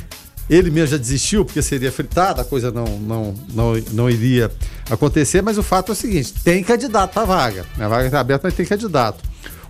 ele 0.50 0.70
mesmo 0.70 0.88
já 0.88 0.96
desistiu 0.98 1.46
porque 1.46 1.62
seria 1.62 1.90
fritado, 1.90 2.42
a 2.42 2.44
coisa 2.44 2.70
não, 2.70 2.84
não, 2.98 3.34
não, 3.54 3.72
não 3.92 4.10
iria 4.10 4.50
acontecer. 4.90 5.40
Mas 5.40 5.56
o 5.56 5.62
fato 5.62 5.92
é 5.92 5.94
o 5.94 5.96
seguinte: 5.96 6.34
tem 6.44 6.62
candidato 6.62 7.16
a 7.18 7.24
vaga. 7.24 7.64
A 7.78 7.88
vaga 7.88 8.04
está 8.04 8.20
aberta, 8.20 8.48
mas 8.48 8.54
tem 8.54 8.66
candidato. 8.66 9.24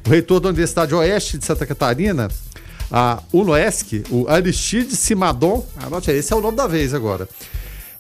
O 0.05 0.11
reitor 0.11 0.41
da 0.41 0.49
Universidade 0.49 0.93
Oeste 0.93 1.39
de 1.39 1.45
Santa 1.45 1.64
Catarina, 1.64 2.28
a 2.91 3.22
UNOESC, 3.32 4.05
o 4.11 4.28
Aristide 4.28 4.97
Simadon, 4.97 5.66
anote 5.76 6.11
aí, 6.11 6.18
esse 6.18 6.32
é 6.32 6.36
o 6.36 6.41
nome 6.41 6.57
da 6.57 6.66
vez 6.66 6.93
agora. 6.93 7.28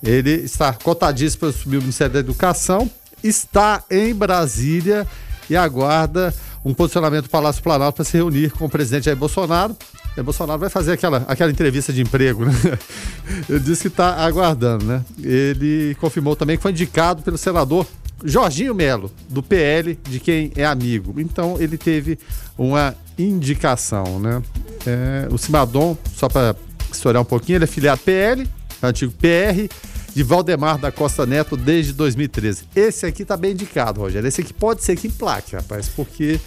Ele 0.02 0.32
está 0.32 0.72
cotadíssimo 0.72 1.40
para 1.40 1.48
assumir 1.50 1.76
o 1.76 1.80
Ministério 1.80 2.14
da 2.14 2.20
Educação, 2.20 2.90
está 3.22 3.84
em 3.90 4.14
Brasília 4.14 5.06
e 5.48 5.56
aguarda 5.56 6.34
um 6.64 6.74
posicionamento 6.74 7.24
do 7.24 7.30
Palácio 7.30 7.62
Planalto 7.62 7.96
para 7.96 8.04
se 8.04 8.16
reunir 8.16 8.50
com 8.52 8.66
o 8.66 8.70
presidente 8.70 9.04
Jair 9.04 9.16
Bolsonaro. 9.16 9.76
Jair 10.14 10.24
Bolsonaro 10.24 10.58
vai 10.58 10.68
fazer 10.68 10.92
aquela, 10.92 11.24
aquela 11.26 11.50
entrevista 11.50 11.92
de 11.92 12.02
emprego, 12.02 12.44
né? 12.44 12.52
Ele 13.48 13.60
disse 13.60 13.82
que 13.82 13.88
está 13.88 14.16
aguardando, 14.16 14.84
né? 14.84 15.04
Ele 15.22 15.96
confirmou 16.00 16.36
também 16.36 16.56
que 16.56 16.62
foi 16.62 16.70
indicado 16.70 17.22
pelo 17.22 17.38
senador 17.38 17.86
Jorginho 18.24 18.74
Melo, 18.74 19.10
do 19.28 19.42
PL, 19.42 19.98
de 20.08 20.20
quem 20.20 20.52
é 20.54 20.64
amigo. 20.64 21.18
Então 21.20 21.56
ele 21.58 21.78
teve 21.78 22.18
uma 22.56 22.94
indicação, 23.22 24.18
né? 24.18 24.42
É, 24.86 25.28
o 25.30 25.38
Simadon, 25.38 25.96
só 26.14 26.28
para 26.28 26.56
estourar 26.92 27.22
um 27.22 27.24
pouquinho, 27.24 27.56
ele 27.56 27.64
é 27.64 27.66
filiado 27.66 28.00
PL, 28.00 28.48
antigo 28.82 29.12
PR, 29.12 29.68
de 30.14 30.22
Valdemar 30.22 30.78
da 30.78 30.90
Costa 30.90 31.24
Neto 31.24 31.56
desde 31.56 31.92
2013. 31.92 32.64
Esse 32.74 33.06
aqui 33.06 33.24
tá 33.24 33.36
bem 33.36 33.52
indicado, 33.52 34.00
Rogério. 34.00 34.26
Esse 34.26 34.40
aqui 34.40 34.52
pode 34.52 34.82
ser 34.82 34.96
que 34.96 35.06
emplaque, 35.06 35.54
rapaz, 35.54 35.88
porque 35.88 36.40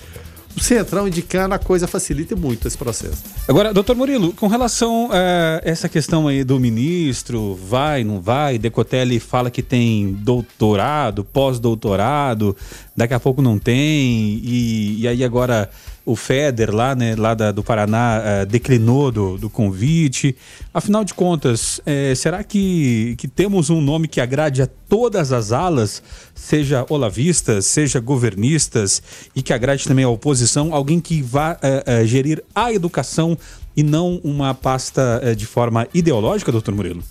o 0.56 0.60
Centrão 0.60 1.08
indicando 1.08 1.56
a 1.56 1.60
coisa 1.60 1.88
facilita 1.88 2.36
muito 2.36 2.68
esse 2.68 2.78
processo. 2.78 3.24
Agora, 3.48 3.74
doutor 3.74 3.96
Murilo, 3.96 4.34
com 4.34 4.48
relação 4.48 5.10
a 5.12 5.62
essa 5.64 5.90
questão 5.90 6.28
aí 6.28 6.44
do 6.44 6.60
ministro, 6.60 7.56
vai, 7.56 8.04
não 8.04 8.22
vai, 8.22 8.58
Decotelli 8.58 9.20
fala 9.20 9.50
que 9.50 9.64
tem 9.64 10.14
doutorado, 10.14 11.24
pós-doutorado, 11.24 12.56
daqui 12.96 13.14
a 13.14 13.20
pouco 13.20 13.42
não 13.42 13.58
tem, 13.58 14.40
e, 14.44 15.02
e 15.02 15.08
aí 15.08 15.24
agora 15.24 15.70
o 16.06 16.16
Feder 16.16 16.74
lá, 16.74 16.94
né, 16.94 17.16
lá 17.16 17.34
da, 17.34 17.52
do 17.52 17.64
Paraná 17.64 18.22
uh, 18.22 18.46
declinou 18.46 19.12
do, 19.12 19.38
do 19.38 19.50
convite. 19.50 20.36
Afinal 20.74 21.04
de 21.04 21.14
contas, 21.14 21.80
eh, 21.86 22.14
será 22.16 22.44
que, 22.44 23.16
que 23.18 23.28
temos 23.28 23.70
um 23.70 23.80
nome 23.80 24.08
que 24.08 24.20
agrade 24.20 24.62
a 24.62 24.68
todas 24.68 25.32
as 25.32 25.52
alas, 25.52 26.02
seja 26.34 26.86
olavistas, 26.90 27.66
seja 27.68 28.00
governistas, 28.00 29.02
e 29.36 29.42
que 29.42 29.54
agrade 29.54 29.88
também 29.88 30.04
a 30.04 30.10
oposição, 30.10 30.74
alguém 30.74 31.00
que 31.00 31.22
vá 31.22 31.54
uh, 31.54 32.02
uh, 32.02 32.06
gerir 32.06 32.44
a 32.54 32.74
educação 32.74 33.38
e 33.76 33.84
não 33.84 34.20
uma 34.24 34.54
pasta 34.54 35.34
de 35.36 35.46
forma 35.46 35.88
ideológica, 35.94 36.52
doutor 36.52 36.76
Murilo? 36.76 37.04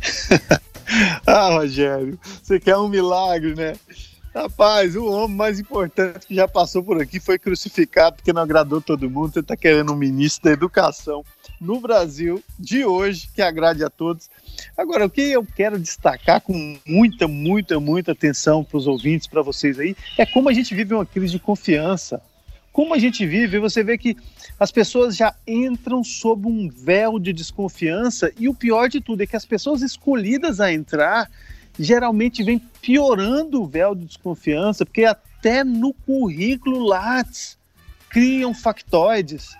ah, 1.26 1.50
Rogério, 1.50 2.18
você 2.42 2.60
quer 2.60 2.76
um 2.76 2.88
milagre, 2.88 3.54
né? 3.54 3.74
Rapaz, 4.36 4.94
o 4.94 5.06
homem 5.06 5.34
mais 5.34 5.58
importante 5.58 6.26
que 6.26 6.34
já 6.34 6.46
passou 6.46 6.84
por 6.84 7.00
aqui 7.00 7.18
foi 7.18 7.38
crucificado 7.38 8.16
porque 8.16 8.34
não 8.34 8.42
agradou 8.42 8.82
todo 8.82 9.08
mundo. 9.08 9.32
Você 9.32 9.40
está 9.40 9.56
querendo 9.56 9.94
um 9.94 9.96
ministro 9.96 10.44
da 10.44 10.50
educação 10.50 11.24
no 11.58 11.80
Brasil 11.80 12.44
de 12.58 12.84
hoje 12.84 13.30
que 13.34 13.40
agrade 13.40 13.82
a 13.82 13.88
todos. 13.88 14.28
Agora, 14.76 15.06
o 15.06 15.10
que 15.10 15.22
eu 15.22 15.42
quero 15.42 15.78
destacar 15.78 16.42
com 16.42 16.76
muita, 16.86 17.26
muita, 17.26 17.80
muita 17.80 18.12
atenção 18.12 18.62
para 18.62 18.76
os 18.76 18.86
ouvintes, 18.86 19.26
para 19.26 19.40
vocês 19.40 19.78
aí, 19.78 19.96
é 20.18 20.26
como 20.26 20.50
a 20.50 20.52
gente 20.52 20.74
vive 20.74 20.92
uma 20.92 21.06
crise 21.06 21.32
de 21.32 21.38
confiança. 21.38 22.20
Como 22.74 22.92
a 22.92 22.98
gente 22.98 23.26
vive, 23.26 23.58
você 23.58 23.82
vê 23.82 23.96
que 23.96 24.18
as 24.60 24.70
pessoas 24.70 25.16
já 25.16 25.34
entram 25.46 26.04
sob 26.04 26.46
um 26.46 26.68
véu 26.68 27.18
de 27.18 27.32
desconfiança 27.32 28.30
e 28.38 28.50
o 28.50 28.54
pior 28.54 28.90
de 28.90 29.00
tudo 29.00 29.22
é 29.22 29.26
que 29.26 29.34
as 29.34 29.46
pessoas 29.46 29.80
escolhidas 29.80 30.60
a 30.60 30.70
entrar 30.70 31.30
geralmente 31.78 32.42
vem 32.42 32.58
piorando 32.58 33.62
o 33.62 33.66
véu 33.66 33.94
de 33.94 34.06
desconfiança, 34.06 34.84
porque 34.84 35.04
até 35.04 35.62
no 35.62 35.92
currículo 35.92 36.86
Lattes 36.86 37.58
criam 38.08 38.54
factoides. 38.54 39.50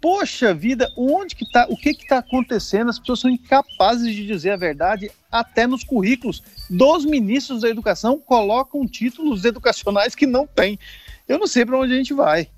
Poxa 0.00 0.52
vida, 0.52 0.92
onde 0.96 1.34
que 1.34 1.50
tá, 1.50 1.66
o 1.68 1.76
que 1.76 1.94
que 1.94 2.02
está 2.02 2.18
acontecendo? 2.18 2.90
As 2.90 2.98
pessoas 2.98 3.20
são 3.20 3.30
incapazes 3.30 4.14
de 4.14 4.26
dizer 4.26 4.50
a 4.50 4.56
verdade 4.56 5.10
até 5.30 5.66
nos 5.66 5.82
currículos 5.82 6.42
dos 6.68 7.04
ministros 7.04 7.62
da 7.62 7.68
educação 7.68 8.18
colocam 8.18 8.86
títulos 8.86 9.44
educacionais 9.44 10.14
que 10.14 10.26
não 10.26 10.46
têm. 10.46 10.78
Eu 11.26 11.38
não 11.38 11.46
sei 11.46 11.64
para 11.64 11.78
onde 11.78 11.92
a 11.92 11.96
gente 11.96 12.14
vai. 12.14 12.48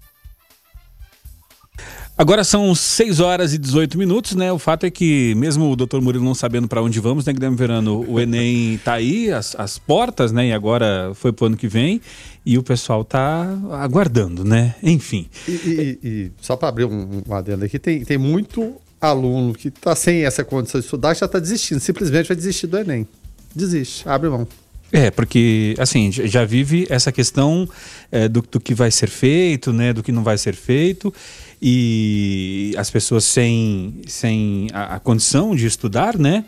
Agora 2.18 2.42
são 2.42 2.74
6 2.74 3.20
horas 3.20 3.54
e 3.54 3.58
18 3.58 3.96
minutos, 3.96 4.34
né? 4.34 4.50
O 4.50 4.58
fato 4.58 4.84
é 4.84 4.90
que, 4.90 5.36
mesmo 5.36 5.70
o 5.70 5.76
doutor 5.76 6.02
Murilo 6.02 6.24
não 6.24 6.34
sabendo 6.34 6.66
para 6.66 6.82
onde 6.82 6.98
vamos, 6.98 7.24
né, 7.24 7.32
Guilherme 7.32 7.56
Verano? 7.56 8.04
O 8.08 8.18
Enem 8.18 8.76
tá 8.84 8.94
aí, 8.94 9.30
as, 9.30 9.54
as 9.56 9.78
portas, 9.78 10.32
né? 10.32 10.48
E 10.48 10.52
agora 10.52 11.12
foi 11.14 11.32
pro 11.32 11.46
ano 11.46 11.56
que 11.56 11.68
vem. 11.68 12.00
E 12.44 12.58
o 12.58 12.62
pessoal 12.64 13.04
tá 13.04 13.46
aguardando, 13.70 14.44
né? 14.44 14.74
Enfim. 14.82 15.28
E, 15.46 15.52
e, 15.52 15.98
e 16.02 16.32
só 16.40 16.56
para 16.56 16.70
abrir 16.70 16.86
um, 16.86 17.22
um 17.24 17.32
adendo 17.32 17.64
aqui, 17.64 17.78
tem, 17.78 18.04
tem 18.04 18.18
muito 18.18 18.74
aluno 19.00 19.54
que 19.54 19.70
tá 19.70 19.94
sem 19.94 20.24
essa 20.24 20.42
condição 20.42 20.80
de 20.80 20.86
estudar 20.86 21.14
já 21.14 21.28
tá 21.28 21.38
desistindo. 21.38 21.78
Simplesmente 21.78 22.26
vai 22.26 22.36
desistir 22.36 22.66
do 22.66 22.78
Enem. 22.78 23.06
Desiste, 23.54 24.08
abre 24.08 24.28
mão. 24.28 24.44
É, 24.90 25.10
porque, 25.10 25.74
assim, 25.78 26.10
já 26.10 26.44
vive 26.44 26.86
essa 26.88 27.12
questão 27.12 27.68
é, 28.10 28.26
do, 28.26 28.40
do 28.40 28.58
que 28.58 28.74
vai 28.74 28.90
ser 28.90 29.08
feito, 29.10 29.72
né? 29.72 29.92
Do 29.92 30.02
que 30.02 30.10
não 30.10 30.22
vai 30.22 30.38
ser 30.38 30.54
feito 30.54 31.12
e 31.60 32.72
as 32.76 32.90
pessoas 32.90 33.24
sem, 33.24 34.00
sem 34.06 34.68
a, 34.72 34.96
a 34.96 35.00
condição 35.00 35.54
de 35.54 35.66
estudar, 35.66 36.16
né? 36.16 36.44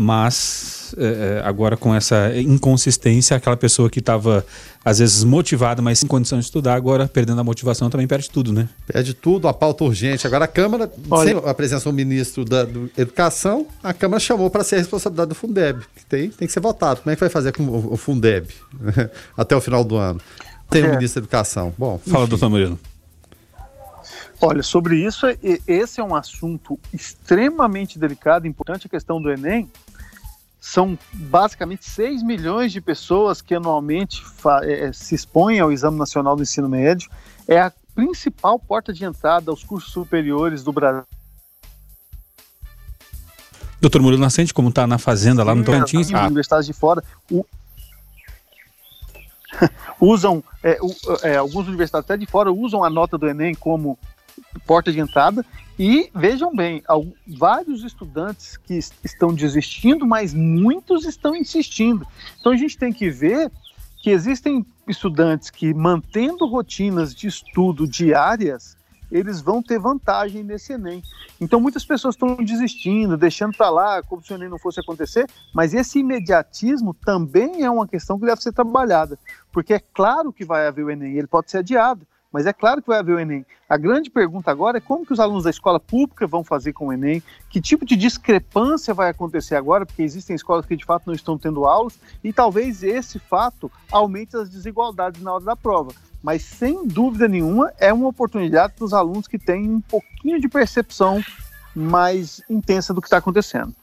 Mas 0.00 0.94
é, 0.96 1.42
agora 1.44 1.76
com 1.76 1.92
essa 1.92 2.32
inconsistência, 2.36 3.36
aquela 3.36 3.56
pessoa 3.56 3.90
que 3.90 3.98
estava 3.98 4.46
às 4.84 5.00
vezes 5.00 5.24
motivada, 5.24 5.82
mas 5.82 5.98
sem 5.98 6.08
condição 6.08 6.38
de 6.38 6.44
estudar, 6.44 6.74
agora 6.74 7.08
perdendo 7.08 7.40
a 7.40 7.42
motivação 7.42 7.90
também 7.90 8.06
perde 8.06 8.30
tudo, 8.30 8.52
né? 8.52 8.68
Perde 8.86 9.12
tudo, 9.12 9.48
a 9.48 9.52
pauta 9.52 9.82
urgente. 9.82 10.24
Agora 10.24 10.44
a 10.44 10.48
Câmara, 10.48 10.88
Olha... 11.10 11.40
sem 11.40 11.50
a 11.50 11.52
presença 11.52 11.90
do 11.90 11.92
ministro 11.92 12.44
da 12.44 12.62
do 12.62 12.88
Educação, 12.96 13.66
a 13.82 13.92
Câmara 13.92 14.20
chamou 14.20 14.48
para 14.48 14.62
ser 14.62 14.76
a 14.76 14.78
responsabilidade 14.78 15.30
do 15.30 15.34
Fundeb, 15.34 15.82
que 15.96 16.06
tem, 16.06 16.30
tem 16.30 16.46
que 16.46 16.54
ser 16.54 16.60
votado. 16.60 17.00
Como 17.00 17.12
é 17.12 17.16
que 17.16 17.20
vai 17.20 17.28
fazer 17.28 17.50
com 17.50 17.64
o 17.64 17.96
Fundeb 17.96 18.46
até 19.36 19.56
o 19.56 19.60
final 19.60 19.82
do 19.82 19.96
ano? 19.96 20.20
Tem 20.70 20.84
o 20.84 20.86
é. 20.86 20.90
ministro 20.92 21.20
da 21.20 21.24
Educação. 21.24 21.74
Bom, 21.76 22.00
fala, 22.06 22.24
doutor 22.24 22.48
Murilo. 22.48 22.78
Olha, 24.40 24.62
sobre 24.62 25.04
isso, 25.04 25.26
esse 25.66 26.00
é 26.00 26.04
um 26.04 26.14
assunto 26.14 26.78
extremamente 26.94 27.98
delicado, 27.98 28.46
importante, 28.46 28.86
a 28.86 28.90
questão 28.90 29.20
do 29.20 29.28
Enem. 29.28 29.68
São 30.60 30.98
basicamente 31.12 31.88
6 31.88 32.22
milhões 32.22 32.72
de 32.72 32.80
pessoas 32.80 33.40
que 33.40 33.54
anualmente 33.54 34.22
é, 34.62 34.92
se 34.92 35.14
expõem 35.14 35.60
ao 35.60 35.70
Exame 35.70 35.98
Nacional 35.98 36.34
do 36.34 36.42
Ensino 36.42 36.68
Médio. 36.68 37.08
É 37.46 37.60
a 37.60 37.72
principal 37.94 38.58
porta 38.58 38.92
de 38.92 39.04
entrada 39.04 39.50
aos 39.50 39.62
cursos 39.62 39.92
superiores 39.92 40.62
do 40.62 40.72
Brasil. 40.72 41.04
Doutor 43.80 44.02
Murilo 44.02 44.20
Nascente, 44.20 44.52
como 44.52 44.70
está 44.70 44.86
na 44.86 44.98
fazenda 44.98 45.44
lá 45.44 45.54
no 45.54 45.64
Tocantins? 45.64 46.12
Ah. 46.12 46.26
Universidades 46.26 46.66
de 46.66 46.72
fora, 46.72 47.02
o, 47.30 47.44
usam, 50.00 50.42
é, 50.62 50.78
é, 51.22 51.36
algumas 51.36 51.68
universidades 51.68 52.04
até 52.04 52.16
de 52.16 52.26
fora 52.26 52.52
usam 52.52 52.82
a 52.82 52.90
nota 52.90 53.16
do 53.16 53.28
Enem 53.28 53.54
como 53.54 53.98
porta 54.66 54.92
de 54.92 55.00
entrada. 55.00 55.44
E 55.78 56.10
vejam 56.12 56.52
bem, 56.54 56.82
vários 57.38 57.84
estudantes 57.84 58.56
que 58.56 58.80
estão 59.04 59.32
desistindo, 59.32 60.04
mas 60.04 60.34
muitos 60.34 61.04
estão 61.04 61.36
insistindo. 61.36 62.04
Então 62.40 62.50
a 62.50 62.56
gente 62.56 62.76
tem 62.76 62.92
que 62.92 63.08
ver 63.08 63.50
que 64.02 64.10
existem 64.10 64.66
estudantes 64.88 65.50
que, 65.50 65.72
mantendo 65.72 66.46
rotinas 66.46 67.14
de 67.14 67.28
estudo 67.28 67.86
diárias, 67.86 68.76
eles 69.10 69.40
vão 69.40 69.62
ter 69.62 69.78
vantagem 69.78 70.42
nesse 70.42 70.72
Enem. 70.72 71.02
Então 71.40 71.60
muitas 71.60 71.84
pessoas 71.84 72.14
estão 72.14 72.36
desistindo, 72.36 73.16
deixando 73.16 73.56
para 73.56 73.70
lá, 73.70 74.02
como 74.02 74.22
se 74.22 74.32
o 74.32 74.36
Enem 74.36 74.48
não 74.48 74.58
fosse 74.58 74.80
acontecer, 74.80 75.26
mas 75.54 75.74
esse 75.74 76.00
imediatismo 76.00 76.92
também 76.92 77.62
é 77.62 77.70
uma 77.70 77.86
questão 77.86 78.18
que 78.18 78.26
deve 78.26 78.42
ser 78.42 78.52
trabalhada, 78.52 79.18
porque 79.52 79.74
é 79.74 79.80
claro 79.80 80.32
que 80.32 80.44
vai 80.44 80.66
haver 80.66 80.84
o 80.84 80.90
Enem, 80.90 81.16
ele 81.16 81.26
pode 81.26 81.50
ser 81.50 81.58
adiado, 81.58 82.06
mas 82.32 82.46
é 82.46 82.52
claro 82.52 82.82
que 82.82 82.88
vai 82.88 82.98
haver 82.98 83.14
o 83.14 83.18
Enem. 83.18 83.44
A 83.68 83.76
grande 83.76 84.10
pergunta 84.10 84.50
agora 84.50 84.78
é 84.78 84.80
como 84.80 85.04
que 85.04 85.12
os 85.12 85.20
alunos 85.20 85.44
da 85.44 85.50
escola 85.50 85.80
pública 85.80 86.26
vão 86.26 86.44
fazer 86.44 86.72
com 86.72 86.88
o 86.88 86.92
Enem, 86.92 87.22
que 87.48 87.60
tipo 87.60 87.84
de 87.84 87.96
discrepância 87.96 88.92
vai 88.92 89.10
acontecer 89.10 89.56
agora, 89.56 89.86
porque 89.86 90.02
existem 90.02 90.36
escolas 90.36 90.66
que 90.66 90.76
de 90.76 90.84
fato 90.84 91.06
não 91.06 91.14
estão 91.14 91.38
tendo 91.38 91.64
aulas, 91.64 91.98
e 92.22 92.32
talvez 92.32 92.82
esse 92.82 93.18
fato 93.18 93.70
aumente 93.90 94.36
as 94.36 94.50
desigualdades 94.50 95.22
na 95.22 95.32
hora 95.32 95.44
da 95.44 95.56
prova. 95.56 95.92
Mas 96.22 96.42
sem 96.42 96.86
dúvida 96.86 97.28
nenhuma 97.28 97.72
é 97.78 97.92
uma 97.92 98.08
oportunidade 98.08 98.74
para 98.74 98.84
os 98.84 98.92
alunos 98.92 99.26
que 99.26 99.38
têm 99.38 99.68
um 99.68 99.80
pouquinho 99.80 100.40
de 100.40 100.48
percepção 100.48 101.22
mais 101.74 102.42
intensa 102.50 102.92
do 102.92 103.00
que 103.00 103.06
está 103.06 103.18
acontecendo. 103.18 103.74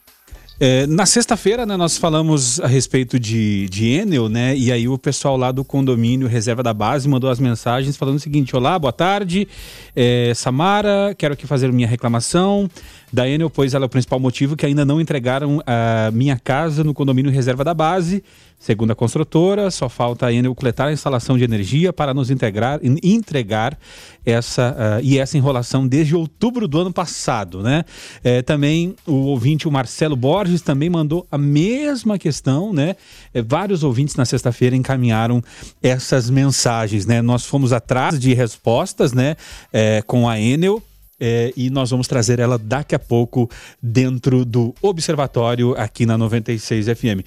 É, 0.58 0.86
na 0.86 1.04
sexta-feira, 1.04 1.66
né, 1.66 1.76
nós 1.76 1.98
falamos 1.98 2.58
a 2.60 2.66
respeito 2.66 3.20
de, 3.20 3.68
de 3.68 3.88
Enel, 3.88 4.26
né? 4.26 4.56
E 4.56 4.72
aí 4.72 4.88
o 4.88 4.96
pessoal 4.96 5.36
lá 5.36 5.52
do 5.52 5.62
condomínio 5.62 6.26
Reserva 6.26 6.62
da 6.62 6.72
Base 6.72 7.06
mandou 7.06 7.28
as 7.28 7.38
mensagens 7.38 7.94
falando 7.94 8.16
o 8.16 8.20
seguinte: 8.20 8.56
Olá, 8.56 8.78
boa 8.78 8.92
tarde. 8.92 9.46
É, 9.94 10.32
Samara, 10.34 11.14
quero 11.18 11.34
aqui 11.34 11.46
fazer 11.46 11.70
minha 11.70 11.86
reclamação 11.86 12.70
da 13.12 13.28
Enel, 13.28 13.50
pois 13.50 13.74
ela 13.74 13.84
é 13.84 13.86
o 13.86 13.88
principal 13.88 14.18
motivo 14.18 14.56
que 14.56 14.64
ainda 14.64 14.82
não 14.82 14.98
entregaram 14.98 15.62
a 15.66 16.10
minha 16.10 16.38
casa 16.38 16.82
no 16.82 16.94
condomínio 16.94 17.30
Reserva 17.30 17.62
da 17.62 17.74
Base. 17.74 18.24
Segundo 18.58 18.90
a 18.90 18.94
construtora, 18.94 19.70
só 19.70 19.88
falta 19.88 20.26
a 20.26 20.32
Enel 20.32 20.54
coletar 20.54 20.86
a 20.86 20.92
instalação 20.92 21.36
de 21.36 21.44
energia 21.44 21.92
para 21.92 22.14
nos 22.14 22.30
integrar, 22.30 22.80
entregar 22.82 23.78
essa 24.24 24.72
uh, 24.72 25.04
e 25.04 25.18
essa 25.18 25.36
enrolação 25.36 25.86
desde 25.86 26.16
outubro 26.16 26.66
do 26.66 26.80
ano 26.80 26.92
passado, 26.92 27.62
né? 27.62 27.84
É, 28.24 28.42
também 28.42 28.96
o 29.06 29.26
ouvinte, 29.26 29.68
o 29.68 29.70
Marcelo 29.70 30.16
Borges, 30.16 30.62
também 30.62 30.88
mandou 30.88 31.26
a 31.30 31.38
mesma 31.38 32.18
questão, 32.18 32.72
né? 32.72 32.96
É, 33.32 33.42
vários 33.42 33.84
ouvintes 33.84 34.16
na 34.16 34.24
sexta-feira 34.24 34.74
encaminharam 34.74 35.42
essas 35.82 36.30
mensagens, 36.30 37.06
né? 37.06 37.20
Nós 37.20 37.44
fomos 37.44 37.72
atrás 37.72 38.18
de 38.18 38.32
respostas, 38.34 39.12
né? 39.12 39.36
É, 39.72 40.02
com 40.02 40.28
a 40.28 40.40
Enel 40.40 40.82
é, 41.20 41.52
e 41.56 41.70
nós 41.70 41.90
vamos 41.90 42.06
trazer 42.06 42.38
ela 42.38 42.58
daqui 42.58 42.94
a 42.94 42.98
pouco 42.98 43.50
dentro 43.82 44.44
do 44.44 44.74
Observatório 44.82 45.74
aqui 45.76 46.04
na 46.06 46.18
96 46.18 46.86
FM. 46.86 47.24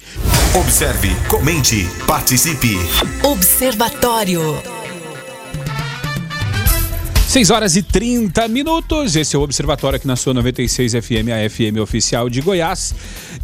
Observe, 0.58 1.08
comente, 1.28 1.86
participe. 2.06 2.76
Observatório. 3.22 4.40
6 7.30 7.50
horas 7.50 7.76
e 7.76 7.82
30 7.84 8.48
minutos. 8.48 9.14
Esse 9.14 9.36
é 9.36 9.38
o 9.38 9.42
Observatório 9.42 9.96
aqui 9.96 10.06
na 10.06 10.16
sua 10.16 10.34
96 10.34 10.94
FM, 10.94 11.30
a 11.32 11.48
FM 11.48 11.78
oficial 11.80 12.28
de 12.28 12.40
Goiás. 12.40 12.92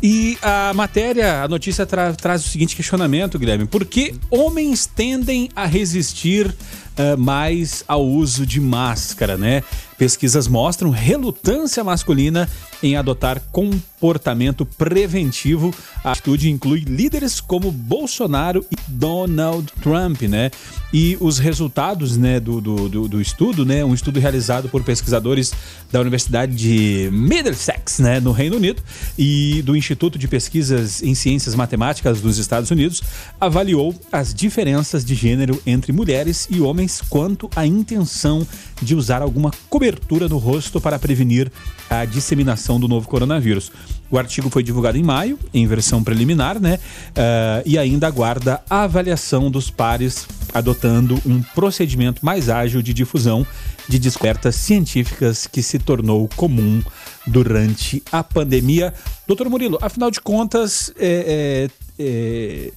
E 0.03 0.37
a 0.43 0.73
matéria, 0.75 1.45
a 1.45 1.49
notícia 1.49 1.87
tra 1.87 2.13
traz 2.13 2.45
o 2.45 2.49
seguinte 2.49 2.75
questionamento, 2.75 3.39
Guilherme: 3.39 3.65
por 3.65 3.85
que 3.85 4.17
homens 4.29 4.87
tendem 4.87 5.49
a 5.55 5.67
resistir 5.67 6.53
uh, 6.99 7.17
mais 7.19 7.85
ao 7.87 8.05
uso 8.05 8.47
de 8.47 8.61
máscara, 8.61 9.37
né? 9.37 9.63
Pesquisas 9.99 10.47
mostram 10.47 10.91
relutância 10.91 11.83
masculina 11.83 12.49
em 12.83 12.97
adotar 12.97 13.41
comportamento 13.51 14.67
preventivo. 14.67 15.75
A 16.05 16.13
atitude 16.13 16.51
inclui 16.51 16.81
líderes 16.81 17.41
como 17.41 17.73
Bolsonaro 17.73 18.65
e 18.71 18.77
Donald 18.87 19.73
Trump, 19.81 20.23
né? 20.23 20.51
E 20.93 21.17
os 21.19 21.39
resultados, 21.39 22.17
né, 22.17 22.39
do, 22.39 22.61
do, 22.61 22.89
do, 22.89 23.09
do 23.09 23.21
estudo, 23.21 23.65
né, 23.65 23.85
um 23.85 23.93
estudo 23.93 24.21
realizado 24.21 24.69
por 24.69 24.83
pesquisadores 24.85 25.53
da 25.91 26.01
Universidade 26.01 26.55
de 26.55 27.11
Middlesex, 27.13 27.99
né, 27.99 28.21
no 28.21 28.33
Reino 28.33 28.57
Unido, 28.57 28.83
e 29.19 29.63
do 29.63 29.77
Instituto 29.77 30.19
de 30.19 30.29
Pesquisas 30.29 31.03
em 31.03 31.15
Ciências 31.15 31.55
Matemáticas 31.55 32.21
dos 32.21 32.39
Estados 32.39 32.71
Unidos, 32.71 33.03
avaliou 33.41 33.95
as 34.13 34.33
diferenças 34.33 35.05
de 35.05 35.15
gênero 35.15 35.61
entre 35.67 35.93
mulheres 35.93 36.47
e 36.51 36.61
homens 36.61 36.86
quanto 37.09 37.49
à 37.55 37.67
intenção 37.67 38.47
de 38.81 38.95
usar 38.95 39.23
alguma 39.23 39.51
cobertura 39.69 40.29
no 40.29 40.39
rosto 40.39 40.81
para 40.81 40.99
prevenir 40.99 41.51
a 41.89 42.05
disseminação 42.05 42.79
do 42.79 42.89
novo 42.89 43.09
coronavírus. 43.09 43.71
O 44.11 44.19
artigo 44.19 44.49
foi 44.49 44.63
divulgado 44.63 44.97
em 44.97 45.03
maio, 45.03 45.39
em 45.53 45.67
versão 45.67 46.03
preliminar, 46.03 46.61
né? 46.61 46.79
Uh, 47.09 47.63
e 47.65 47.77
ainda 47.77 48.07
aguarda 48.07 48.63
a 48.71 48.83
avaliação 48.83 49.51
dos 49.51 49.69
pares, 49.69 50.27
adotando 50.55 51.21
um 51.27 51.43
procedimento 51.43 52.25
mais 52.25 52.49
ágil 52.49 52.81
de 52.83 52.95
difusão 52.95 53.45
de 53.89 53.99
descobertas 53.99 54.55
científicas 54.55 55.47
que 55.47 55.63
se 55.63 55.79
tornou 55.79 56.29
comum 56.37 56.83
durante 57.27 58.03
a 58.13 58.23
pandemia. 58.23 58.95
Doutor 59.27 59.49
Murilo, 59.49 59.79
afinal 59.83 60.11
de 60.11 60.21
contas, 60.21 60.93
é, 60.99 61.69
é, 61.99 62.05
é, 62.05 62.73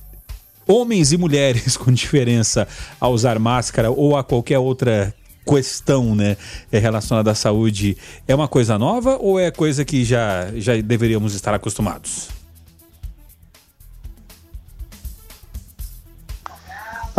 homens 0.70 1.12
e 1.12 1.18
mulheres 1.18 1.76
com 1.76 1.92
diferença 1.92 2.68
a 3.02 3.10
usar 3.10 3.40
máscara 3.40 3.90
ou 3.90 4.16
a 4.16 4.24
qualquer 4.24 4.60
outra 4.60 5.14
questão 5.44 6.14
né, 6.14 6.38
é 6.72 6.78
relacionada 6.78 7.32
à 7.32 7.36
saúde 7.36 7.98
é 8.28 8.36
uma 8.36 8.48
coisa 8.48 8.78
nova 8.78 9.18
ou 9.20 9.40
é 9.40 9.50
coisa 9.50 9.84
que 9.84 10.06
já, 10.06 10.52
já 10.56 10.80
deveríamos 10.80 11.34
estar 11.34 11.56
acostumados? 11.56 12.30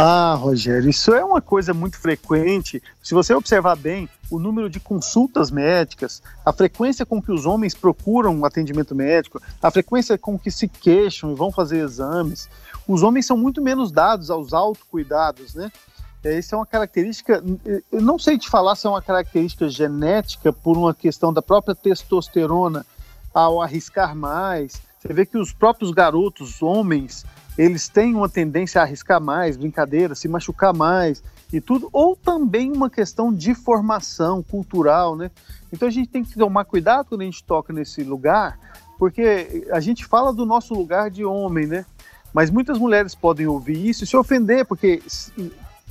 Ah, 0.03 0.35
Rogério, 0.35 0.89
isso 0.89 1.13
é 1.13 1.23
uma 1.23 1.43
coisa 1.43 1.75
muito 1.75 1.99
frequente. 1.99 2.83
Se 3.03 3.13
você 3.13 3.35
observar 3.35 3.77
bem, 3.77 4.09
o 4.31 4.39
número 4.39 4.71
de 4.71 4.81
consultas 4.81 5.51
médicas, 5.51 6.23
a 6.43 6.53
frequência 6.55 7.05
com 7.05 7.21
que 7.21 7.31
os 7.31 7.45
homens 7.45 7.75
procuram 7.75 8.35
um 8.35 8.47
atendimento 8.47 8.95
médico, 8.95 9.43
a 9.61 9.71
frequência 9.71 10.17
com 10.17 10.39
que 10.39 10.51
se 10.51 10.69
queixam 10.69 11.33
e 11.33 11.35
vão 11.35 11.53
fazer 11.53 11.85
exames, 11.85 12.49
os 12.93 13.03
homens 13.03 13.26
são 13.26 13.36
muito 13.36 13.62
menos 13.62 13.93
dados 13.93 14.30
aos 14.30 14.53
autocuidados, 14.53 15.55
né? 15.55 15.70
Isso 16.24 16.55
é 16.55 16.59
uma 16.59 16.66
característica, 16.66 17.43
eu 17.91 18.01
não 18.03 18.18
sei 18.18 18.36
te 18.36 18.51
falar 18.51 18.74
se 18.74 18.86
é 18.86 18.91
uma 18.91 19.01
característica 19.01 19.68
genética 19.70 20.53
por 20.53 20.76
uma 20.76 20.93
questão 20.93 21.32
da 21.32 21.41
própria 21.41 21.74
testosterona 21.74 22.84
ao 23.32 23.62
arriscar 23.62 24.14
mais. 24.14 24.82
Você 24.99 25.14
vê 25.14 25.24
que 25.24 25.38
os 25.38 25.51
próprios 25.51 25.93
garotos, 25.93 26.61
homens, 26.61 27.24
eles 27.57 27.88
têm 27.88 28.14
uma 28.14 28.28
tendência 28.28 28.80
a 28.80 28.84
arriscar 28.84 29.18
mais, 29.18 29.57
brincadeira, 29.57 30.14
se 30.14 30.28
machucar 30.28 30.74
mais 30.74 31.22
e 31.51 31.59
tudo, 31.61 31.88
ou 31.91 32.14
também 32.14 32.70
uma 32.70 32.91
questão 32.91 33.32
de 33.32 33.55
formação 33.55 34.43
cultural, 34.43 35.16
né? 35.16 35.30
Então 35.72 35.88
a 35.88 35.91
gente 35.91 36.09
tem 36.09 36.22
que 36.22 36.34
tomar 36.34 36.64
cuidado 36.64 37.07
quando 37.07 37.22
a 37.22 37.24
gente 37.24 37.43
toca 37.43 37.72
nesse 37.72 38.03
lugar, 38.03 38.59
porque 38.99 39.66
a 39.72 39.80
gente 39.80 40.05
fala 40.05 40.34
do 40.34 40.45
nosso 40.45 40.74
lugar 40.74 41.11
de 41.11 41.24
homem, 41.24 41.66
né? 41.66 41.86
Mas 42.33 42.51
muitas 42.51 42.78
mulheres 42.78 43.14
podem 43.14 43.47
ouvir 43.47 43.89
isso 43.89 44.05
e 44.05 44.07
se 44.07 44.16
ofender, 44.16 44.64
porque 44.64 45.03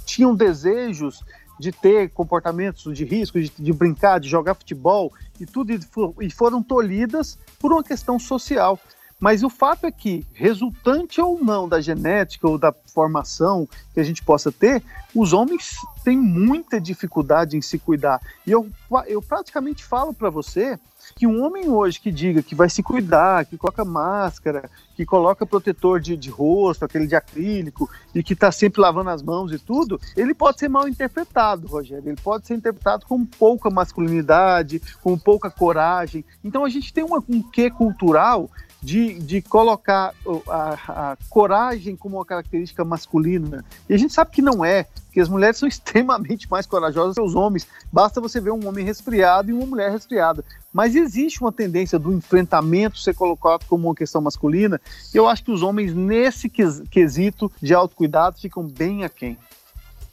tinham 0.06 0.34
desejos 0.34 1.24
de 1.60 1.72
ter 1.72 2.10
comportamentos 2.12 2.96
de 2.96 3.04
risco, 3.04 3.40
de, 3.40 3.52
de 3.58 3.74
brincar, 3.74 4.20
de 4.20 4.30
jogar 4.30 4.56
futebol 4.56 5.12
e 5.40 5.46
tudo, 5.46 5.74
e, 5.74 5.82
for, 5.82 6.16
foram 6.34 6.64
tolhidas 6.64 7.38
por 7.60 7.74
uma 7.74 7.84
questão 7.84 8.18
social. 8.18 8.80
Mas 9.20 9.44
o 9.44 9.50
fato 9.50 9.86
é 9.86 9.92
que, 9.92 10.26
resultante 10.34 11.20
ou 11.20 11.44
não 11.44 11.68
da 11.68 11.82
genética 11.82 12.48
ou 12.48 12.58
da 12.58 12.74
formação 12.94 13.68
que 13.94 14.00
a 14.00 14.04
gente 14.04 14.24
possa 14.24 14.50
ter, 14.50 14.82
os 15.14 15.34
homens 15.34 15.76
têm 16.06 16.18
muita 16.18 16.80
dificuldade 16.80 17.58
em 17.58 17.62
se 17.62 17.78
cuidar. 17.78 18.22
E 18.48 18.52
eu, 18.52 18.70
eu 19.08 19.22
praticamente 19.22 19.84
falo 19.84 20.14
para 20.14 20.30
você 20.30 20.80
que 21.16 21.28
um 21.28 21.44
homem 21.44 21.70
hoje 21.70 22.00
que 22.00 22.12
diga 22.12 22.42
que 22.42 22.56
vai 22.56 22.70
se 22.70 22.82
cuidar, 22.82 23.46
que 23.46 23.58
coloca 23.58 23.84
máscara, 23.86 24.70
que 24.96 25.06
coloca 25.06 25.46
protetor 25.46 26.00
de, 26.00 26.18
de 26.18 26.30
rosto, 26.30 26.86
aquele 26.86 27.08
de 27.08 27.16
acrílico, 27.16 27.90
e 28.14 28.22
que 28.22 28.34
está 28.34 28.52
sempre 28.52 28.82
lavando 28.82 29.10
as 29.10 29.22
mãos 29.22 29.52
e 29.52 29.60
tudo, 29.60 30.00
ele 30.16 30.34
pode 30.34 30.60
ser 30.60 30.70
mal 30.70 30.88
interpretado, 30.88 31.68
Rogério. 31.68 32.10
Ele 32.10 32.22
pode 32.22 32.48
ser 32.48 32.56
interpretado 32.56 33.06
com 33.06 33.26
pouca 33.26 33.70
masculinidade, 33.70 34.82
com 35.02 35.18
pouca 35.18 35.50
coragem. 35.50 36.24
Então 36.44 36.66
a 36.66 36.70
gente 36.70 36.94
tem 36.94 37.04
uma, 37.04 37.24
um 37.30 37.42
quê 37.42 37.70
cultural 37.70 38.50
de, 38.82 39.14
de 39.20 39.42
colocar 39.42 40.14
a, 40.48 41.12
a, 41.12 41.18
coragem 41.30 41.96
como 41.96 42.18
uma 42.18 42.26
característica 42.26 42.84
masculina. 42.86 43.64
E 43.88 43.94
a 43.94 43.98
gente 43.98 44.14
sabe 44.14 44.32
que 44.32 44.42
não 44.42 44.64
é, 44.64 44.86
que 45.12 45.20
as 45.20 45.28
mulheres 45.28 45.58
são 45.60 45.68
extremamente 45.68 46.50
mais 46.50 46.66
corajosas 46.66 47.16
que 47.16 47.22
os 47.22 47.36
homens. 47.36 47.68
Basta 47.92 48.22
você 48.22 48.40
ver 48.40 48.52
um 48.52 48.68
homem 48.68 48.86
resfriado 48.86 49.50
e 49.50 49.54
uma 49.54 49.66
mulher 49.66 49.92
resfriada. 49.92 50.44
Mas 50.72 50.96
existe 50.96 51.42
uma 51.42 51.52
tendência 51.52 51.98
do 51.98 52.14
enfrentamento 52.14 53.00
ser 53.00 53.16
colocado 53.16 53.66
como 53.66 53.88
uma 53.88 53.96
questão 53.96 54.22
masculina. 54.22 54.80
E 55.14 55.18
eu 55.18 55.28
acho 55.28 55.44
que 55.44 55.52
os 55.52 55.62
homens, 55.62 55.94
nesse 55.94 56.48
quesito 56.48 57.52
de 57.62 57.74
autocuidado, 57.74 58.40
ficam 58.40 58.64
bem 58.64 59.04
aquém. 59.04 59.38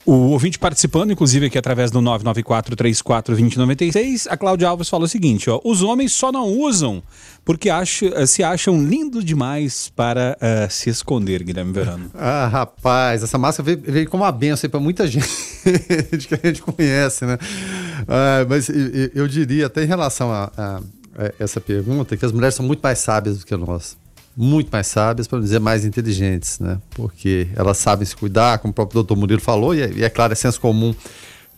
O 0.07 0.31
ouvinte 0.31 0.57
participando, 0.57 1.11
inclusive 1.11 1.47
aqui 1.47 1.59
através 1.59 1.91
do 1.91 2.01
994-34-2096, 2.01 4.29
a 4.31 4.37
Cláudia 4.37 4.69
Alves 4.69 4.89
fala 4.89 5.03
o 5.03 5.09
seguinte: 5.09 5.51
ó, 5.51 5.61
os 5.65 5.83
homens 5.83 6.13
só 6.13 6.31
não 6.31 6.47
usam 6.47 7.03
porque 7.45 7.69
acham, 7.69 8.13
eh, 8.15 8.25
se 8.25 8.45
acham 8.45 8.81
lindos 8.81 9.25
demais 9.25 9.91
para 9.97 10.39
uh, 10.41 10.71
se 10.71 10.91
esconder, 10.91 11.43
Guilherme 11.43 11.73
Verano. 11.73 12.09
Ah, 12.19 12.47
rapaz, 12.47 13.25
essa 13.25 13.37
máscara 13.37 13.65
veio, 13.65 13.83
veio 13.83 14.09
como 14.09 14.23
uma 14.23 14.31
benção 14.31 14.71
para 14.71 14.79
muita 14.79 15.07
gente 15.11 15.27
que 16.29 16.35
a 16.35 16.47
gente 16.47 16.63
conhece, 16.63 17.27
né? 17.27 17.37
Ah, 18.07 18.47
mas 18.49 18.71
eu, 19.13 19.27
diria, 19.27 19.67
até 19.67 19.83
em 19.83 19.87
relação 19.87 20.33
a, 20.33 20.53
a 20.57 20.81
essa 21.39 21.61
pergunta, 21.61 22.17
que 22.17 22.25
as 22.25 22.31
mulheres 22.31 22.55
são 22.55 22.65
muito 22.65 22.81
mais 22.81 23.01
sábias 23.01 23.39
do 23.39 23.47
que 23.47 23.57
nós 23.57 23.97
muito 24.37 24.69
mais 24.71 24.87
sábias, 24.87 25.27
para 25.27 25.41
dizer 25.41 25.59
mais 25.59 25.85
inteligentes, 25.85 26.61
né? 26.61 26.79
Porque 26.91 27.49
elas 27.57 27.79
sabem 27.79 28.05
se 28.05 28.15
cuidar, 28.15 28.59
como 28.59 28.73
o 28.73 28.75
próprio 28.75 28.95
doutor 28.95 29.17
Murilo 29.17 29.41
falou, 29.41 29.75
e 29.75 29.83
é, 29.83 29.91
e 29.91 30.05
é 30.05 30.11
claro, 30.11 30.33
é 30.33 30.37
senso 30.37 30.61
comum. 30.61 30.95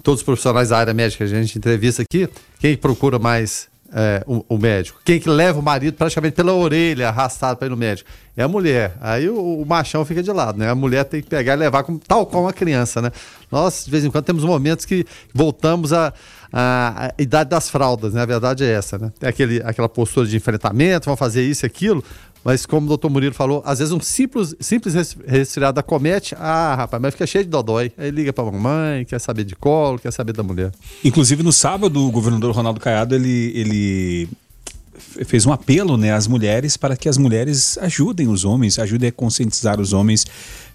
Todos 0.02 0.20
os 0.20 0.24
profissionais 0.24 0.68
da 0.68 0.78
área 0.78 0.94
médica 0.94 1.26
que 1.26 1.34
a 1.34 1.42
gente 1.42 1.58
entrevista 1.58 2.02
aqui, 2.02 2.28
quem 2.60 2.76
procura 2.76 3.18
mais 3.18 3.68
é, 3.92 4.22
o, 4.26 4.44
o, 4.48 4.58
médico? 4.58 5.00
Quem 5.04 5.18
que 5.18 5.28
leva 5.28 5.58
o 5.58 5.62
marido 5.62 5.94
praticamente 5.94 6.36
pela 6.36 6.52
orelha, 6.52 7.08
arrastado 7.08 7.58
para 7.58 7.66
ir 7.66 7.70
no 7.70 7.76
médico? 7.76 8.08
é 8.38 8.44
a 8.44 8.48
mulher. 8.48 8.96
Aí 9.00 9.28
o, 9.28 9.60
o, 9.60 9.66
machão 9.66 10.04
fica 10.04 10.22
de 10.22 10.30
lado, 10.30 10.56
né? 10.56 10.70
A 10.70 10.74
mulher 10.74 11.04
tem 11.04 11.20
que 11.20 11.28
pegar 11.28 11.54
e 11.54 11.56
levar 11.56 11.82
como, 11.82 11.98
tal 11.98 12.24
qual 12.24 12.44
uma 12.44 12.52
criança, 12.52 13.02
né? 13.02 13.10
Nós, 13.50 13.84
de 13.84 13.90
vez 13.90 14.04
em 14.04 14.10
quando, 14.12 14.24
temos 14.24 14.44
momentos 14.44 14.84
que 14.84 15.04
voltamos 15.34 15.92
a, 15.92 16.12
idade 17.18 17.50
das 17.50 17.68
fraldas, 17.68 18.14
né? 18.14 18.22
A 18.22 18.26
verdade 18.26 18.62
é 18.62 18.70
essa, 18.70 18.96
né? 18.96 19.12
Tem 19.18 19.28
aquele, 19.28 19.60
aquela 19.64 19.88
postura 19.88 20.24
de 20.24 20.36
enfrentamento, 20.36 21.06
vão 21.06 21.16
fazer 21.16 21.42
isso 21.42 21.64
e 21.64 21.66
aquilo, 21.66 22.02
mas 22.44 22.64
como 22.64 22.86
o 22.86 22.88
doutor 22.88 23.10
Murilo 23.10 23.34
falou, 23.34 23.62
às 23.64 23.78
vezes 23.78 23.92
um 23.92 24.00
simples, 24.00 24.54
simples 24.60 24.94
resfriado 25.26 25.78
acomete, 25.78 26.34
ah, 26.38 26.74
rapaz, 26.76 27.02
mas 27.02 27.14
fica 27.14 27.26
cheio 27.26 27.44
de 27.44 27.50
dodói. 27.50 27.92
Aí 27.98 28.10
liga 28.10 28.32
pra 28.32 28.44
mamãe, 28.44 29.04
quer 29.04 29.20
saber 29.20 29.44
de 29.44 29.56
colo, 29.56 29.98
quer 29.98 30.12
saber 30.12 30.32
da 30.32 30.42
mulher. 30.42 30.72
Inclusive, 31.04 31.42
no 31.42 31.52
sábado, 31.52 32.06
o 32.06 32.10
governador 32.10 32.54
Ronaldo 32.54 32.80
Caiado, 32.80 33.14
ele, 33.14 33.52
ele 33.54 34.28
fez 34.98 35.46
um 35.46 35.52
apelo 35.52 35.96
né, 35.96 36.12
às 36.12 36.26
mulheres 36.26 36.76
para 36.76 36.96
que 36.96 37.08
as 37.08 37.18
mulheres 37.18 37.78
ajudem 37.78 38.28
os 38.28 38.44
homens, 38.44 38.78
ajudem 38.78 39.08
a 39.08 39.12
conscientizar 39.12 39.80
os 39.80 39.92
homens 39.92 40.26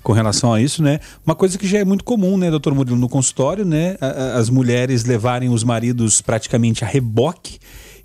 com 0.02 0.12
relação 0.12 0.54
a 0.54 0.62
isso, 0.62 0.84
né? 0.84 1.00
Uma 1.26 1.34
coisa 1.34 1.58
que 1.58 1.66
já 1.66 1.80
é 1.80 1.86
muito 1.86 2.04
comum, 2.04 2.38
né, 2.38 2.52
doutor 2.52 2.76
Murilo, 2.76 2.98
no 2.98 3.08
consultório, 3.08 3.64
né? 3.64 3.96
As 4.36 4.50
mulheres 4.50 5.06
levarem 5.06 5.50
os 5.50 5.64
maridos 5.64 6.22
praticamente 6.22 6.84
a 6.84 6.88
reboque 6.88 7.58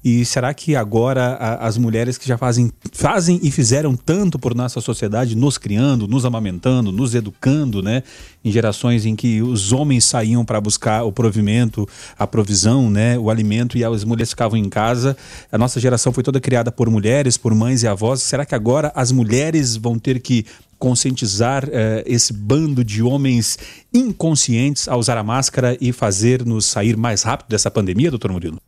e 0.05 0.25
será 0.25 0.55
que 0.55 0.77
agora 0.77 1.35
a, 1.35 1.67
as 1.67 1.77
mulheres 1.77 2.17
que 2.17 2.27
já 2.27 2.39
fazem, 2.39 2.71
fazem 2.93 3.41
e 3.43 3.51
fizeram 3.51 3.97
tanto 3.97 4.39
por 4.39 4.55
nossa 4.55 4.81
sociedade, 4.81 5.37
nos 5.37 5.59
criando, 5.59 6.07
nos 6.07 6.25
amamentando, 6.25 6.93
nos 6.93 7.15
educando, 7.15 7.83
né? 7.83 8.03
Em 8.45 8.51
gerações 8.51 9.05
em 9.05 9.17
que 9.17 9.43
os 9.43 9.73
homens 9.73 10.05
saíam 10.05 10.45
para 10.45 10.61
buscar 10.61 11.03
o 11.03 11.13
provimento, 11.13 11.87
a 12.19 12.27
provisão, 12.27 12.89
né? 12.89 13.19
O 13.19 13.29
alimento 13.29 13.77
e 13.77 13.85
as 13.85 14.05
mulheres 14.05 14.31
ficavam 14.31 14.57
em 14.57 14.69
casa. 14.69 15.17
A 15.51 15.59
nossa 15.59 15.81
geração 15.81 16.13
foi 16.13 16.23
toda 16.23 16.41
criada 16.41 16.71
por 16.71 16.89
mulheres, 16.89 17.37
por 17.37 17.55
mães 17.55 17.83
e 17.83 17.89
avós. 17.89 18.23
Será 18.23 18.47
que 18.47 18.55
agora 18.55 18.93
as 18.95 19.11
mulheres 19.11 19.77
vão 19.77 19.99
ter 19.99 20.21
que 20.21 20.47
conscientizar 20.79 21.69
eh, 21.73 22.05
esse 22.07 22.33
bando 22.33 22.85
de 22.85 23.03
homens 23.03 23.59
inconscientes 23.93 24.87
a 24.87 24.97
usar 24.97 25.19
a 25.19 25.25
máscara 25.25 25.77
e 25.81 25.93
fazer-nos 25.93 26.67
sair 26.67 26.97
mais 26.97 27.23
rápido 27.23 27.49
dessa 27.49 27.69
pandemia, 27.69 28.11
doutor 28.11 28.31
Murilo? 28.31 28.59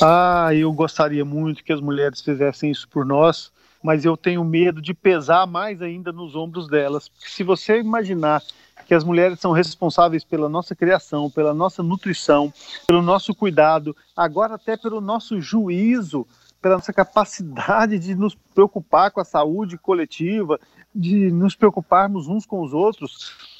Ah, 0.00 0.50
eu 0.54 0.70
gostaria 0.72 1.24
muito 1.24 1.64
que 1.64 1.72
as 1.72 1.80
mulheres 1.80 2.20
fizessem 2.20 2.70
isso 2.70 2.86
por 2.88 3.06
nós, 3.06 3.50
mas 3.82 4.04
eu 4.04 4.14
tenho 4.16 4.44
medo 4.44 4.82
de 4.82 4.92
pesar 4.92 5.46
mais 5.46 5.80
ainda 5.80 6.12
nos 6.12 6.36
ombros 6.36 6.68
delas. 6.68 7.08
Porque 7.08 7.28
se 7.28 7.42
você 7.42 7.78
imaginar 7.78 8.42
que 8.86 8.94
as 8.94 9.02
mulheres 9.02 9.40
são 9.40 9.52
responsáveis 9.52 10.22
pela 10.22 10.48
nossa 10.48 10.74
criação, 10.74 11.30
pela 11.30 11.54
nossa 11.54 11.82
nutrição, 11.82 12.52
pelo 12.86 13.00
nosso 13.00 13.34
cuidado, 13.34 13.96
agora 14.14 14.56
até 14.56 14.76
pelo 14.76 15.00
nosso 15.00 15.40
juízo, 15.40 16.26
pela 16.60 16.76
nossa 16.76 16.92
capacidade 16.92 17.98
de 17.98 18.14
nos 18.14 18.34
preocupar 18.54 19.10
com 19.10 19.20
a 19.20 19.24
saúde 19.24 19.78
coletiva, 19.78 20.60
de 20.94 21.30
nos 21.30 21.56
preocuparmos 21.56 22.28
uns 22.28 22.44
com 22.44 22.62
os 22.62 22.74
outros 22.74 23.55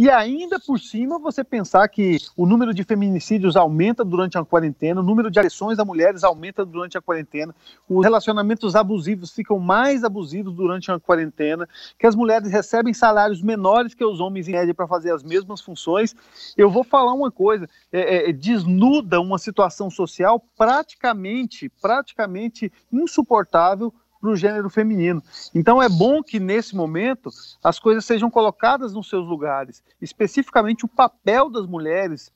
e 0.00 0.08
ainda 0.08 0.58
por 0.58 0.80
cima 0.80 1.18
você 1.18 1.44
pensar 1.44 1.86
que 1.86 2.16
o 2.34 2.46
número 2.46 2.72
de 2.72 2.82
feminicídios 2.84 3.54
aumenta 3.54 4.02
durante 4.02 4.38
a 4.38 4.42
quarentena, 4.42 5.02
o 5.02 5.04
número 5.04 5.30
de 5.30 5.38
agressões 5.38 5.78
a 5.78 5.84
mulheres 5.84 6.24
aumenta 6.24 6.64
durante 6.64 6.96
a 6.96 7.02
quarentena, 7.02 7.54
os 7.86 8.02
relacionamentos 8.02 8.74
abusivos 8.74 9.30
ficam 9.30 9.58
mais 9.58 10.02
abusivos 10.02 10.54
durante 10.54 10.90
a 10.90 10.98
quarentena, 10.98 11.68
que 11.98 12.06
as 12.06 12.16
mulheres 12.16 12.50
recebem 12.50 12.94
salários 12.94 13.42
menores 13.42 13.92
que 13.92 14.02
os 14.02 14.20
homens 14.20 14.48
em 14.48 14.52
média 14.52 14.72
para 14.72 14.88
fazer 14.88 15.12
as 15.12 15.22
mesmas 15.22 15.60
funções. 15.60 16.16
Eu 16.56 16.70
vou 16.70 16.82
falar 16.82 17.12
uma 17.12 17.30
coisa, 17.30 17.68
é, 17.92 18.30
é, 18.30 18.32
desnuda 18.32 19.20
uma 19.20 19.36
situação 19.36 19.90
social 19.90 20.42
praticamente, 20.56 21.68
praticamente 21.78 22.72
insuportável 22.90 23.92
para 24.20 24.30
o 24.30 24.36
gênero 24.36 24.68
feminino. 24.68 25.22
Então 25.54 25.82
é 25.82 25.88
bom 25.88 26.22
que 26.22 26.38
nesse 26.38 26.76
momento 26.76 27.30
as 27.64 27.78
coisas 27.78 28.04
sejam 28.04 28.30
colocadas 28.30 28.92
nos 28.92 29.08
seus 29.08 29.26
lugares, 29.26 29.82
especificamente 30.00 30.84
o 30.84 30.88
papel 30.88 31.48
das 31.48 31.66
mulheres, 31.66 32.30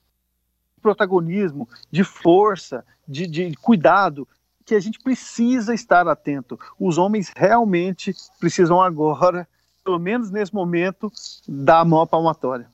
protagonismo, 0.81 1.67
de 1.91 2.03
força, 2.03 2.85
de, 3.07 3.27
de 3.27 3.55
cuidado, 3.55 4.27
que 4.65 4.73
a 4.73 4.79
gente 4.79 4.99
precisa 4.99 5.73
estar 5.73 6.07
atento. 6.07 6.59
Os 6.79 6.97
homens 6.97 7.31
realmente 7.35 8.13
precisam 8.39 8.81
agora, 8.81 9.47
pelo 9.83 9.99
menos 9.99 10.31
nesse 10.31 10.53
momento, 10.53 11.11
dar 11.47 11.81
a 11.81 11.85
mão 11.85 12.05
palmatória. 12.07 12.67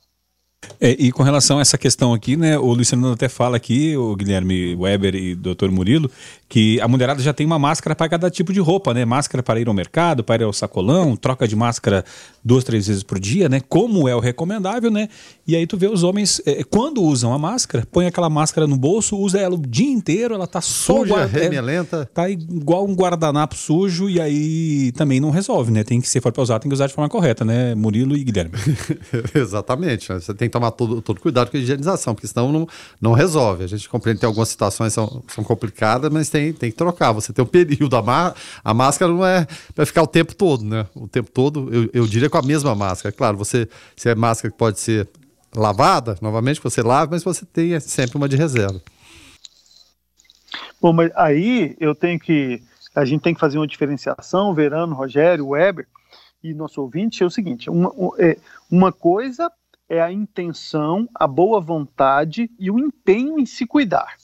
É, 0.79 0.91
e 0.91 1.11
com 1.11 1.23
relação 1.23 1.57
a 1.57 1.61
essa 1.61 1.77
questão 1.77 2.13
aqui, 2.13 2.37
né, 2.37 2.57
o 2.57 2.73
Luciano 2.73 3.11
até 3.11 3.27
fala 3.27 3.57
aqui, 3.57 3.97
o 3.97 4.15
Guilherme 4.15 4.75
Weber 4.75 5.15
e 5.15 5.33
o 5.33 5.35
Dr. 5.35 5.69
Murilo, 5.69 6.09
que 6.51 6.81
a 6.81 6.87
mulherada 6.87 7.23
já 7.23 7.31
tem 7.31 7.45
uma 7.45 7.57
máscara 7.57 7.95
para 7.95 8.09
cada 8.09 8.29
tipo 8.29 8.51
de 8.51 8.59
roupa, 8.59 8.93
né? 8.93 9.05
Máscara 9.05 9.41
para 9.41 9.57
ir 9.57 9.69
ao 9.69 9.73
mercado, 9.73 10.21
para 10.21 10.43
ir 10.43 10.45
ao 10.45 10.51
sacolão, 10.51 11.15
troca 11.15 11.47
de 11.47 11.55
máscara 11.55 12.03
duas, 12.43 12.65
três 12.65 12.87
vezes 12.87 13.03
por 13.03 13.17
dia, 13.21 13.47
né? 13.47 13.61
Como 13.69 14.05
é 14.05 14.13
o 14.13 14.19
recomendável, 14.19 14.91
né? 14.91 15.07
E 15.47 15.55
aí 15.55 15.65
tu 15.65 15.77
vê 15.77 15.87
os 15.87 16.03
homens, 16.03 16.41
é, 16.45 16.61
quando 16.65 17.01
usam 17.01 17.33
a 17.33 17.39
máscara, 17.39 17.87
põe 17.89 18.05
aquela 18.05 18.29
máscara 18.29 18.67
no 18.67 18.75
bolso, 18.75 19.17
usa 19.17 19.39
ela 19.39 19.55
o 19.55 19.65
dia 19.65 19.89
inteiro, 19.89 20.33
ela 20.33 20.45
tá 20.45 20.59
Suja, 20.59 21.05
guarda, 21.07 21.39
remelenta. 21.39 22.01
É, 22.01 22.05
tá 22.05 22.29
igual 22.29 22.85
um 22.85 22.93
guardanapo 22.93 23.55
sujo 23.55 24.09
e 24.09 24.19
aí 24.19 24.91
também 24.91 25.21
não 25.21 25.29
resolve, 25.29 25.71
né? 25.71 25.85
Tem 25.85 26.01
que, 26.01 26.09
se 26.09 26.19
for 26.19 26.33
para 26.33 26.43
usar, 26.43 26.59
tem 26.59 26.69
que 26.69 26.73
usar 26.73 26.87
de 26.87 26.93
forma 26.93 27.07
correta, 27.07 27.45
né? 27.45 27.73
Murilo 27.75 28.15
e 28.17 28.25
Guilherme. 28.25 28.55
Exatamente. 29.33 30.11
Né? 30.11 30.19
Você 30.19 30.33
tem 30.33 30.49
que 30.49 30.53
tomar 30.53 30.71
todo, 30.71 31.01
todo 31.01 31.21
cuidado 31.21 31.49
com 31.49 31.55
a 31.55 31.59
higienização, 31.61 32.13
porque 32.13 32.27
senão 32.27 32.51
não, 32.51 32.67
não 32.99 33.13
resolve. 33.13 33.63
A 33.63 33.67
gente 33.67 33.87
compreende 33.87 34.19
que 34.19 34.25
algumas 34.25 34.49
situações 34.49 34.91
são, 34.91 35.23
são 35.33 35.43
complicadas, 35.43 36.11
mas 36.11 36.29
tem, 36.29 36.40
tem 36.51 36.71
que 36.71 36.77
trocar. 36.77 37.11
Você 37.11 37.31
tem 37.33 37.43
um 37.43 37.47
período. 37.47 37.95
A, 37.95 38.01
má, 38.01 38.33
a 38.63 38.73
máscara 38.73 39.11
não 39.11 39.25
é 39.25 39.45
para 39.75 39.85
ficar 39.85 40.03
o 40.03 40.07
tempo 40.07 40.35
todo, 40.35 40.63
né? 40.63 40.87
O 40.95 41.07
tempo 41.07 41.29
todo, 41.31 41.69
eu, 41.73 41.89
eu 41.93 42.07
diria 42.07 42.29
com 42.29 42.37
a 42.37 42.41
mesma 42.41 42.73
máscara. 42.73 43.13
Claro, 43.13 43.37
você 43.37 43.67
se 43.95 44.09
é 44.09 44.15
máscara 44.15 44.51
que 44.51 44.57
pode 44.57 44.79
ser 44.79 45.07
lavada, 45.55 46.17
novamente, 46.21 46.61
você 46.61 46.81
lava, 46.81 47.11
mas 47.11 47.23
você 47.23 47.45
tem 47.45 47.79
sempre 47.79 48.17
uma 48.17 48.29
de 48.29 48.35
reserva. 48.35 48.81
Bom, 50.81 50.93
mas 50.93 51.11
aí 51.15 51.75
eu 51.79 51.93
tenho 51.93 52.19
que. 52.19 52.61
A 52.95 53.05
gente 53.05 53.21
tem 53.21 53.33
que 53.33 53.39
fazer 53.39 53.57
uma 53.57 53.67
diferenciação, 53.67 54.53
Verano, 54.53 54.95
Rogério, 54.95 55.49
Weber 55.49 55.87
e 56.43 56.53
nosso 56.53 56.81
ouvinte, 56.81 57.21
é 57.21 57.25
o 57.25 57.29
seguinte: 57.29 57.69
uma, 57.69 57.91
é, 58.17 58.37
uma 58.69 58.91
coisa 58.91 59.51
é 59.87 60.01
a 60.01 60.11
intenção, 60.11 61.07
a 61.13 61.27
boa 61.27 61.59
vontade 61.59 62.49
e 62.57 62.71
o 62.71 62.79
empenho 62.79 63.37
em 63.37 63.45
se 63.45 63.65
cuidar. 63.65 64.15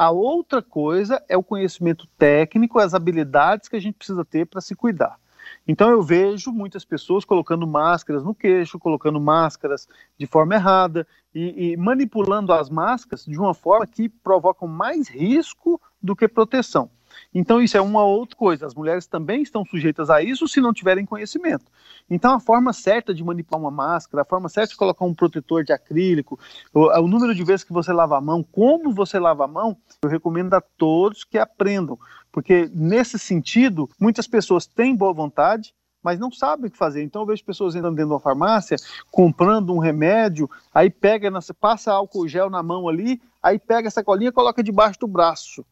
A 0.00 0.10
outra 0.10 0.62
coisa 0.62 1.22
é 1.28 1.36
o 1.36 1.42
conhecimento 1.42 2.08
técnico, 2.16 2.78
as 2.78 2.94
habilidades 2.94 3.68
que 3.68 3.76
a 3.76 3.78
gente 3.78 3.96
precisa 3.96 4.24
ter 4.24 4.46
para 4.46 4.62
se 4.62 4.74
cuidar. 4.74 5.20
Então 5.68 5.90
eu 5.90 6.00
vejo 6.00 6.50
muitas 6.50 6.86
pessoas 6.86 7.22
colocando 7.22 7.66
máscaras 7.66 8.24
no 8.24 8.34
queixo, 8.34 8.78
colocando 8.78 9.20
máscaras 9.20 9.86
de 10.16 10.26
forma 10.26 10.54
errada 10.54 11.06
e, 11.34 11.72
e 11.72 11.76
manipulando 11.76 12.50
as 12.50 12.70
máscaras 12.70 13.26
de 13.26 13.38
uma 13.38 13.52
forma 13.52 13.86
que 13.86 14.08
provocam 14.08 14.66
mais 14.66 15.06
risco 15.06 15.78
do 16.02 16.16
que 16.16 16.26
proteção. 16.26 16.90
Então, 17.34 17.60
isso 17.60 17.76
é 17.76 17.80
uma 17.80 18.04
outra 18.04 18.36
coisa. 18.36 18.66
As 18.66 18.74
mulheres 18.74 19.06
também 19.06 19.42
estão 19.42 19.64
sujeitas 19.64 20.10
a 20.10 20.22
isso 20.22 20.48
se 20.48 20.60
não 20.60 20.72
tiverem 20.72 21.06
conhecimento. 21.06 21.66
Então, 22.08 22.34
a 22.34 22.40
forma 22.40 22.72
certa 22.72 23.14
de 23.14 23.22
manipular 23.22 23.60
uma 23.60 23.70
máscara, 23.70 24.22
a 24.22 24.24
forma 24.24 24.48
certa 24.48 24.70
de 24.70 24.76
colocar 24.76 25.04
um 25.04 25.14
protetor 25.14 25.64
de 25.64 25.72
acrílico, 25.72 26.38
o, 26.72 26.86
o 26.86 27.08
número 27.08 27.34
de 27.34 27.44
vezes 27.44 27.64
que 27.64 27.72
você 27.72 27.92
lava 27.92 28.16
a 28.16 28.20
mão, 28.20 28.42
como 28.42 28.92
você 28.92 29.18
lava 29.18 29.44
a 29.44 29.48
mão, 29.48 29.76
eu 30.02 30.08
recomendo 30.08 30.54
a 30.54 30.60
todos 30.60 31.24
que 31.24 31.38
aprendam. 31.38 31.98
Porque, 32.32 32.70
nesse 32.72 33.18
sentido, 33.18 33.88
muitas 33.98 34.26
pessoas 34.26 34.66
têm 34.66 34.94
boa 34.94 35.12
vontade, 35.12 35.74
mas 36.02 36.18
não 36.18 36.30
sabem 36.30 36.66
o 36.66 36.70
que 36.70 36.78
fazer. 36.78 37.02
Então 37.02 37.22
eu 37.22 37.26
vejo 37.26 37.44
pessoas 37.44 37.74
entrando 37.74 37.94
dentro 37.94 38.08
de 38.08 38.14
uma 38.14 38.20
farmácia, 38.20 38.76
comprando 39.10 39.72
um 39.74 39.78
remédio, 39.78 40.48
aí 40.72 40.90
pega, 40.90 41.30
passa 41.60 41.92
álcool 41.92 42.26
gel 42.26 42.48
na 42.48 42.62
mão 42.62 42.88
ali, 42.88 43.20
aí 43.42 43.58
pega 43.58 43.88
essa 43.88 44.02
colinha 44.02 44.30
e 44.30 44.32
coloca 44.32 44.62
debaixo 44.62 45.00
do 45.00 45.06
braço. 45.06 45.64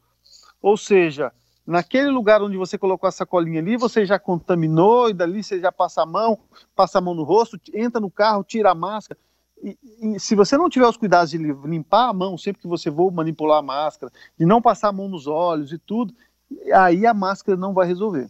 Ou 0.60 0.76
seja, 0.76 1.32
naquele 1.66 2.08
lugar 2.08 2.42
onde 2.42 2.56
você 2.56 2.76
colocou 2.76 3.08
a 3.08 3.12
sacolinha 3.12 3.60
ali, 3.60 3.76
você 3.76 4.04
já 4.04 4.18
contaminou 4.18 5.08
e 5.08 5.14
dali 5.14 5.42
você 5.42 5.60
já 5.60 5.70
passa 5.70 6.02
a 6.02 6.06
mão, 6.06 6.38
passa 6.74 6.98
a 6.98 7.00
mão 7.00 7.14
no 7.14 7.22
rosto, 7.22 7.58
entra 7.72 8.00
no 8.00 8.10
carro, 8.10 8.44
tira 8.44 8.70
a 8.70 8.74
máscara. 8.74 9.18
E, 9.62 9.76
e, 10.00 10.20
se 10.20 10.34
você 10.34 10.56
não 10.56 10.68
tiver 10.68 10.86
os 10.86 10.96
cuidados 10.96 11.30
de 11.30 11.38
limpar 11.38 12.08
a 12.08 12.12
mão 12.12 12.38
sempre 12.38 12.62
que 12.62 12.68
você 12.68 12.90
for 12.90 13.10
manipular 13.10 13.58
a 13.58 13.62
máscara, 13.62 14.12
de 14.38 14.46
não 14.46 14.62
passar 14.62 14.88
a 14.88 14.92
mão 14.92 15.08
nos 15.08 15.26
olhos 15.26 15.72
e 15.72 15.78
tudo, 15.78 16.14
aí 16.72 17.06
a 17.06 17.12
máscara 17.12 17.56
não 17.56 17.74
vai 17.74 17.86
resolver. 17.86 18.28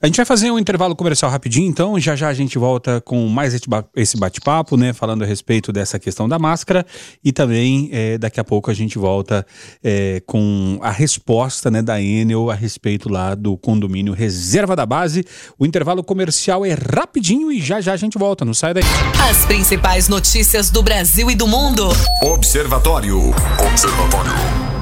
A 0.00 0.06
gente 0.06 0.16
vai 0.16 0.26
fazer 0.26 0.50
um 0.50 0.58
intervalo 0.58 0.94
comercial 0.94 1.30
rapidinho, 1.30 1.68
então 1.68 1.98
já 1.98 2.14
já 2.14 2.28
a 2.28 2.34
gente 2.34 2.56
volta 2.56 3.00
com 3.00 3.26
mais 3.28 3.52
esse 3.96 4.16
bate-papo, 4.16 4.76
né, 4.76 4.92
falando 4.92 5.24
a 5.24 5.26
respeito 5.26 5.72
dessa 5.72 5.98
questão 5.98 6.28
da 6.28 6.38
máscara 6.38 6.86
e 7.24 7.32
também 7.32 7.90
é, 7.92 8.16
daqui 8.16 8.38
a 8.38 8.44
pouco 8.44 8.70
a 8.70 8.74
gente 8.74 8.96
volta 8.96 9.44
é, 9.82 10.22
com 10.24 10.78
a 10.82 10.90
resposta, 10.90 11.70
né, 11.70 11.82
da 11.82 12.00
Enel 12.00 12.48
a 12.50 12.54
respeito 12.54 13.08
lá 13.08 13.34
do 13.34 13.56
condomínio 13.56 14.12
Reserva 14.12 14.76
da 14.76 14.86
Base. 14.86 15.24
O 15.58 15.66
intervalo 15.66 16.04
comercial 16.04 16.64
é 16.64 16.74
rapidinho 16.74 17.50
e 17.50 17.60
já 17.60 17.80
já 17.80 17.92
a 17.92 17.96
gente 17.96 18.16
volta, 18.16 18.44
não 18.44 18.54
sai 18.54 18.74
daí. 18.74 18.84
As 19.28 19.44
principais 19.46 20.08
notícias 20.08 20.70
do 20.70 20.82
Brasil 20.82 21.28
e 21.28 21.34
do 21.34 21.48
mundo. 21.48 21.88
Observatório. 22.22 23.34
Observatório. 23.68 24.77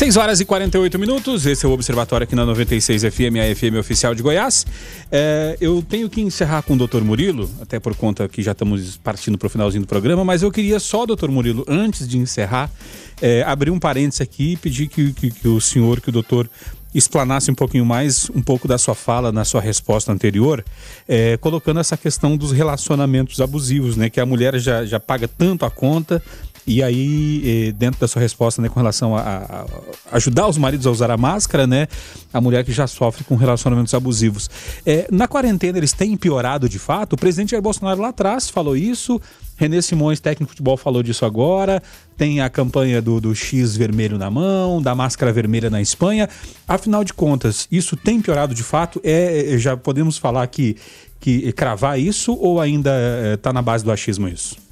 6 0.00 0.16
horas 0.16 0.40
e 0.40 0.46
48 0.46 0.98
minutos, 0.98 1.44
esse 1.44 1.66
é 1.66 1.68
o 1.68 1.72
Observatório 1.72 2.24
aqui 2.24 2.34
na 2.34 2.46
96 2.46 3.02
FM, 3.02 3.36
a 3.36 3.54
FM 3.54 3.76
oficial 3.78 4.14
de 4.14 4.22
Goiás. 4.22 4.66
É, 5.12 5.58
eu 5.60 5.84
tenho 5.86 6.08
que 6.08 6.22
encerrar 6.22 6.62
com 6.62 6.72
o 6.72 6.86
Dr. 6.86 7.02
Murilo, 7.02 7.50
até 7.60 7.78
por 7.78 7.94
conta 7.94 8.26
que 8.26 8.42
já 8.42 8.52
estamos 8.52 8.96
partindo 8.96 9.36
para 9.36 9.46
o 9.46 9.50
finalzinho 9.50 9.82
do 9.82 9.86
programa, 9.86 10.24
mas 10.24 10.42
eu 10.42 10.50
queria 10.50 10.80
só, 10.80 11.04
Dr. 11.04 11.28
Murilo, 11.28 11.66
antes 11.68 12.08
de 12.08 12.16
encerrar, 12.16 12.70
é, 13.20 13.42
abrir 13.42 13.70
um 13.70 13.78
parênteses 13.78 14.22
aqui 14.22 14.52
e 14.52 14.56
pedir 14.56 14.88
que, 14.88 15.12
que, 15.12 15.30
que 15.30 15.46
o 15.46 15.60
senhor, 15.60 16.00
que 16.00 16.08
o 16.08 16.12
doutor 16.12 16.48
explanasse 16.94 17.50
um 17.50 17.54
pouquinho 17.54 17.84
mais, 17.86 18.28
um 18.30 18.42
pouco 18.42 18.66
da 18.66 18.76
sua 18.76 18.94
fala 18.94 19.30
na 19.30 19.44
sua 19.44 19.60
resposta 19.60 20.10
anterior, 20.10 20.64
é, 21.06 21.36
colocando 21.36 21.78
essa 21.78 21.96
questão 21.96 22.36
dos 22.36 22.52
relacionamentos 22.52 23.40
abusivos, 23.40 23.96
né? 23.96 24.10
Que 24.10 24.20
a 24.20 24.26
mulher 24.26 24.58
já, 24.58 24.84
já 24.84 24.98
paga 24.98 25.28
tanto 25.28 25.64
a 25.64 25.70
conta, 25.70 26.22
e 26.66 26.82
aí, 26.82 27.68
eh, 27.68 27.72
dentro 27.72 28.00
da 28.00 28.06
sua 28.06 28.20
resposta, 28.20 28.60
né, 28.60 28.68
com 28.68 28.78
relação 28.78 29.16
a, 29.16 29.20
a, 29.20 29.66
ajudar 30.16 30.46
os 30.46 30.58
maridos 30.58 30.86
a 30.86 30.90
usar 30.90 31.10
a 31.10 31.16
máscara, 31.16 31.66
né, 31.66 31.88
a 32.32 32.40
mulher 32.40 32.64
que 32.64 32.72
já 32.72 32.86
sofre 32.86 33.24
com 33.24 33.34
relacionamentos 33.34 33.94
abusivos. 33.94 34.48
É, 34.84 35.06
na 35.10 35.26
quarentena, 35.26 35.78
eles 35.78 35.92
têm 35.92 36.16
piorado 36.16 36.68
de 36.68 36.78
fato? 36.78 37.14
O 37.14 37.16
presidente 37.16 37.50
Jair 37.50 37.62
Bolsonaro 37.62 38.00
lá 38.00 38.08
atrás 38.08 38.48
falou 38.48 38.76
isso, 38.76 39.20
René 39.56 39.80
Simões, 39.82 40.20
técnico 40.20 40.52
de 40.52 40.56
futebol, 40.56 40.76
falou 40.76 41.02
disso 41.02 41.24
agora. 41.24 41.82
Tem 42.16 42.40
a 42.40 42.48
campanha 42.48 43.02
do, 43.02 43.20
do 43.20 43.34
X 43.34 43.76
vermelho 43.76 44.16
na 44.16 44.30
mão, 44.30 44.80
da 44.80 44.94
máscara 44.94 45.32
vermelha 45.32 45.68
na 45.68 45.82
Espanha. 45.82 46.28
Afinal 46.68 47.04
de 47.04 47.12
contas, 47.12 47.66
isso 47.70 47.96
tem 47.96 48.20
piorado 48.20 48.54
de 48.54 48.62
fato? 48.62 49.00
É, 49.04 49.56
já 49.58 49.76
podemos 49.76 50.16
falar 50.16 50.46
que, 50.46 50.76
que 51.18 51.52
cravar 51.52 51.98
isso 51.98 52.32
ou 52.34 52.60
ainda 52.60 52.90
está 53.34 53.52
na 53.52 53.60
base 53.60 53.84
do 53.84 53.90
achismo 53.90 54.28
isso? 54.28 54.69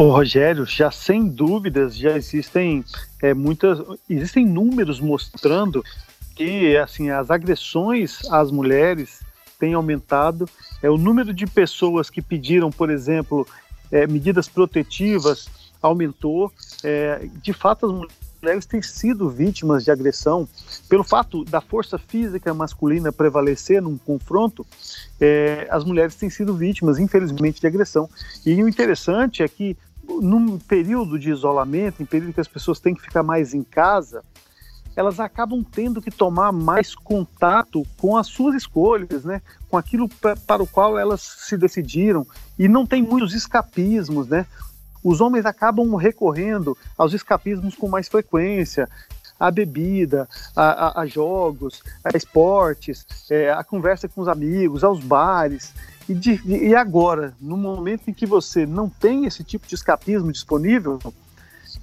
Ô, 0.00 0.12
Rogério, 0.12 0.64
já 0.64 0.90
sem 0.90 1.28
dúvidas, 1.28 1.94
já 1.94 2.16
existem 2.16 2.82
é, 3.20 3.34
muitas, 3.34 3.78
existem 4.08 4.46
números 4.46 4.98
mostrando 4.98 5.84
que 6.34 6.74
assim 6.78 7.10
as 7.10 7.30
agressões 7.30 8.20
às 8.30 8.50
mulheres 8.50 9.20
têm 9.58 9.74
aumentado. 9.74 10.48
É 10.82 10.88
o 10.88 10.96
número 10.96 11.34
de 11.34 11.46
pessoas 11.46 12.08
que 12.08 12.22
pediram, 12.22 12.70
por 12.70 12.88
exemplo, 12.88 13.46
é, 13.92 14.06
medidas 14.06 14.48
protetivas 14.48 15.50
aumentou. 15.82 16.50
É, 16.82 17.28
de 17.42 17.52
fato, 17.52 17.84
as 17.84 17.92
mulheres 18.40 18.64
têm 18.64 18.80
sido 18.80 19.28
vítimas 19.28 19.84
de 19.84 19.90
agressão 19.90 20.48
pelo 20.88 21.04
fato 21.04 21.44
da 21.44 21.60
força 21.60 21.98
física 21.98 22.54
masculina 22.54 23.12
prevalecer 23.12 23.82
num 23.82 23.98
confronto. 23.98 24.66
É, 25.20 25.68
as 25.70 25.84
mulheres 25.84 26.14
têm 26.14 26.30
sido 26.30 26.56
vítimas, 26.56 26.98
infelizmente, 26.98 27.60
de 27.60 27.66
agressão. 27.66 28.08
E 28.46 28.62
o 28.62 28.66
interessante 28.68 29.42
é 29.42 29.48
que 29.48 29.76
num 30.08 30.58
período 30.58 31.18
de 31.18 31.30
isolamento, 31.30 32.02
em 32.02 32.06
período 32.06 32.34
que 32.34 32.40
as 32.40 32.48
pessoas 32.48 32.80
têm 32.80 32.94
que 32.94 33.02
ficar 33.02 33.22
mais 33.22 33.54
em 33.54 33.62
casa, 33.62 34.22
elas 34.96 35.20
acabam 35.20 35.64
tendo 35.64 36.02
que 36.02 36.10
tomar 36.10 36.52
mais 36.52 36.94
contato 36.94 37.86
com 37.96 38.16
as 38.16 38.26
suas 38.26 38.54
escolhas, 38.54 39.24
né? 39.24 39.40
com 39.68 39.76
aquilo 39.76 40.08
para 40.46 40.62
o 40.62 40.66
qual 40.66 40.98
elas 40.98 41.20
se 41.20 41.56
decidiram, 41.56 42.26
e 42.58 42.68
não 42.68 42.84
tem 42.84 43.02
muitos 43.02 43.34
escapismos, 43.34 44.26
né? 44.26 44.46
Os 45.02 45.20
homens 45.20 45.46
acabam 45.46 45.94
recorrendo 45.94 46.76
aos 46.98 47.14
escapismos 47.14 47.74
com 47.74 47.88
mais 47.88 48.08
frequência, 48.08 48.86
a 49.38 49.50
bebida, 49.50 50.28
a, 50.54 50.64
a, 50.64 51.00
a 51.00 51.06
jogos, 51.06 51.82
a 52.04 52.14
esportes, 52.14 53.06
é, 53.30 53.50
a 53.50 53.64
conversa 53.64 54.06
com 54.06 54.20
os 54.20 54.28
amigos, 54.28 54.84
aos 54.84 55.00
bares. 55.00 55.72
E, 56.10 56.14
de, 56.14 56.40
e 56.44 56.74
agora, 56.74 57.34
no 57.40 57.56
momento 57.56 58.10
em 58.10 58.12
que 58.12 58.26
você 58.26 58.66
não 58.66 58.88
tem 58.88 59.26
esse 59.26 59.44
tipo 59.44 59.64
de 59.64 59.76
escapismo 59.76 60.32
disponível, 60.32 60.98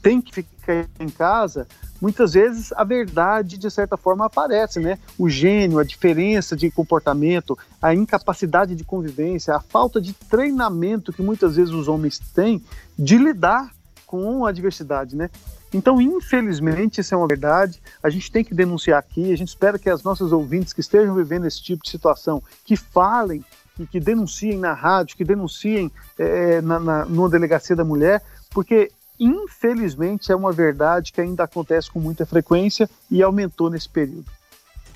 tem 0.02 0.20
que 0.20 0.34
ficar 0.34 0.86
em 1.00 1.08
casa, 1.08 1.66
muitas 2.02 2.34
vezes 2.34 2.74
a 2.74 2.84
verdade, 2.84 3.58
de 3.58 3.72
certa 3.72 3.96
forma, 3.96 4.26
aparece, 4.26 4.82
né? 4.82 5.00
O 5.18 5.30
gênio, 5.30 5.80
a 5.80 5.84
diferença 5.86 6.58
de 6.58 6.70
comportamento, 6.70 7.58
a 7.82 7.96
incapacidade 7.96 8.76
de 8.76 8.84
convivência, 8.84 9.56
a 9.56 9.62
falta 9.62 10.02
de 10.02 10.12
treinamento 10.12 11.14
que 11.14 11.22
muitas 11.22 11.56
vezes 11.56 11.74
os 11.74 11.88
homens 11.88 12.20
têm 12.20 12.62
de 13.00 13.18
lidar 13.18 13.72
com 14.06 14.46
a 14.46 14.52
diversidade, 14.52 15.16
né? 15.16 15.30
Então, 15.74 16.02
infelizmente, 16.02 17.00
isso 17.00 17.16
é 17.16 17.18
uma 17.18 17.28
verdade. 17.28 17.82
A 18.04 18.10
gente 18.10 18.30
tem 18.30 18.44
que 18.44 18.54
denunciar 18.54 19.00
aqui. 19.00 19.32
A 19.32 19.38
gente 19.38 19.50
espera 19.50 19.80
que 19.80 19.90
as 19.90 20.04
nossas 20.04 20.34
ouvintes 20.34 20.74
que 20.74 20.82
estejam 20.82 21.16
vivendo 21.16 21.48
esse 21.48 21.64
tipo 21.64 21.82
de 21.82 21.90
situação, 21.90 22.44
que 22.66 22.76
falem 22.76 23.42
que, 23.78 23.86
que 23.86 24.00
denunciem 24.00 24.58
na 24.58 24.74
rádio, 24.74 25.16
que 25.16 25.24
denunciem 25.24 25.92
é, 26.18 26.60
na, 26.62 26.80
na, 26.80 27.06
numa 27.06 27.30
delegacia 27.30 27.76
da 27.76 27.86
mulher, 27.86 28.22
porque 28.50 28.92
infelizmente 29.20 30.32
é 30.32 30.36
uma 30.36 30.52
verdade 30.52 31.14
que 31.14 31.22
ainda 31.22 31.44
acontece 31.44 31.90
com 31.90 32.00
muita 32.00 32.26
frequência 32.26 32.90
e 33.10 33.22
aumentou 33.22 33.70
nesse 33.70 33.88
período. 33.88 34.26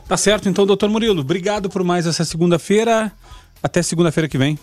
Tá 0.07 0.17
certo, 0.17 0.49
então, 0.49 0.65
doutor 0.65 0.89
Murilo, 0.89 1.21
obrigado 1.21 1.69
por 1.69 1.83
mais 1.83 2.05
essa 2.05 2.25
segunda-feira. 2.25 3.11
Até 3.63 3.81
segunda-feira 3.81 4.27
que 4.27 4.37
vem. 4.37 4.59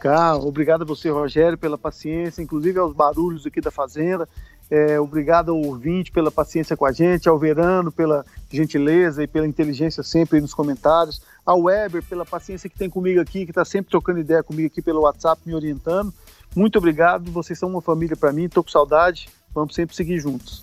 Cá, 0.00 0.36
obrigado 0.36 0.82
a 0.82 0.84
você, 0.84 1.10
Rogério, 1.10 1.58
pela 1.58 1.76
paciência, 1.76 2.40
inclusive 2.40 2.78
aos 2.78 2.94
barulhos 2.94 3.46
aqui 3.46 3.60
da 3.60 3.70
fazenda. 3.70 4.28
É, 4.70 5.00
obrigado 5.00 5.50
ao 5.50 5.56
ouvinte 5.56 6.12
pela 6.12 6.30
paciência 6.30 6.76
com 6.76 6.84
a 6.84 6.92
gente, 6.92 7.28
ao 7.28 7.38
Verano 7.38 7.90
pela 7.90 8.24
gentileza 8.50 9.22
e 9.22 9.26
pela 9.26 9.46
inteligência 9.46 10.02
sempre 10.02 10.40
nos 10.40 10.52
comentários, 10.52 11.22
ao 11.44 11.62
Weber 11.62 12.02
pela 12.02 12.26
paciência 12.26 12.68
que 12.68 12.76
tem 12.76 12.90
comigo 12.90 13.20
aqui, 13.20 13.44
que 13.44 13.50
está 13.50 13.64
sempre 13.64 13.90
trocando 13.90 14.20
ideia 14.20 14.42
comigo 14.42 14.66
aqui 14.66 14.82
pelo 14.82 15.00
WhatsApp, 15.00 15.40
me 15.46 15.54
orientando. 15.54 16.12
Muito 16.54 16.76
obrigado, 16.76 17.30
vocês 17.30 17.58
são 17.58 17.70
uma 17.70 17.80
família 17.80 18.16
para 18.16 18.32
mim, 18.32 18.44
estou 18.44 18.62
com 18.62 18.70
saudade, 18.70 19.28
vamos 19.54 19.74
sempre 19.74 19.96
seguir 19.96 20.20
juntos. 20.20 20.62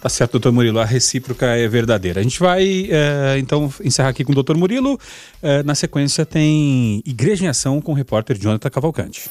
Tá 0.00 0.08
certo, 0.08 0.32
doutor 0.32 0.52
Murilo, 0.52 0.80
a 0.80 0.84
recíproca 0.84 1.46
é 1.46 1.68
verdadeira. 1.68 2.20
A 2.20 2.22
gente 2.22 2.40
vai, 2.40 2.88
é, 2.90 3.38
então, 3.38 3.72
encerrar 3.84 4.08
aqui 4.08 4.24
com 4.24 4.32
o 4.32 4.34
doutor 4.34 4.56
Murilo. 4.56 4.98
É, 5.42 5.62
na 5.62 5.74
sequência 5.74 6.24
tem 6.24 7.02
Igreja 7.04 7.44
em 7.44 7.48
Ação 7.48 7.80
com 7.80 7.92
o 7.92 7.94
repórter 7.94 8.38
Jonathan 8.38 8.70
Cavalcante. 8.70 9.28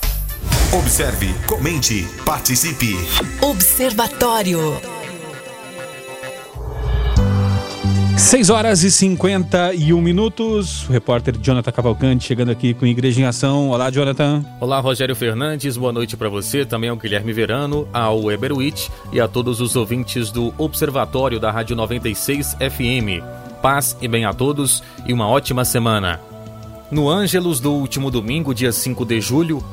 Observe, 0.72 1.34
comente, 1.48 2.08
participe. 2.24 2.96
Observatório. 3.42 4.99
6 8.20 8.50
horas 8.50 8.84
e 8.84 8.92
51 8.92 10.00
minutos. 10.02 10.88
O 10.90 10.92
repórter 10.92 11.38
Jonathan 11.42 11.72
Cavalcante 11.72 12.28
chegando 12.28 12.52
aqui 12.52 12.74
com 12.74 12.86
Igreja 12.86 13.22
em 13.22 13.24
Ação. 13.24 13.70
Olá, 13.70 13.90
Jonathan. 13.90 14.44
Olá, 14.60 14.78
Rogério 14.82 15.16
Fernandes. 15.16 15.78
Boa 15.78 15.94
noite 15.94 16.18
para 16.18 16.28
você, 16.28 16.66
também 16.66 16.90
ao 16.90 16.98
Guilherme 16.98 17.32
Verano, 17.32 17.88
ao 17.94 18.22
Weber 18.22 18.54
Witt 18.54 18.92
e 19.14 19.22
a 19.22 19.28
todos 19.28 19.62
os 19.62 19.78
ouvintes 19.78 20.32
do 20.32 20.54
Observatório 20.58 21.40
da 21.40 21.50
Rádio 21.50 21.78
96 21.78 22.56
FM. 22.56 23.24
Paz 23.62 23.96
e 24.02 24.08
bem 24.08 24.26
a 24.26 24.34
todos 24.34 24.84
e 25.08 25.14
uma 25.14 25.28
ótima 25.28 25.64
semana. 25.64 26.20
No 26.92 27.10
Ângelos 27.10 27.62
do 27.62 27.72
último 27.72 28.12
domingo, 28.12 28.54
dia 28.54 28.74
5 28.74 29.06
de 29.06 29.22
julho, 29.22 29.64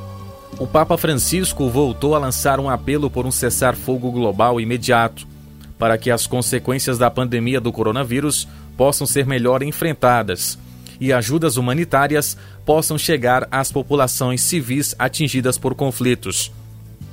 o 0.57 0.69
Papa 0.69 0.97
Francisco 0.97 1.69
voltou 1.69 2.15
a 2.15 2.19
lançar 2.19 2.61
um 2.61 2.71
apelo 2.71 3.11
por 3.11 3.27
um 3.27 3.31
cessar-fogo 3.33 4.11
global 4.13 4.61
imediato, 4.61 5.27
para 5.79 5.99
que 5.99 6.11
as 6.11 6.27
consequências 6.27 6.99
da 6.99 7.11
pandemia 7.11 7.61
do 7.61 7.73
coronavírus 7.73 8.49
possam 8.77 9.07
ser 9.07 9.27
melhor 9.27 9.63
enfrentadas 9.63 10.59
e 11.01 11.13
ajudas 11.13 11.57
humanitárias 11.57 12.37
possam 12.65 12.97
chegar 12.97 13.47
às 13.51 13.71
populações 13.71 14.41
civis 14.41 14.95
atingidas 14.99 15.59
por 15.59 15.75
conflitos. 15.75 16.51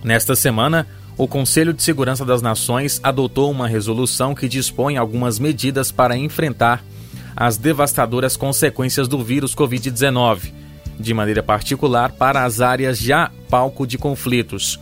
Nesta 0.03 0.35
semana, 0.35 0.87
o 1.17 1.27
Conselho 1.27 1.73
de 1.73 1.83
Segurança 1.83 2.25
das 2.25 2.41
Nações 2.41 2.99
adotou 3.03 3.51
uma 3.51 3.67
resolução 3.67 4.33
que 4.33 4.47
dispõe 4.47 4.97
algumas 4.97 5.37
medidas 5.37 5.91
para 5.91 6.17
enfrentar 6.17 6.83
as 7.35 7.57
devastadoras 7.57 8.37
consequências 8.37 9.07
do 9.07 9.23
vírus 9.23 9.55
Covid-19 9.55 10.51
de 10.99 11.13
maneira 11.13 11.41
particular 11.41 12.11
para 12.11 12.43
as 12.43 12.61
áreas 12.61 12.99
já 12.99 13.31
palco 13.49 13.85
de 13.85 13.97
conflitos. 13.97 14.79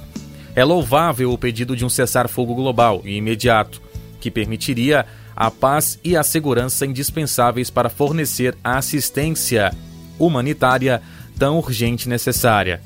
É 0.55 0.63
louvável 0.63 1.31
o 1.31 1.37
pedido 1.37 1.75
de 1.75 1.85
um 1.85 1.89
cessar-fogo 1.89 2.53
global 2.53 3.01
e 3.05 3.15
imediato, 3.15 3.81
que 4.19 4.29
permitiria 4.29 5.05
a 5.35 5.49
paz 5.49 5.97
e 6.03 6.15
a 6.15 6.23
segurança 6.23 6.85
indispensáveis 6.85 7.69
para 7.69 7.89
fornecer 7.89 8.55
a 8.63 8.77
assistência 8.77 9.73
humanitária 10.19 11.01
tão 11.39 11.57
urgente 11.57 12.05
e 12.05 12.09
necessária. 12.09 12.81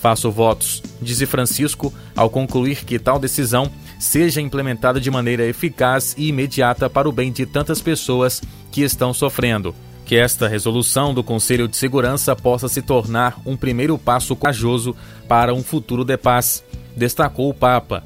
Faço 0.00 0.30
votos, 0.30 0.82
disse 1.00 1.26
Francisco, 1.26 1.92
ao 2.14 2.30
concluir 2.30 2.84
que 2.84 2.98
tal 2.98 3.18
decisão 3.18 3.70
seja 3.98 4.40
implementada 4.40 5.00
de 5.00 5.10
maneira 5.10 5.44
eficaz 5.44 6.14
e 6.16 6.28
imediata 6.28 6.88
para 6.88 7.08
o 7.08 7.12
bem 7.12 7.32
de 7.32 7.44
tantas 7.46 7.80
pessoas 7.80 8.40
que 8.70 8.82
estão 8.82 9.12
sofrendo 9.12 9.74
que 10.04 10.16
esta 10.16 10.48
resolução 10.48 11.14
do 11.14 11.22
Conselho 11.22 11.68
de 11.68 11.76
Segurança 11.76 12.34
possa 12.34 12.68
se 12.68 12.82
tornar 12.82 13.40
um 13.46 13.56
primeiro 13.56 13.96
passo 13.96 14.34
corajoso 14.34 14.94
para 15.28 15.54
um 15.54 15.62
futuro 15.62 16.04
de 16.04 16.16
paz, 16.16 16.62
destacou 16.96 17.48
o 17.48 17.54
Papa. 17.54 18.02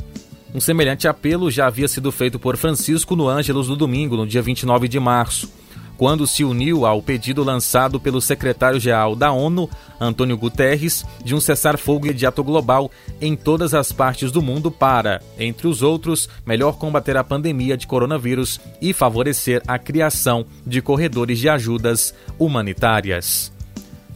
Um 0.54 0.60
semelhante 0.60 1.06
apelo 1.06 1.50
já 1.50 1.66
havia 1.66 1.88
sido 1.88 2.10
feito 2.10 2.38
por 2.38 2.56
Francisco 2.56 3.14
no 3.14 3.28
Ângelos 3.28 3.68
no 3.68 3.76
domingo, 3.76 4.16
no 4.16 4.26
dia 4.26 4.40
29 4.40 4.88
de 4.88 4.98
março, 4.98 5.52
quando 5.96 6.26
se 6.26 6.44
uniu 6.44 6.86
ao 6.86 7.02
pedido 7.02 7.42
lançado 7.42 7.98
pelo 7.98 8.20
secretário-geral 8.20 9.16
da 9.16 9.32
ONU, 9.32 9.68
Antônio 10.00 10.36
Guterres, 10.36 11.04
de 11.24 11.34
um 11.34 11.40
cessar-fogo 11.40 12.06
imediato 12.06 12.44
global 12.44 12.90
em 13.20 13.34
todas 13.34 13.74
as 13.74 13.92
partes 13.92 14.30
do 14.30 14.42
mundo 14.42 14.70
para, 14.70 15.22
entre 15.38 15.66
os 15.66 15.82
outros, 15.82 16.28
melhor 16.44 16.78
combater 16.78 17.16
a 17.16 17.24
pandemia 17.24 17.76
de 17.76 17.86
coronavírus 17.86 18.60
e 18.80 18.92
favorecer 18.92 19.62
a 19.66 19.78
criação 19.78 20.46
de 20.66 20.80
corredores 20.82 21.38
de 21.38 21.48
ajudas 21.48 22.14
humanitárias. 22.38 23.52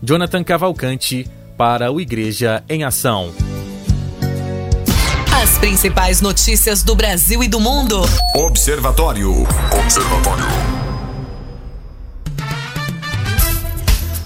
Jonathan 0.03 0.45
Cavalcante, 0.45 1.27
para 1.57 1.93
o 1.93 2.01
Igreja 2.01 2.65
em 2.69 2.85
Ação. 2.85 3.31
As 5.43 5.57
principais 5.57 6.21
notícias 6.21 6.83
do 6.83 6.95
Brasil 6.95 7.43
e 7.43 7.49
do 7.49 7.59
mundo. 7.59 8.03
Observatório. 8.35 9.47
Observatório. 9.83 10.45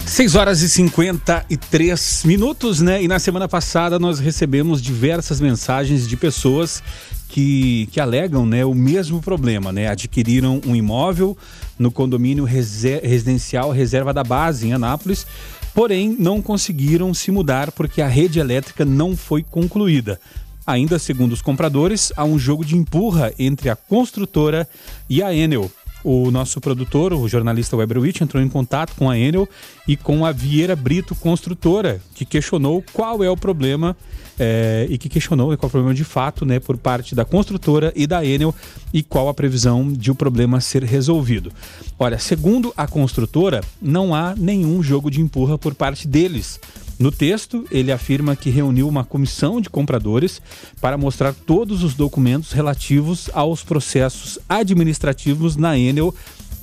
6 0.05 0.35
horas 0.35 0.61
e 0.62 0.69
53 0.69 2.23
minutos, 2.25 2.81
né? 2.81 3.01
E 3.01 3.07
na 3.07 3.21
semana 3.21 3.47
passada 3.47 3.97
nós 3.97 4.19
recebemos 4.19 4.83
diversas 4.83 5.41
mensagens 5.41 6.09
de 6.09 6.17
pessoas 6.17 6.83
que, 7.29 7.89
que 7.93 8.01
alegam 8.01 8.45
né, 8.45 8.65
o 8.65 8.75
mesmo 8.75 9.23
problema, 9.23 9.71
né? 9.71 9.87
Adquiriram 9.87 10.61
um 10.67 10.75
imóvel 10.75 11.39
no 11.79 11.93
condomínio 11.93 12.43
residencial 12.43 13.71
Reserva 13.71 14.12
da 14.12 14.25
Base, 14.25 14.67
em 14.67 14.73
Anápolis, 14.73 15.25
porém 15.73 16.17
não 16.19 16.43
conseguiram 16.43 17.15
se 17.15 17.31
mudar 17.31 17.71
porque 17.71 18.03
a 18.03 18.09
rede 18.09 18.41
elétrica 18.41 18.85
não 18.85 19.17
foi 19.17 19.45
concluída. 19.45 20.19
Ainda 20.67 20.99
segundo 20.99 21.33
os 21.33 21.43
compradores, 21.43 22.12
há 22.17 22.25
um 22.25 22.39
jogo 22.39 22.65
de 22.65 22.77
empurra 22.77 23.33
entre 23.39 23.69
a 23.69 23.77
construtora 23.77 24.69
e 25.09 25.23
a 25.23 25.35
Enel. 25.35 25.71
O 26.05 26.31
nosso 26.31 26.61
produtor, 26.61 27.15
o 27.15 27.27
jornalista 27.27 27.77
Weberwitch, 27.77 28.21
entrou 28.21 28.43
em 28.43 28.49
contato 28.49 28.95
com 28.95 29.09
a 29.09 29.19
Enel 29.19 29.49
e 29.89 29.97
com 29.97 30.27
a 30.27 30.33
Vieira 30.33 30.77
Brito 30.77 31.15
Construtora, 31.15 31.99
que 32.15 32.27
questionou 32.27 32.85
qual 32.93 33.25
é 33.25 33.31
o 33.31 33.37
problema 33.37 33.97
é, 34.39 34.87
e 34.91 34.99
que 34.99 35.09
questionou 35.09 35.47
qual 35.57 35.67
é 35.67 35.67
o 35.67 35.71
problema 35.71 35.95
de 35.95 36.05
fato 36.05 36.45
né, 36.45 36.61
por 36.61 36.77
parte 36.77 37.15
da 37.15 37.25
construtora 37.25 37.91
e 37.97 38.07
da 38.07 38.23
Enel 38.23 38.55
e 38.93 39.03
qual 39.03 39.31
a 39.31 39.35
previsão 39.35 39.91
de 39.91 40.11
o 40.11 40.15
problema 40.15 40.61
ser 40.61 40.85
resolvido. 40.85 41.51
Olha, 41.99 42.19
segundo 42.19 42.73
a 42.77 42.87
construtora, 42.87 43.62
não 43.81 44.15
há 44.15 44.35
nenhum 44.37 44.83
jogo 44.83 45.11
de 45.11 45.23
empurra 45.23 45.57
por 45.57 45.75
parte 45.75 46.07
deles. 46.07 46.61
No 46.99 47.11
texto, 47.11 47.66
ele 47.70 47.90
afirma 47.90 48.36
que 48.36 48.51
reuniu 48.51 48.88
uma 48.88 49.05
comissão 49.05 49.61
de 49.61 49.68
compradores 49.68 50.40
para 50.80 50.97
mostrar 50.97 51.34
todos 51.34 51.82
os 51.82 51.95
documentos 51.95 52.53
relativos 52.53 53.28
aos 53.32 53.64
processos 53.64 54.38
administrativos 54.49 55.57
na 55.57 55.76
Enel 55.76 56.14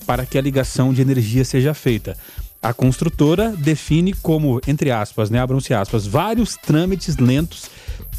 para 0.05 0.25
que 0.25 0.37
a 0.37 0.41
ligação 0.41 0.93
de 0.93 1.01
energia 1.01 1.43
seja 1.43 1.73
feita. 1.73 2.17
A 2.61 2.73
construtora 2.73 3.55
define 3.57 4.13
como, 4.13 4.61
entre 4.67 4.91
aspas, 4.91 5.29
né, 5.29 5.39
abram-se 5.39 5.73
aspas, 5.73 6.05
vários 6.05 6.55
trâmites 6.55 7.17
lentos 7.17 7.65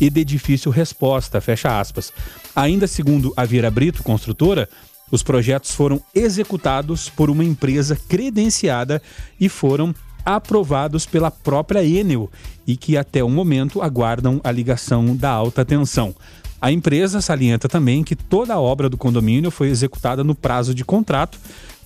e 0.01 0.11
de 0.11 0.25
difícil 0.25 0.71
resposta, 0.71 1.41
fecha 1.41 1.79
aspas. 1.79 2.13
Ainda 2.55 2.87
segundo 2.87 3.33
a 3.37 3.45
Vieira 3.45 3.71
Brito, 3.71 4.03
construtora, 4.03 4.69
os 5.13 5.23
projetos 5.23 5.73
foram 5.73 6.03
executados 6.15 7.09
por 7.09 7.31
uma 7.31 7.45
empresa 7.45 7.97
credenciada 8.09 9.01
e 9.39 9.49
foram 9.49 9.95
aprovados 10.25 11.07
pela 11.07 11.31
própria 11.31 11.85
Enel 11.85 12.31
e 12.67 12.77
que 12.77 12.97
até 12.97 13.23
o 13.23 13.29
momento 13.29 13.83
aguardam 13.83 14.41
a 14.43 14.51
ligação 14.51 15.17
da 15.17 15.31
alta 15.31 15.65
tensão. 15.65 16.15
A 16.61 16.71
empresa 16.71 17.21
salienta 17.21 17.69
também 17.69 18.05
que 18.05 18.15
toda 18.15 18.55
a 18.55 18.61
obra 18.61 18.89
do 18.89 18.97
condomínio 18.97 19.51
foi 19.51 19.69
executada 19.69 20.23
no 20.23 20.35
prazo 20.35 20.75
de 20.75 20.85
contrato, 20.85 21.37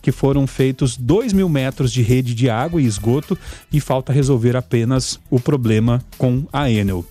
que 0.03 0.13
foram 0.13 0.47
feitos 0.47 0.97
2 0.97 1.33
mil 1.33 1.49
metros 1.49 1.91
de 1.91 2.03
rede 2.03 2.35
de 2.35 2.51
água 2.51 2.81
e 2.81 2.85
esgoto 2.85 3.39
e 3.73 3.81
falta 3.81 4.13
resolver 4.13 4.55
apenas 4.55 5.19
o 5.31 5.41
problema 5.41 6.03
com 6.19 6.45
a 6.53 6.71
Enel. 6.71 7.05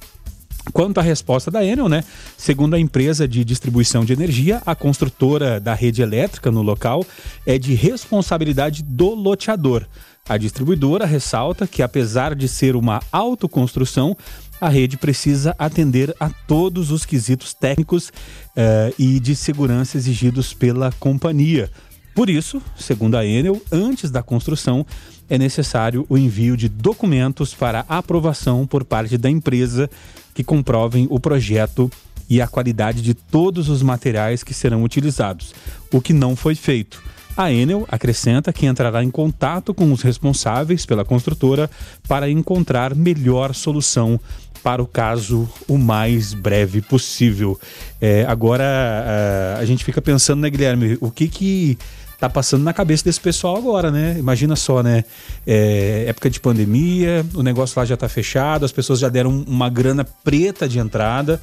Quanto 0.72 1.00
à 1.00 1.02
resposta 1.04 1.52
da 1.52 1.64
Enel, 1.64 1.90
né? 1.90 2.04
Segundo 2.38 2.76
a 2.76 2.80
empresa 2.80 3.28
de 3.28 3.44
distribuição 3.44 4.06
de 4.06 4.14
energia, 4.14 4.62
a 4.66 4.76
construtora 4.76 5.60
da 5.60 5.74
rede 5.74 6.02
elétrica 6.02 6.52
no 6.52 6.62
local 6.62 7.06
é 7.46 7.58
de 7.58 7.74
responsabilidade 7.74 8.84
do 8.84 9.14
loteador. 9.14 9.86
A 10.28 10.38
distribuidora 10.38 11.06
ressalta 11.06 11.68
que, 11.68 11.84
apesar 11.84 12.34
de 12.34 12.48
ser 12.48 12.76
uma 12.76 13.00
autoconstrução, 13.12 14.18
a 14.60 14.68
rede 14.68 14.98
precisa 14.98 15.56
atender 15.60 16.16
a 16.20 16.30
todos 16.30 16.90
os 16.90 17.06
quesitos 17.06 17.54
técnicos 17.54 18.10
uh, 18.10 18.94
e 18.98 19.20
de 19.20 19.36
segurança 19.36 19.98
exigidos 19.98 20.52
pela 20.52 20.92
companhia. 20.94 21.70
Por 22.16 22.28
isso, 22.28 22.60
segundo 22.76 23.16
a 23.16 23.26
Enel, 23.26 23.62
antes 23.72 24.10
da 24.10 24.24
construção, 24.24 24.84
é 25.30 25.38
necessário 25.38 26.08
o 26.10 26.18
envio 26.18 26.58
de 26.58 26.70
documentos 26.70 27.54
para 27.54 27.86
aprovação 27.88 28.66
por 28.66 28.84
parte 28.84 29.20
da 29.20 29.30
empresa 29.30 29.88
que 30.34 30.44
comprovem 30.44 31.06
o 31.12 31.20
projeto 31.20 31.92
e 32.28 32.42
a 32.42 32.48
qualidade 32.48 33.04
de 33.04 33.14
todos 33.14 33.70
os 33.70 33.84
materiais 33.84 34.44
que 34.44 34.56
serão 34.56 34.84
utilizados, 34.84 35.54
o 35.92 36.02
que 36.02 36.14
não 36.14 36.36
foi 36.36 36.56
feito. 36.56 37.04
A 37.38 37.52
Enel 37.52 37.86
acrescenta 37.90 38.54
que 38.54 38.66
entrará 38.66 39.04
em 39.04 39.12
contato 39.12 39.74
com 39.74 39.92
os 39.92 40.02
responsáveis 40.02 40.86
pela 40.86 41.04
construtora 41.04 41.70
para 42.08 42.30
encontrar 42.30 42.96
melhor 42.96 43.54
solução 43.54 44.20
para 44.64 44.82
o 44.82 44.88
caso 44.88 45.48
o 45.68 45.78
mais 45.78 46.34
breve 46.34 46.82
possível. 46.82 47.60
É, 48.00 48.26
agora 48.28 48.64
a, 48.64 49.60
a 49.60 49.66
gente 49.66 49.84
fica 49.84 50.02
pensando, 50.02 50.42
né, 50.42 50.50
Guilherme, 50.50 50.98
o 51.02 51.12
que 51.12 51.28
que 51.28 51.78
tá 52.20 52.30
passando 52.30 52.64
na 52.64 52.74
cabeça 52.74 53.04
desse 53.04 53.20
pessoal 53.20 53.58
agora, 53.58 53.92
né? 53.92 54.16
Imagina 54.18 54.56
só, 54.56 54.82
né? 54.82 55.04
É, 55.46 56.06
época 56.08 56.30
de 56.30 56.40
pandemia, 56.40 57.26
o 57.34 57.44
negócio 57.44 57.78
lá 57.78 57.86
já 57.86 57.98
tá 57.98 58.08
fechado, 58.08 58.66
as 58.66 58.72
pessoas 58.72 59.00
já 59.00 59.10
deram 59.10 59.44
uma 59.46 59.70
grana 59.70 60.06
preta 60.24 60.68
de 60.68 60.80
entrada. 60.80 61.42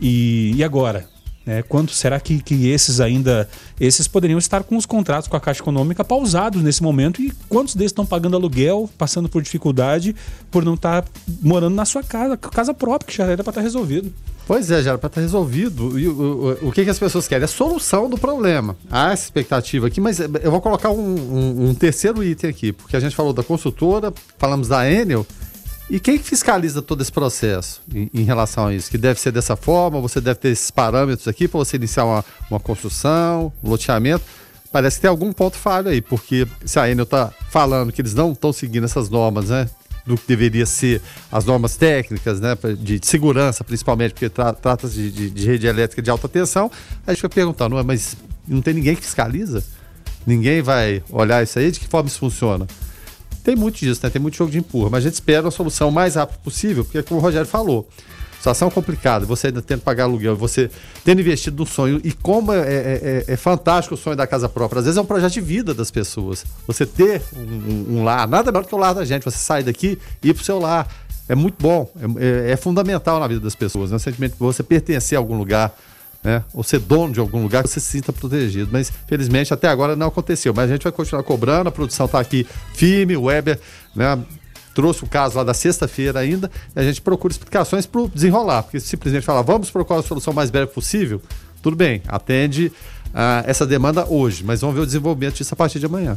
E, 0.00 0.52
e 0.54 0.62
agora? 0.62 1.06
Né? 1.44 1.62
Quanto 1.62 1.92
será 1.92 2.20
que, 2.20 2.40
que 2.40 2.68
esses 2.68 3.00
ainda 3.00 3.48
esses 3.80 4.06
poderiam 4.06 4.38
estar 4.38 4.62
com 4.62 4.76
os 4.76 4.86
contratos 4.86 5.28
com 5.28 5.36
a 5.36 5.40
Caixa 5.40 5.60
Econômica 5.60 6.04
pausados 6.04 6.62
nesse 6.62 6.82
momento 6.82 7.20
e 7.20 7.32
quantos 7.48 7.74
desses 7.74 7.90
estão 7.90 8.06
pagando 8.06 8.36
aluguel, 8.36 8.88
passando 8.96 9.28
por 9.28 9.42
dificuldade 9.42 10.14
por 10.50 10.64
não 10.64 10.74
estar 10.74 11.02
tá 11.02 11.08
morando 11.40 11.74
na 11.74 11.84
sua 11.84 12.02
casa, 12.02 12.36
casa 12.36 12.72
própria 12.72 13.06
que 13.08 13.16
já 13.16 13.24
era 13.24 13.42
para 13.42 13.50
estar 13.50 13.52
tá 13.52 13.60
resolvido. 13.60 14.12
Pois 14.46 14.70
é, 14.70 14.82
já 14.82 14.90
era 14.90 14.98
para 14.98 15.06
estar 15.06 15.20
tá 15.20 15.20
resolvido. 15.20 15.98
E 15.98 16.08
o, 16.08 16.58
o, 16.62 16.68
o 16.68 16.72
que, 16.72 16.84
que, 16.84 16.90
as 16.90 16.98
pessoas 16.98 17.28
querem? 17.28 17.44
É 17.44 17.46
solução 17.46 18.08
do 18.08 18.18
problema. 18.18 18.76
Há 18.90 19.12
essa 19.12 19.24
expectativa 19.24 19.86
aqui, 19.86 20.00
mas 20.00 20.20
eu 20.20 20.50
vou 20.50 20.60
colocar 20.60 20.90
um, 20.90 21.14
um, 21.14 21.68
um 21.68 21.74
terceiro 21.74 22.22
item 22.22 22.50
aqui, 22.50 22.72
porque 22.72 22.96
a 22.96 23.00
gente 23.00 23.14
falou 23.14 23.32
da 23.32 23.42
consultora, 23.42 24.12
falamos 24.38 24.68
da 24.68 24.88
Enel. 24.90 25.26
E 25.92 26.00
quem 26.00 26.18
fiscaliza 26.18 26.80
todo 26.80 27.02
esse 27.02 27.12
processo 27.12 27.82
em, 27.94 28.08
em, 28.14 28.22
relação 28.22 28.68
a 28.68 28.74
isso? 28.74 28.90
Que 28.90 28.96
deve 28.96 29.20
ser 29.20 29.30
dessa 29.30 29.56
forma, 29.56 30.00
você 30.00 30.22
deve 30.22 30.40
ter 30.40 30.48
esses 30.48 30.70
parâmetros 30.70 31.28
aqui 31.28 31.46
para 31.46 31.58
você 31.58 31.76
iniciar 31.76 32.06
uma, 32.06 32.24
uma 32.50 32.58
construção, 32.58 33.52
um 33.62 33.68
loteamento. 33.68 34.24
Parece 34.72 34.96
que 34.96 35.02
tem 35.02 35.10
algum 35.10 35.34
ponto 35.34 35.58
falho 35.58 35.90
aí, 35.90 36.00
porque 36.00 36.48
se 36.64 36.78
a 36.78 36.88
Enel 36.88 37.02
está 37.02 37.30
falando 37.50 37.92
que 37.92 38.00
eles 38.00 38.14
não 38.14 38.32
estão 38.32 38.54
seguindo 38.54 38.84
essas 38.84 39.10
normas, 39.10 39.50
né? 39.50 39.68
Do 40.06 40.16
que 40.16 40.26
deveria 40.26 40.64
ser 40.64 41.02
as 41.30 41.44
normas 41.44 41.76
técnicas, 41.76 42.40
né? 42.40 42.56
De, 42.78 42.98
de 42.98 43.06
segurança, 43.06 43.62
principalmente, 43.62 44.12
porque 44.12 44.30
tra 44.30 44.54
trata-se 44.54 44.94
de, 44.94 45.10
de, 45.12 45.28
de, 45.28 45.46
rede 45.46 45.66
elétrica 45.66 46.00
de 46.00 46.08
alta 46.08 46.26
tensão. 46.26 46.70
A 47.06 47.12
gente 47.12 47.20
vai 47.20 47.28
perguntando, 47.28 47.84
mas 47.84 48.16
não 48.48 48.62
tem 48.62 48.72
ninguém 48.72 48.96
que 48.96 49.02
fiscaliza? 49.02 49.62
Ninguém 50.26 50.62
vai 50.62 51.04
olhar 51.10 51.42
isso 51.42 51.58
aí? 51.58 51.70
De 51.70 51.78
que 51.78 51.86
forma 51.86 52.08
isso 52.08 52.18
funciona? 52.18 52.66
Tem 53.42 53.56
muito 53.56 53.78
disso, 53.78 54.00
né? 54.02 54.10
Tem 54.10 54.20
muito 54.22 54.36
jogo 54.36 54.50
de 54.50 54.58
empurra, 54.58 54.90
mas 54.90 55.04
a 55.04 55.08
gente 55.08 55.14
espera 55.14 55.42
uma 55.42 55.50
solução 55.50 55.90
mais 55.90 56.14
rápido 56.14 56.38
possível, 56.38 56.84
porque 56.84 57.02
como 57.02 57.20
o 57.20 57.22
Rogério 57.22 57.46
falou, 57.46 57.88
situação 58.42 58.68
complicada, 58.70 59.24
você 59.24 59.46
ainda 59.46 59.62
tendo 59.62 59.78
que 59.78 59.84
pagar 59.84 60.04
aluguel, 60.04 60.34
você 60.36 60.68
tendo 61.04 61.20
investido 61.20 61.56
no 61.56 61.66
sonho, 61.66 62.00
e 62.02 62.12
como 62.12 62.52
é, 62.52 62.58
é, 62.58 62.64
é, 63.28 63.32
é, 63.32 63.36
fantástico 63.36 63.94
o 63.94 63.98
sonho 63.98 64.16
da 64.16 64.26
casa 64.26 64.48
própria, 64.48 64.80
às 64.80 64.84
vezes 64.84 64.98
é 64.98 65.00
um 65.00 65.06
projeto 65.06 65.32
de 65.32 65.40
vida 65.40 65.72
das 65.72 65.90
pessoas. 65.92 66.44
Você 66.66 66.84
ter 66.84 67.22
um, 67.36 67.98
um 67.98 68.04
lar, 68.04 68.26
nada 68.26 68.50
melhor 68.50 68.66
que 68.66 68.74
o 68.74 68.78
lar 68.78 68.94
da 68.94 69.04
gente, 69.04 69.24
você 69.24 69.38
sair 69.38 69.62
daqui 69.62 69.96
e 70.22 70.30
ir 70.30 70.34
pro 70.34 70.44
seu 70.44 70.58
lar. 70.58 70.88
É 71.28 71.36
muito 71.36 71.54
bom, 71.60 71.88
é, 72.18 72.48
é, 72.48 72.52
é 72.52 72.56
fundamental 72.56 73.20
na 73.20 73.28
vida 73.28 73.40
das 73.40 73.54
pessoas, 73.54 73.90
né? 73.90 73.96
o 73.96 74.00
sentimento 74.00 74.32
de 74.32 74.38
você 74.38 74.62
pertencer 74.62 75.16
a 75.16 75.20
algum 75.20 75.38
lugar, 75.38 75.72
né? 76.22 76.44
ou 76.54 76.62
ser 76.62 76.78
dono 76.78 77.12
de 77.12 77.20
algum 77.20 77.42
lugar 77.42 77.62
que 77.62 77.70
você 77.70 77.80
se 77.80 77.86
sinta 77.86 78.12
protegido. 78.12 78.68
Mas, 78.70 78.92
felizmente, 79.06 79.52
até 79.52 79.68
agora 79.68 79.96
não 79.96 80.06
aconteceu. 80.08 80.52
Mas 80.54 80.70
a 80.70 80.74
gente 80.74 80.82
vai 80.82 80.92
continuar 80.92 81.22
cobrando, 81.22 81.68
a 81.68 81.72
produção 81.72 82.06
está 82.06 82.20
aqui 82.20 82.46
firme, 82.74 83.16
o 83.16 83.24
Weber 83.24 83.58
né, 83.94 84.18
trouxe 84.74 85.04
o 85.04 85.06
caso 85.06 85.36
lá 85.36 85.44
da 85.44 85.54
sexta-feira 85.54 86.20
ainda, 86.20 86.50
e 86.74 86.80
a 86.80 86.82
gente 86.82 87.00
procura 87.00 87.32
explicações 87.32 87.86
para 87.86 88.06
desenrolar, 88.06 88.62
porque 88.62 88.80
simplesmente 88.80 89.24
falar, 89.24 89.42
vamos 89.42 89.70
procurar 89.70 90.00
a 90.00 90.02
solução 90.02 90.32
mais 90.32 90.50
breve 90.50 90.68
possível, 90.68 91.20
tudo 91.62 91.76
bem, 91.76 92.02
atende 92.08 92.72
uh, 93.08 93.44
essa 93.46 93.66
demanda 93.66 94.06
hoje, 94.08 94.42
mas 94.44 94.60
vamos 94.60 94.74
ver 94.74 94.82
o 94.82 94.86
desenvolvimento 94.86 95.34
disso 95.34 95.52
a 95.54 95.56
partir 95.56 95.78
de 95.78 95.86
amanhã. 95.86 96.16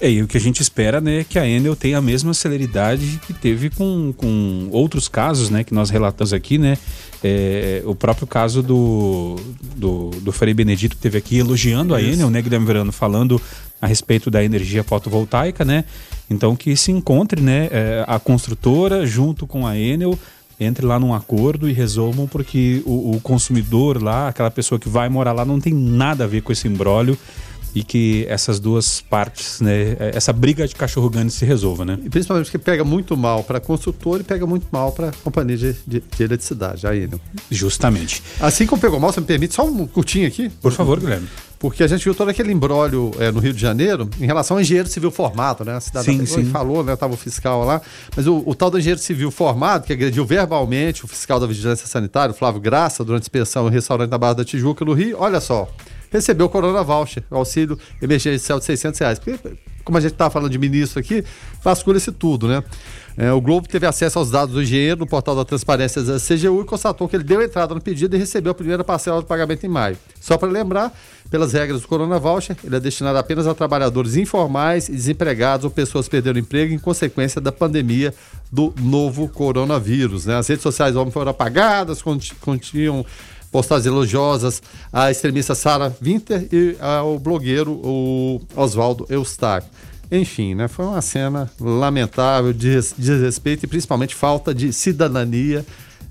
É, 0.00 0.10
e 0.10 0.22
o 0.22 0.26
que 0.26 0.36
a 0.36 0.40
gente 0.40 0.62
espera, 0.62 0.98
né, 0.98 1.20
é 1.20 1.24
que 1.24 1.38
a 1.38 1.46
Enel 1.46 1.76
tenha 1.76 1.98
a 1.98 2.00
mesma 2.00 2.32
celeridade 2.32 3.20
que 3.26 3.34
teve 3.34 3.68
com, 3.68 4.14
com 4.16 4.68
outros 4.72 5.08
casos, 5.08 5.50
né, 5.50 5.62
que 5.62 5.74
nós 5.74 5.90
relatamos 5.90 6.32
aqui, 6.32 6.56
né, 6.56 6.78
é, 7.22 7.82
o 7.84 7.94
próprio 7.94 8.26
caso 8.26 8.62
do, 8.62 9.36
do, 9.76 10.10
do 10.22 10.32
Frei 10.32 10.54
Benedito 10.54 10.96
que 10.96 11.02
teve 11.02 11.18
aqui 11.18 11.36
elogiando 11.36 11.94
a 11.94 12.00
Isso. 12.00 12.14
Enel, 12.14 12.30
né, 12.30 12.40
Guilherme 12.40 12.66
Verano, 12.66 12.90
falando 12.90 13.40
a 13.80 13.86
respeito 13.86 14.30
da 14.30 14.42
energia 14.42 14.82
fotovoltaica, 14.82 15.66
né, 15.66 15.84
então 16.30 16.56
que 16.56 16.74
se 16.76 16.90
encontre, 16.90 17.42
né, 17.42 17.68
é, 17.70 18.04
a 18.06 18.18
construtora 18.18 19.04
junto 19.04 19.46
com 19.46 19.66
a 19.66 19.76
Enel, 19.78 20.18
entre 20.58 20.84
lá 20.84 20.98
num 20.98 21.12
acordo 21.12 21.68
e 21.68 21.72
resolvam, 21.72 22.26
porque 22.26 22.82
o, 22.86 23.16
o 23.16 23.20
consumidor 23.20 24.02
lá, 24.02 24.28
aquela 24.28 24.50
pessoa 24.50 24.78
que 24.78 24.88
vai 24.88 25.10
morar 25.10 25.32
lá, 25.32 25.44
não 25.44 25.60
tem 25.60 25.74
nada 25.74 26.24
a 26.24 26.26
ver 26.26 26.40
com 26.42 26.52
esse 26.52 26.68
imbróglio 26.68 27.18
e 27.74 27.82
que 27.82 28.26
essas 28.28 28.58
duas 28.58 29.00
partes, 29.00 29.60
né, 29.60 29.96
essa 30.12 30.32
briga 30.32 30.66
de 30.66 30.74
cachorro 30.74 31.08
grande 31.08 31.32
se 31.32 31.44
resolva, 31.44 31.84
né? 31.84 31.98
E 32.04 32.10
principalmente 32.10 32.46
porque 32.46 32.58
pega 32.58 32.84
muito 32.84 33.16
mal 33.16 33.44
para 33.44 33.60
construtor 33.60 34.20
e 34.20 34.24
pega 34.24 34.46
muito 34.46 34.66
mal 34.70 34.92
para 34.92 35.08
a 35.08 35.12
companhia 35.12 35.56
de, 35.56 35.72
de, 35.86 36.00
de 36.00 36.22
eletricidade, 36.22 36.86
a 36.86 36.94
Enel. 36.94 37.20
Justamente. 37.50 38.22
Assim 38.40 38.66
como 38.66 38.80
pegou 38.80 38.98
mal, 38.98 39.12
você 39.12 39.20
me 39.20 39.26
permite 39.26 39.54
só 39.54 39.64
um 39.64 39.86
curtinho 39.86 40.26
aqui? 40.26 40.48
Por 40.60 40.72
favor, 40.72 40.98
Guilherme. 40.98 41.28
Porque 41.60 41.82
a 41.82 41.86
gente 41.86 42.02
viu 42.02 42.14
todo 42.14 42.30
aquele 42.30 42.50
embrólio 42.50 43.10
é, 43.18 43.30
no 43.30 43.38
Rio 43.38 43.52
de 43.52 43.60
Janeiro 43.60 44.08
em 44.18 44.24
relação 44.24 44.56
ao 44.56 44.62
engenheiro 44.62 44.88
civil 44.88 45.10
formado, 45.10 45.62
né? 45.62 45.76
A 45.76 45.80
cidade 45.80 46.06
Sim, 46.06 46.24
sim. 46.24 46.46
falou, 46.46 46.82
né? 46.82 46.96
Tava 46.96 47.12
o 47.12 47.16
fiscal 47.18 47.64
lá. 47.66 47.82
Mas 48.16 48.26
o, 48.26 48.42
o 48.46 48.54
tal 48.54 48.70
do 48.70 48.78
engenheiro 48.78 48.98
civil 48.98 49.30
formado, 49.30 49.84
que 49.84 49.92
agrediu 49.92 50.24
verbalmente 50.24 51.04
o 51.04 51.08
fiscal 51.08 51.38
da 51.38 51.46
Vigilância 51.46 51.86
Sanitária, 51.86 52.32
o 52.32 52.34
Flávio 52.34 52.62
Graça, 52.62 53.04
durante 53.04 53.24
inspeção 53.24 53.68
em 53.68 53.70
restaurante 53.70 54.08
da 54.08 54.16
Barra 54.16 54.36
da 54.36 54.44
Tijuca, 54.44 54.86
no 54.86 54.94
Rio, 54.94 55.18
olha 55.20 55.38
só, 55.38 55.70
recebeu 56.10 56.46
o 56.46 56.48
Corona 56.48 56.82
Voucher, 56.82 57.22
auxílio 57.30 57.78
emergencial 58.02 58.58
de 58.58 58.64
600 58.64 59.00
reais. 59.00 59.18
Porque, 59.18 59.56
como 59.84 59.96
a 59.96 60.00
gente 60.00 60.12
estava 60.12 60.30
falando 60.30 60.50
de 60.50 60.58
ministro 60.58 61.00
aqui, 61.00 61.24
vasculha-se 61.62 62.12
tudo, 62.12 62.46
né? 62.46 62.62
É, 63.16 63.30
o 63.32 63.40
Globo 63.40 63.68
teve 63.68 63.86
acesso 63.86 64.18
aos 64.18 64.30
dados 64.30 64.54
do 64.54 64.62
engenheiro 64.62 65.00
no 65.00 65.06
portal 65.06 65.34
da 65.34 65.44
transparência 65.44 66.02
da 66.02 66.18
CGU 66.18 66.62
e 66.62 66.64
constatou 66.64 67.08
que 67.08 67.16
ele 67.16 67.24
deu 67.24 67.42
entrada 67.42 67.74
no 67.74 67.80
pedido 67.80 68.16
e 68.16 68.18
recebeu 68.18 68.52
a 68.52 68.54
primeira 68.54 68.82
parcela 68.82 69.20
do 69.20 69.26
pagamento 69.26 69.66
em 69.66 69.68
maio. 69.68 69.96
Só 70.20 70.38
para 70.38 70.48
lembrar, 70.48 70.92
pelas 71.30 71.52
regras 71.52 71.82
do 71.82 71.88
Corona 71.88 72.18
Voucher, 72.18 72.56
ele 72.64 72.76
é 72.76 72.80
destinado 72.80 73.18
apenas 73.18 73.46
a 73.46 73.54
trabalhadores 73.54 74.16
informais 74.16 74.88
e 74.88 74.92
desempregados 74.92 75.64
ou 75.64 75.70
pessoas 75.70 76.06
que 76.06 76.12
perderam 76.12 76.38
emprego 76.38 76.72
em 76.72 76.78
consequência 76.78 77.40
da 77.40 77.52
pandemia 77.52 78.14
do 78.50 78.72
novo 78.80 79.28
coronavírus. 79.28 80.26
Né? 80.26 80.36
As 80.36 80.48
redes 80.48 80.62
sociais 80.62 80.96
homem 80.96 81.12
foram 81.12 81.30
apagadas, 81.30 82.00
conti- 82.00 82.34
continham 82.36 83.04
postagens 83.50 83.86
elogiosas 83.86 84.62
à 84.92 85.10
extremista 85.10 85.54
Sara 85.54 85.94
Winter 86.00 86.46
e 86.52 86.76
ao 86.80 87.18
blogueiro 87.18 87.72
o 87.72 88.40
Oswaldo 88.56 89.06
Eustáquio. 89.08 89.68
Enfim, 90.12 90.54
né, 90.54 90.66
foi 90.68 90.84
uma 90.84 91.00
cena 91.00 91.50
lamentável, 91.60 92.52
de 92.52 92.68
res- 92.74 92.94
desrespeito 92.98 93.64
e 93.64 93.68
principalmente 93.68 94.14
falta 94.14 94.52
de 94.54 94.72
cidadania 94.72 95.64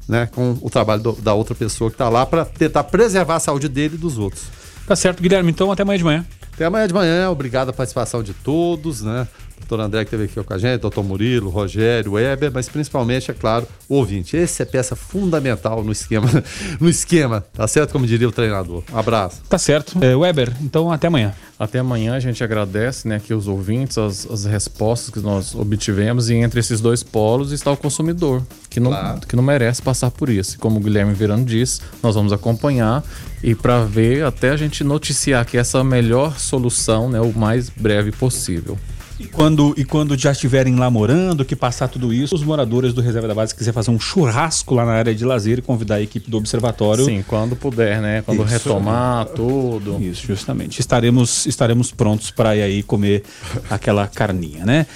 né, 0.08 0.28
com 0.34 0.58
o 0.62 0.70
trabalho 0.70 1.02
do- 1.04 1.12
da 1.14 1.34
outra 1.34 1.54
pessoa 1.54 1.90
que 1.90 1.96
está 1.96 2.10
lá 2.10 2.26
para 2.26 2.44
tentar 2.46 2.84
preservar 2.86 3.36
a 3.36 3.40
saúde 3.40 3.68
dele 3.70 3.96
e 3.96 3.98
dos 3.98 4.18
outros. 4.18 4.44
Tá 4.88 4.96
certo, 4.96 5.22
Guilherme. 5.22 5.52
Então, 5.52 5.72
até 5.72 5.84
amanhã 5.84 5.98
de 5.98 6.04
manhã. 6.04 6.26
Até 6.54 6.66
amanhã 6.66 6.88
de 6.88 6.94
manhã, 6.94 7.30
obrigado 7.30 7.70
a 7.70 7.74
participação 7.74 8.24
de 8.24 8.34
todos, 8.34 9.02
né? 9.02 9.28
Doutor 9.70 9.86
André 9.86 10.00
que 10.00 10.08
esteve 10.08 10.24
aqui 10.24 10.44
com 10.44 10.54
a 10.56 10.58
gente, 10.58 10.82
doutor 10.82 11.04
Murilo, 11.04 11.52
Rogério, 11.52 12.14
Weber, 12.14 12.50
mas 12.52 12.68
principalmente, 12.68 13.30
é 13.30 13.36
claro, 13.36 13.68
o 13.88 13.98
ouvinte. 13.98 14.36
Esse 14.36 14.64
é 14.64 14.66
peça 14.66 14.96
fundamental 14.96 15.84
no 15.84 15.92
esquema, 15.92 16.28
no 16.82 16.90
esquema, 16.90 17.46
tá 17.54 17.68
certo? 17.68 17.92
Como 17.92 18.08
diria 18.08 18.28
o 18.28 18.32
treinador. 18.32 18.82
Um 18.92 18.98
abraço. 18.98 19.44
Tá 19.48 19.60
certo. 19.60 20.04
É, 20.04 20.16
Weber, 20.16 20.52
então 20.64 20.92
até 20.92 21.06
amanhã. 21.06 21.36
Até 21.60 21.78
amanhã 21.78 22.16
a 22.16 22.20
gente 22.20 22.44
agradece 22.44 23.08
né, 23.08 23.18
aqui 23.18 23.32
os 23.32 23.48
ouvintes, 23.48 23.96
as, 24.00 24.26
as 24.32 24.46
respostas 24.46 25.14
que 25.14 25.20
nós 25.20 25.54
obtivemos, 25.54 26.32
e 26.32 26.34
entre 26.34 26.60
esses 26.60 26.82
dois 26.82 27.04
polos 27.04 27.52
está 27.52 27.72
o 27.72 27.78
consumidor, 27.78 28.42
que 28.72 28.80
não, 28.80 29.20
que 29.20 29.36
não 29.36 29.44
merece 29.44 29.84
passar 29.84 30.10
por 30.10 30.30
isso. 30.30 30.56
E 30.56 30.58
como 30.58 30.80
o 30.80 30.82
Guilherme 30.82 31.14
Verano 31.14 31.46
disse, 31.46 31.80
nós 32.02 32.16
vamos 32.16 32.34
acompanhar 32.34 33.04
e 33.44 33.54
para 33.54 33.84
ver 33.84 34.26
até 34.26 34.50
a 34.50 34.58
gente 34.58 34.84
noticiar 34.84 35.46
que 35.46 35.58
essa 35.58 35.78
é 35.78 35.82
a 35.82 35.84
melhor 35.84 36.40
solução, 36.40 37.08
né, 37.08 37.22
o 37.22 37.38
mais 37.38 37.70
breve 37.70 38.12
possível. 38.12 38.76
E 39.20 39.28
quando, 39.28 39.74
e 39.76 39.84
quando 39.84 40.18
já 40.18 40.32
estiverem 40.32 40.76
lá 40.78 40.90
morando, 40.90 41.44
que 41.44 41.56
passar 41.56 41.90
tudo 41.90 42.14
isso, 42.14 42.34
os 42.34 42.42
moradores 42.42 42.94
do 42.94 43.02
Reserva 43.02 43.28
da 43.28 43.36
Base 43.36 43.54
quiser 43.54 43.74
fazer 43.74 43.92
um 43.92 44.00
churrasco 44.00 44.74
lá 44.74 44.86
na 44.86 44.94
área 44.94 45.14
de 45.14 45.26
lazer 45.26 45.60
e 45.60 45.62
convidar 45.62 45.96
a 45.96 46.02
equipe 46.02 46.32
do 46.32 46.38
Observatório. 46.38 47.04
Sim, 47.04 47.24
quando 47.28 47.56
puder, 47.56 48.02
né? 48.02 48.22
Quando 48.22 48.44
Isso. 48.44 48.52
retomar 48.52 49.26
tudo. 49.26 50.02
Isso, 50.02 50.26
justamente. 50.26 50.80
Estaremos, 50.80 51.46
estaremos 51.46 51.92
prontos 51.92 52.32
para 52.32 52.56
ir 52.56 52.62
aí 52.62 52.82
comer 52.82 53.24
aquela 53.70 54.08
carninha, 54.08 54.66
né? 54.66 54.88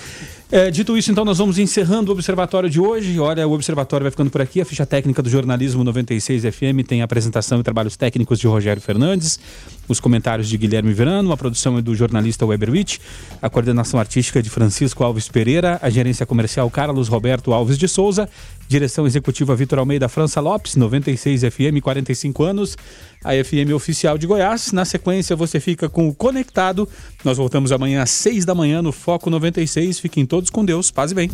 É, 0.54 0.70
dito 0.70 0.96
isso, 0.96 1.10
então, 1.10 1.26
nós 1.26 1.40
vamos 1.40 1.58
encerrando 1.58 2.12
o 2.12 2.14
Observatório 2.14 2.70
de 2.70 2.80
hoje. 2.80 3.20
Olha, 3.20 3.48
o 3.48 3.54
Observatório 3.54 4.04
vai 4.04 4.12
ficando 4.12 4.30
por 4.30 4.40
aqui. 4.40 4.62
A 4.62 4.66
ficha 4.66 4.86
técnica 4.86 5.20
do 5.20 5.28
Jornalismo 5.28 5.84
96 5.84 6.44
FM 6.44 6.86
tem 6.88 7.02
a 7.02 7.06
apresentação 7.06 7.60
e 7.60 7.64
trabalhos 7.64 7.98
técnicos 7.98 8.38
de 8.40 8.46
Rogério 8.46 8.80
Fernandes, 8.80 9.40
os 9.88 10.00
comentários 10.00 10.48
de 10.48 10.58
Guilherme 10.58 10.94
Verano, 10.94 11.32
a 11.32 11.38
produção 11.38 11.78
é 11.78 11.82
do 11.82 11.96
jornalista 11.96 12.46
Weber 12.46 12.72
Witt, 12.72 13.02
a 13.42 13.50
coordenação 13.50 14.00
artística 14.00 14.42
de 14.42 14.50
Francisco 14.50 15.04
Alves 15.04 15.28
Pereira, 15.28 15.80
a 15.82 15.90
gerência 15.90 16.26
comercial 16.26 16.70
Carlos 16.70 17.08
Roberto 17.08 17.54
Alves 17.54 17.78
de 17.78 17.88
Souza, 17.88 18.30
direção 18.68 19.06
executiva 19.06 19.56
Vitor 19.56 19.80
Almeida 19.80 20.08
França 20.08 20.40
Lopes, 20.40 20.76
96 20.76 21.42
FM, 21.42 21.82
45 21.82 22.44
anos, 22.44 22.78
a 23.24 23.32
FM 23.32 23.74
oficial 23.74 24.18
de 24.18 24.28
Goiás. 24.28 24.72
Na 24.72 24.86
sequência, 24.86 25.36
você 25.36 25.60
fica 25.60 25.90
com 25.90 26.08
o 26.08 26.14
Conectado. 26.14 26.88
Nós 27.24 27.38
voltamos 27.38 27.72
amanhã 27.72 28.02
às 28.02 28.10
6 28.12 28.46
da 28.46 28.56
manhã 28.56 28.82
no 28.82 28.92
Foco 28.92 29.30
96. 29.30 30.00
Fiquem 30.00 30.26
todos 30.26 30.50
com 30.50 30.64
Deus. 30.66 30.92
Paz 30.92 31.12
e 31.12 31.16
bem. 31.16 31.32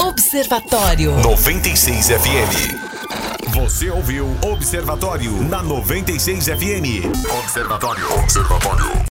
Observatório. 0.00 1.12
96 1.22 2.08
FM. 2.08 3.23
Você 3.54 3.88
ouviu 3.88 4.36
Observatório 4.42 5.30
na 5.44 5.62
96 5.62 6.46
FM. 6.46 7.06
Observatório. 7.38 8.12
Observatório. 8.18 8.94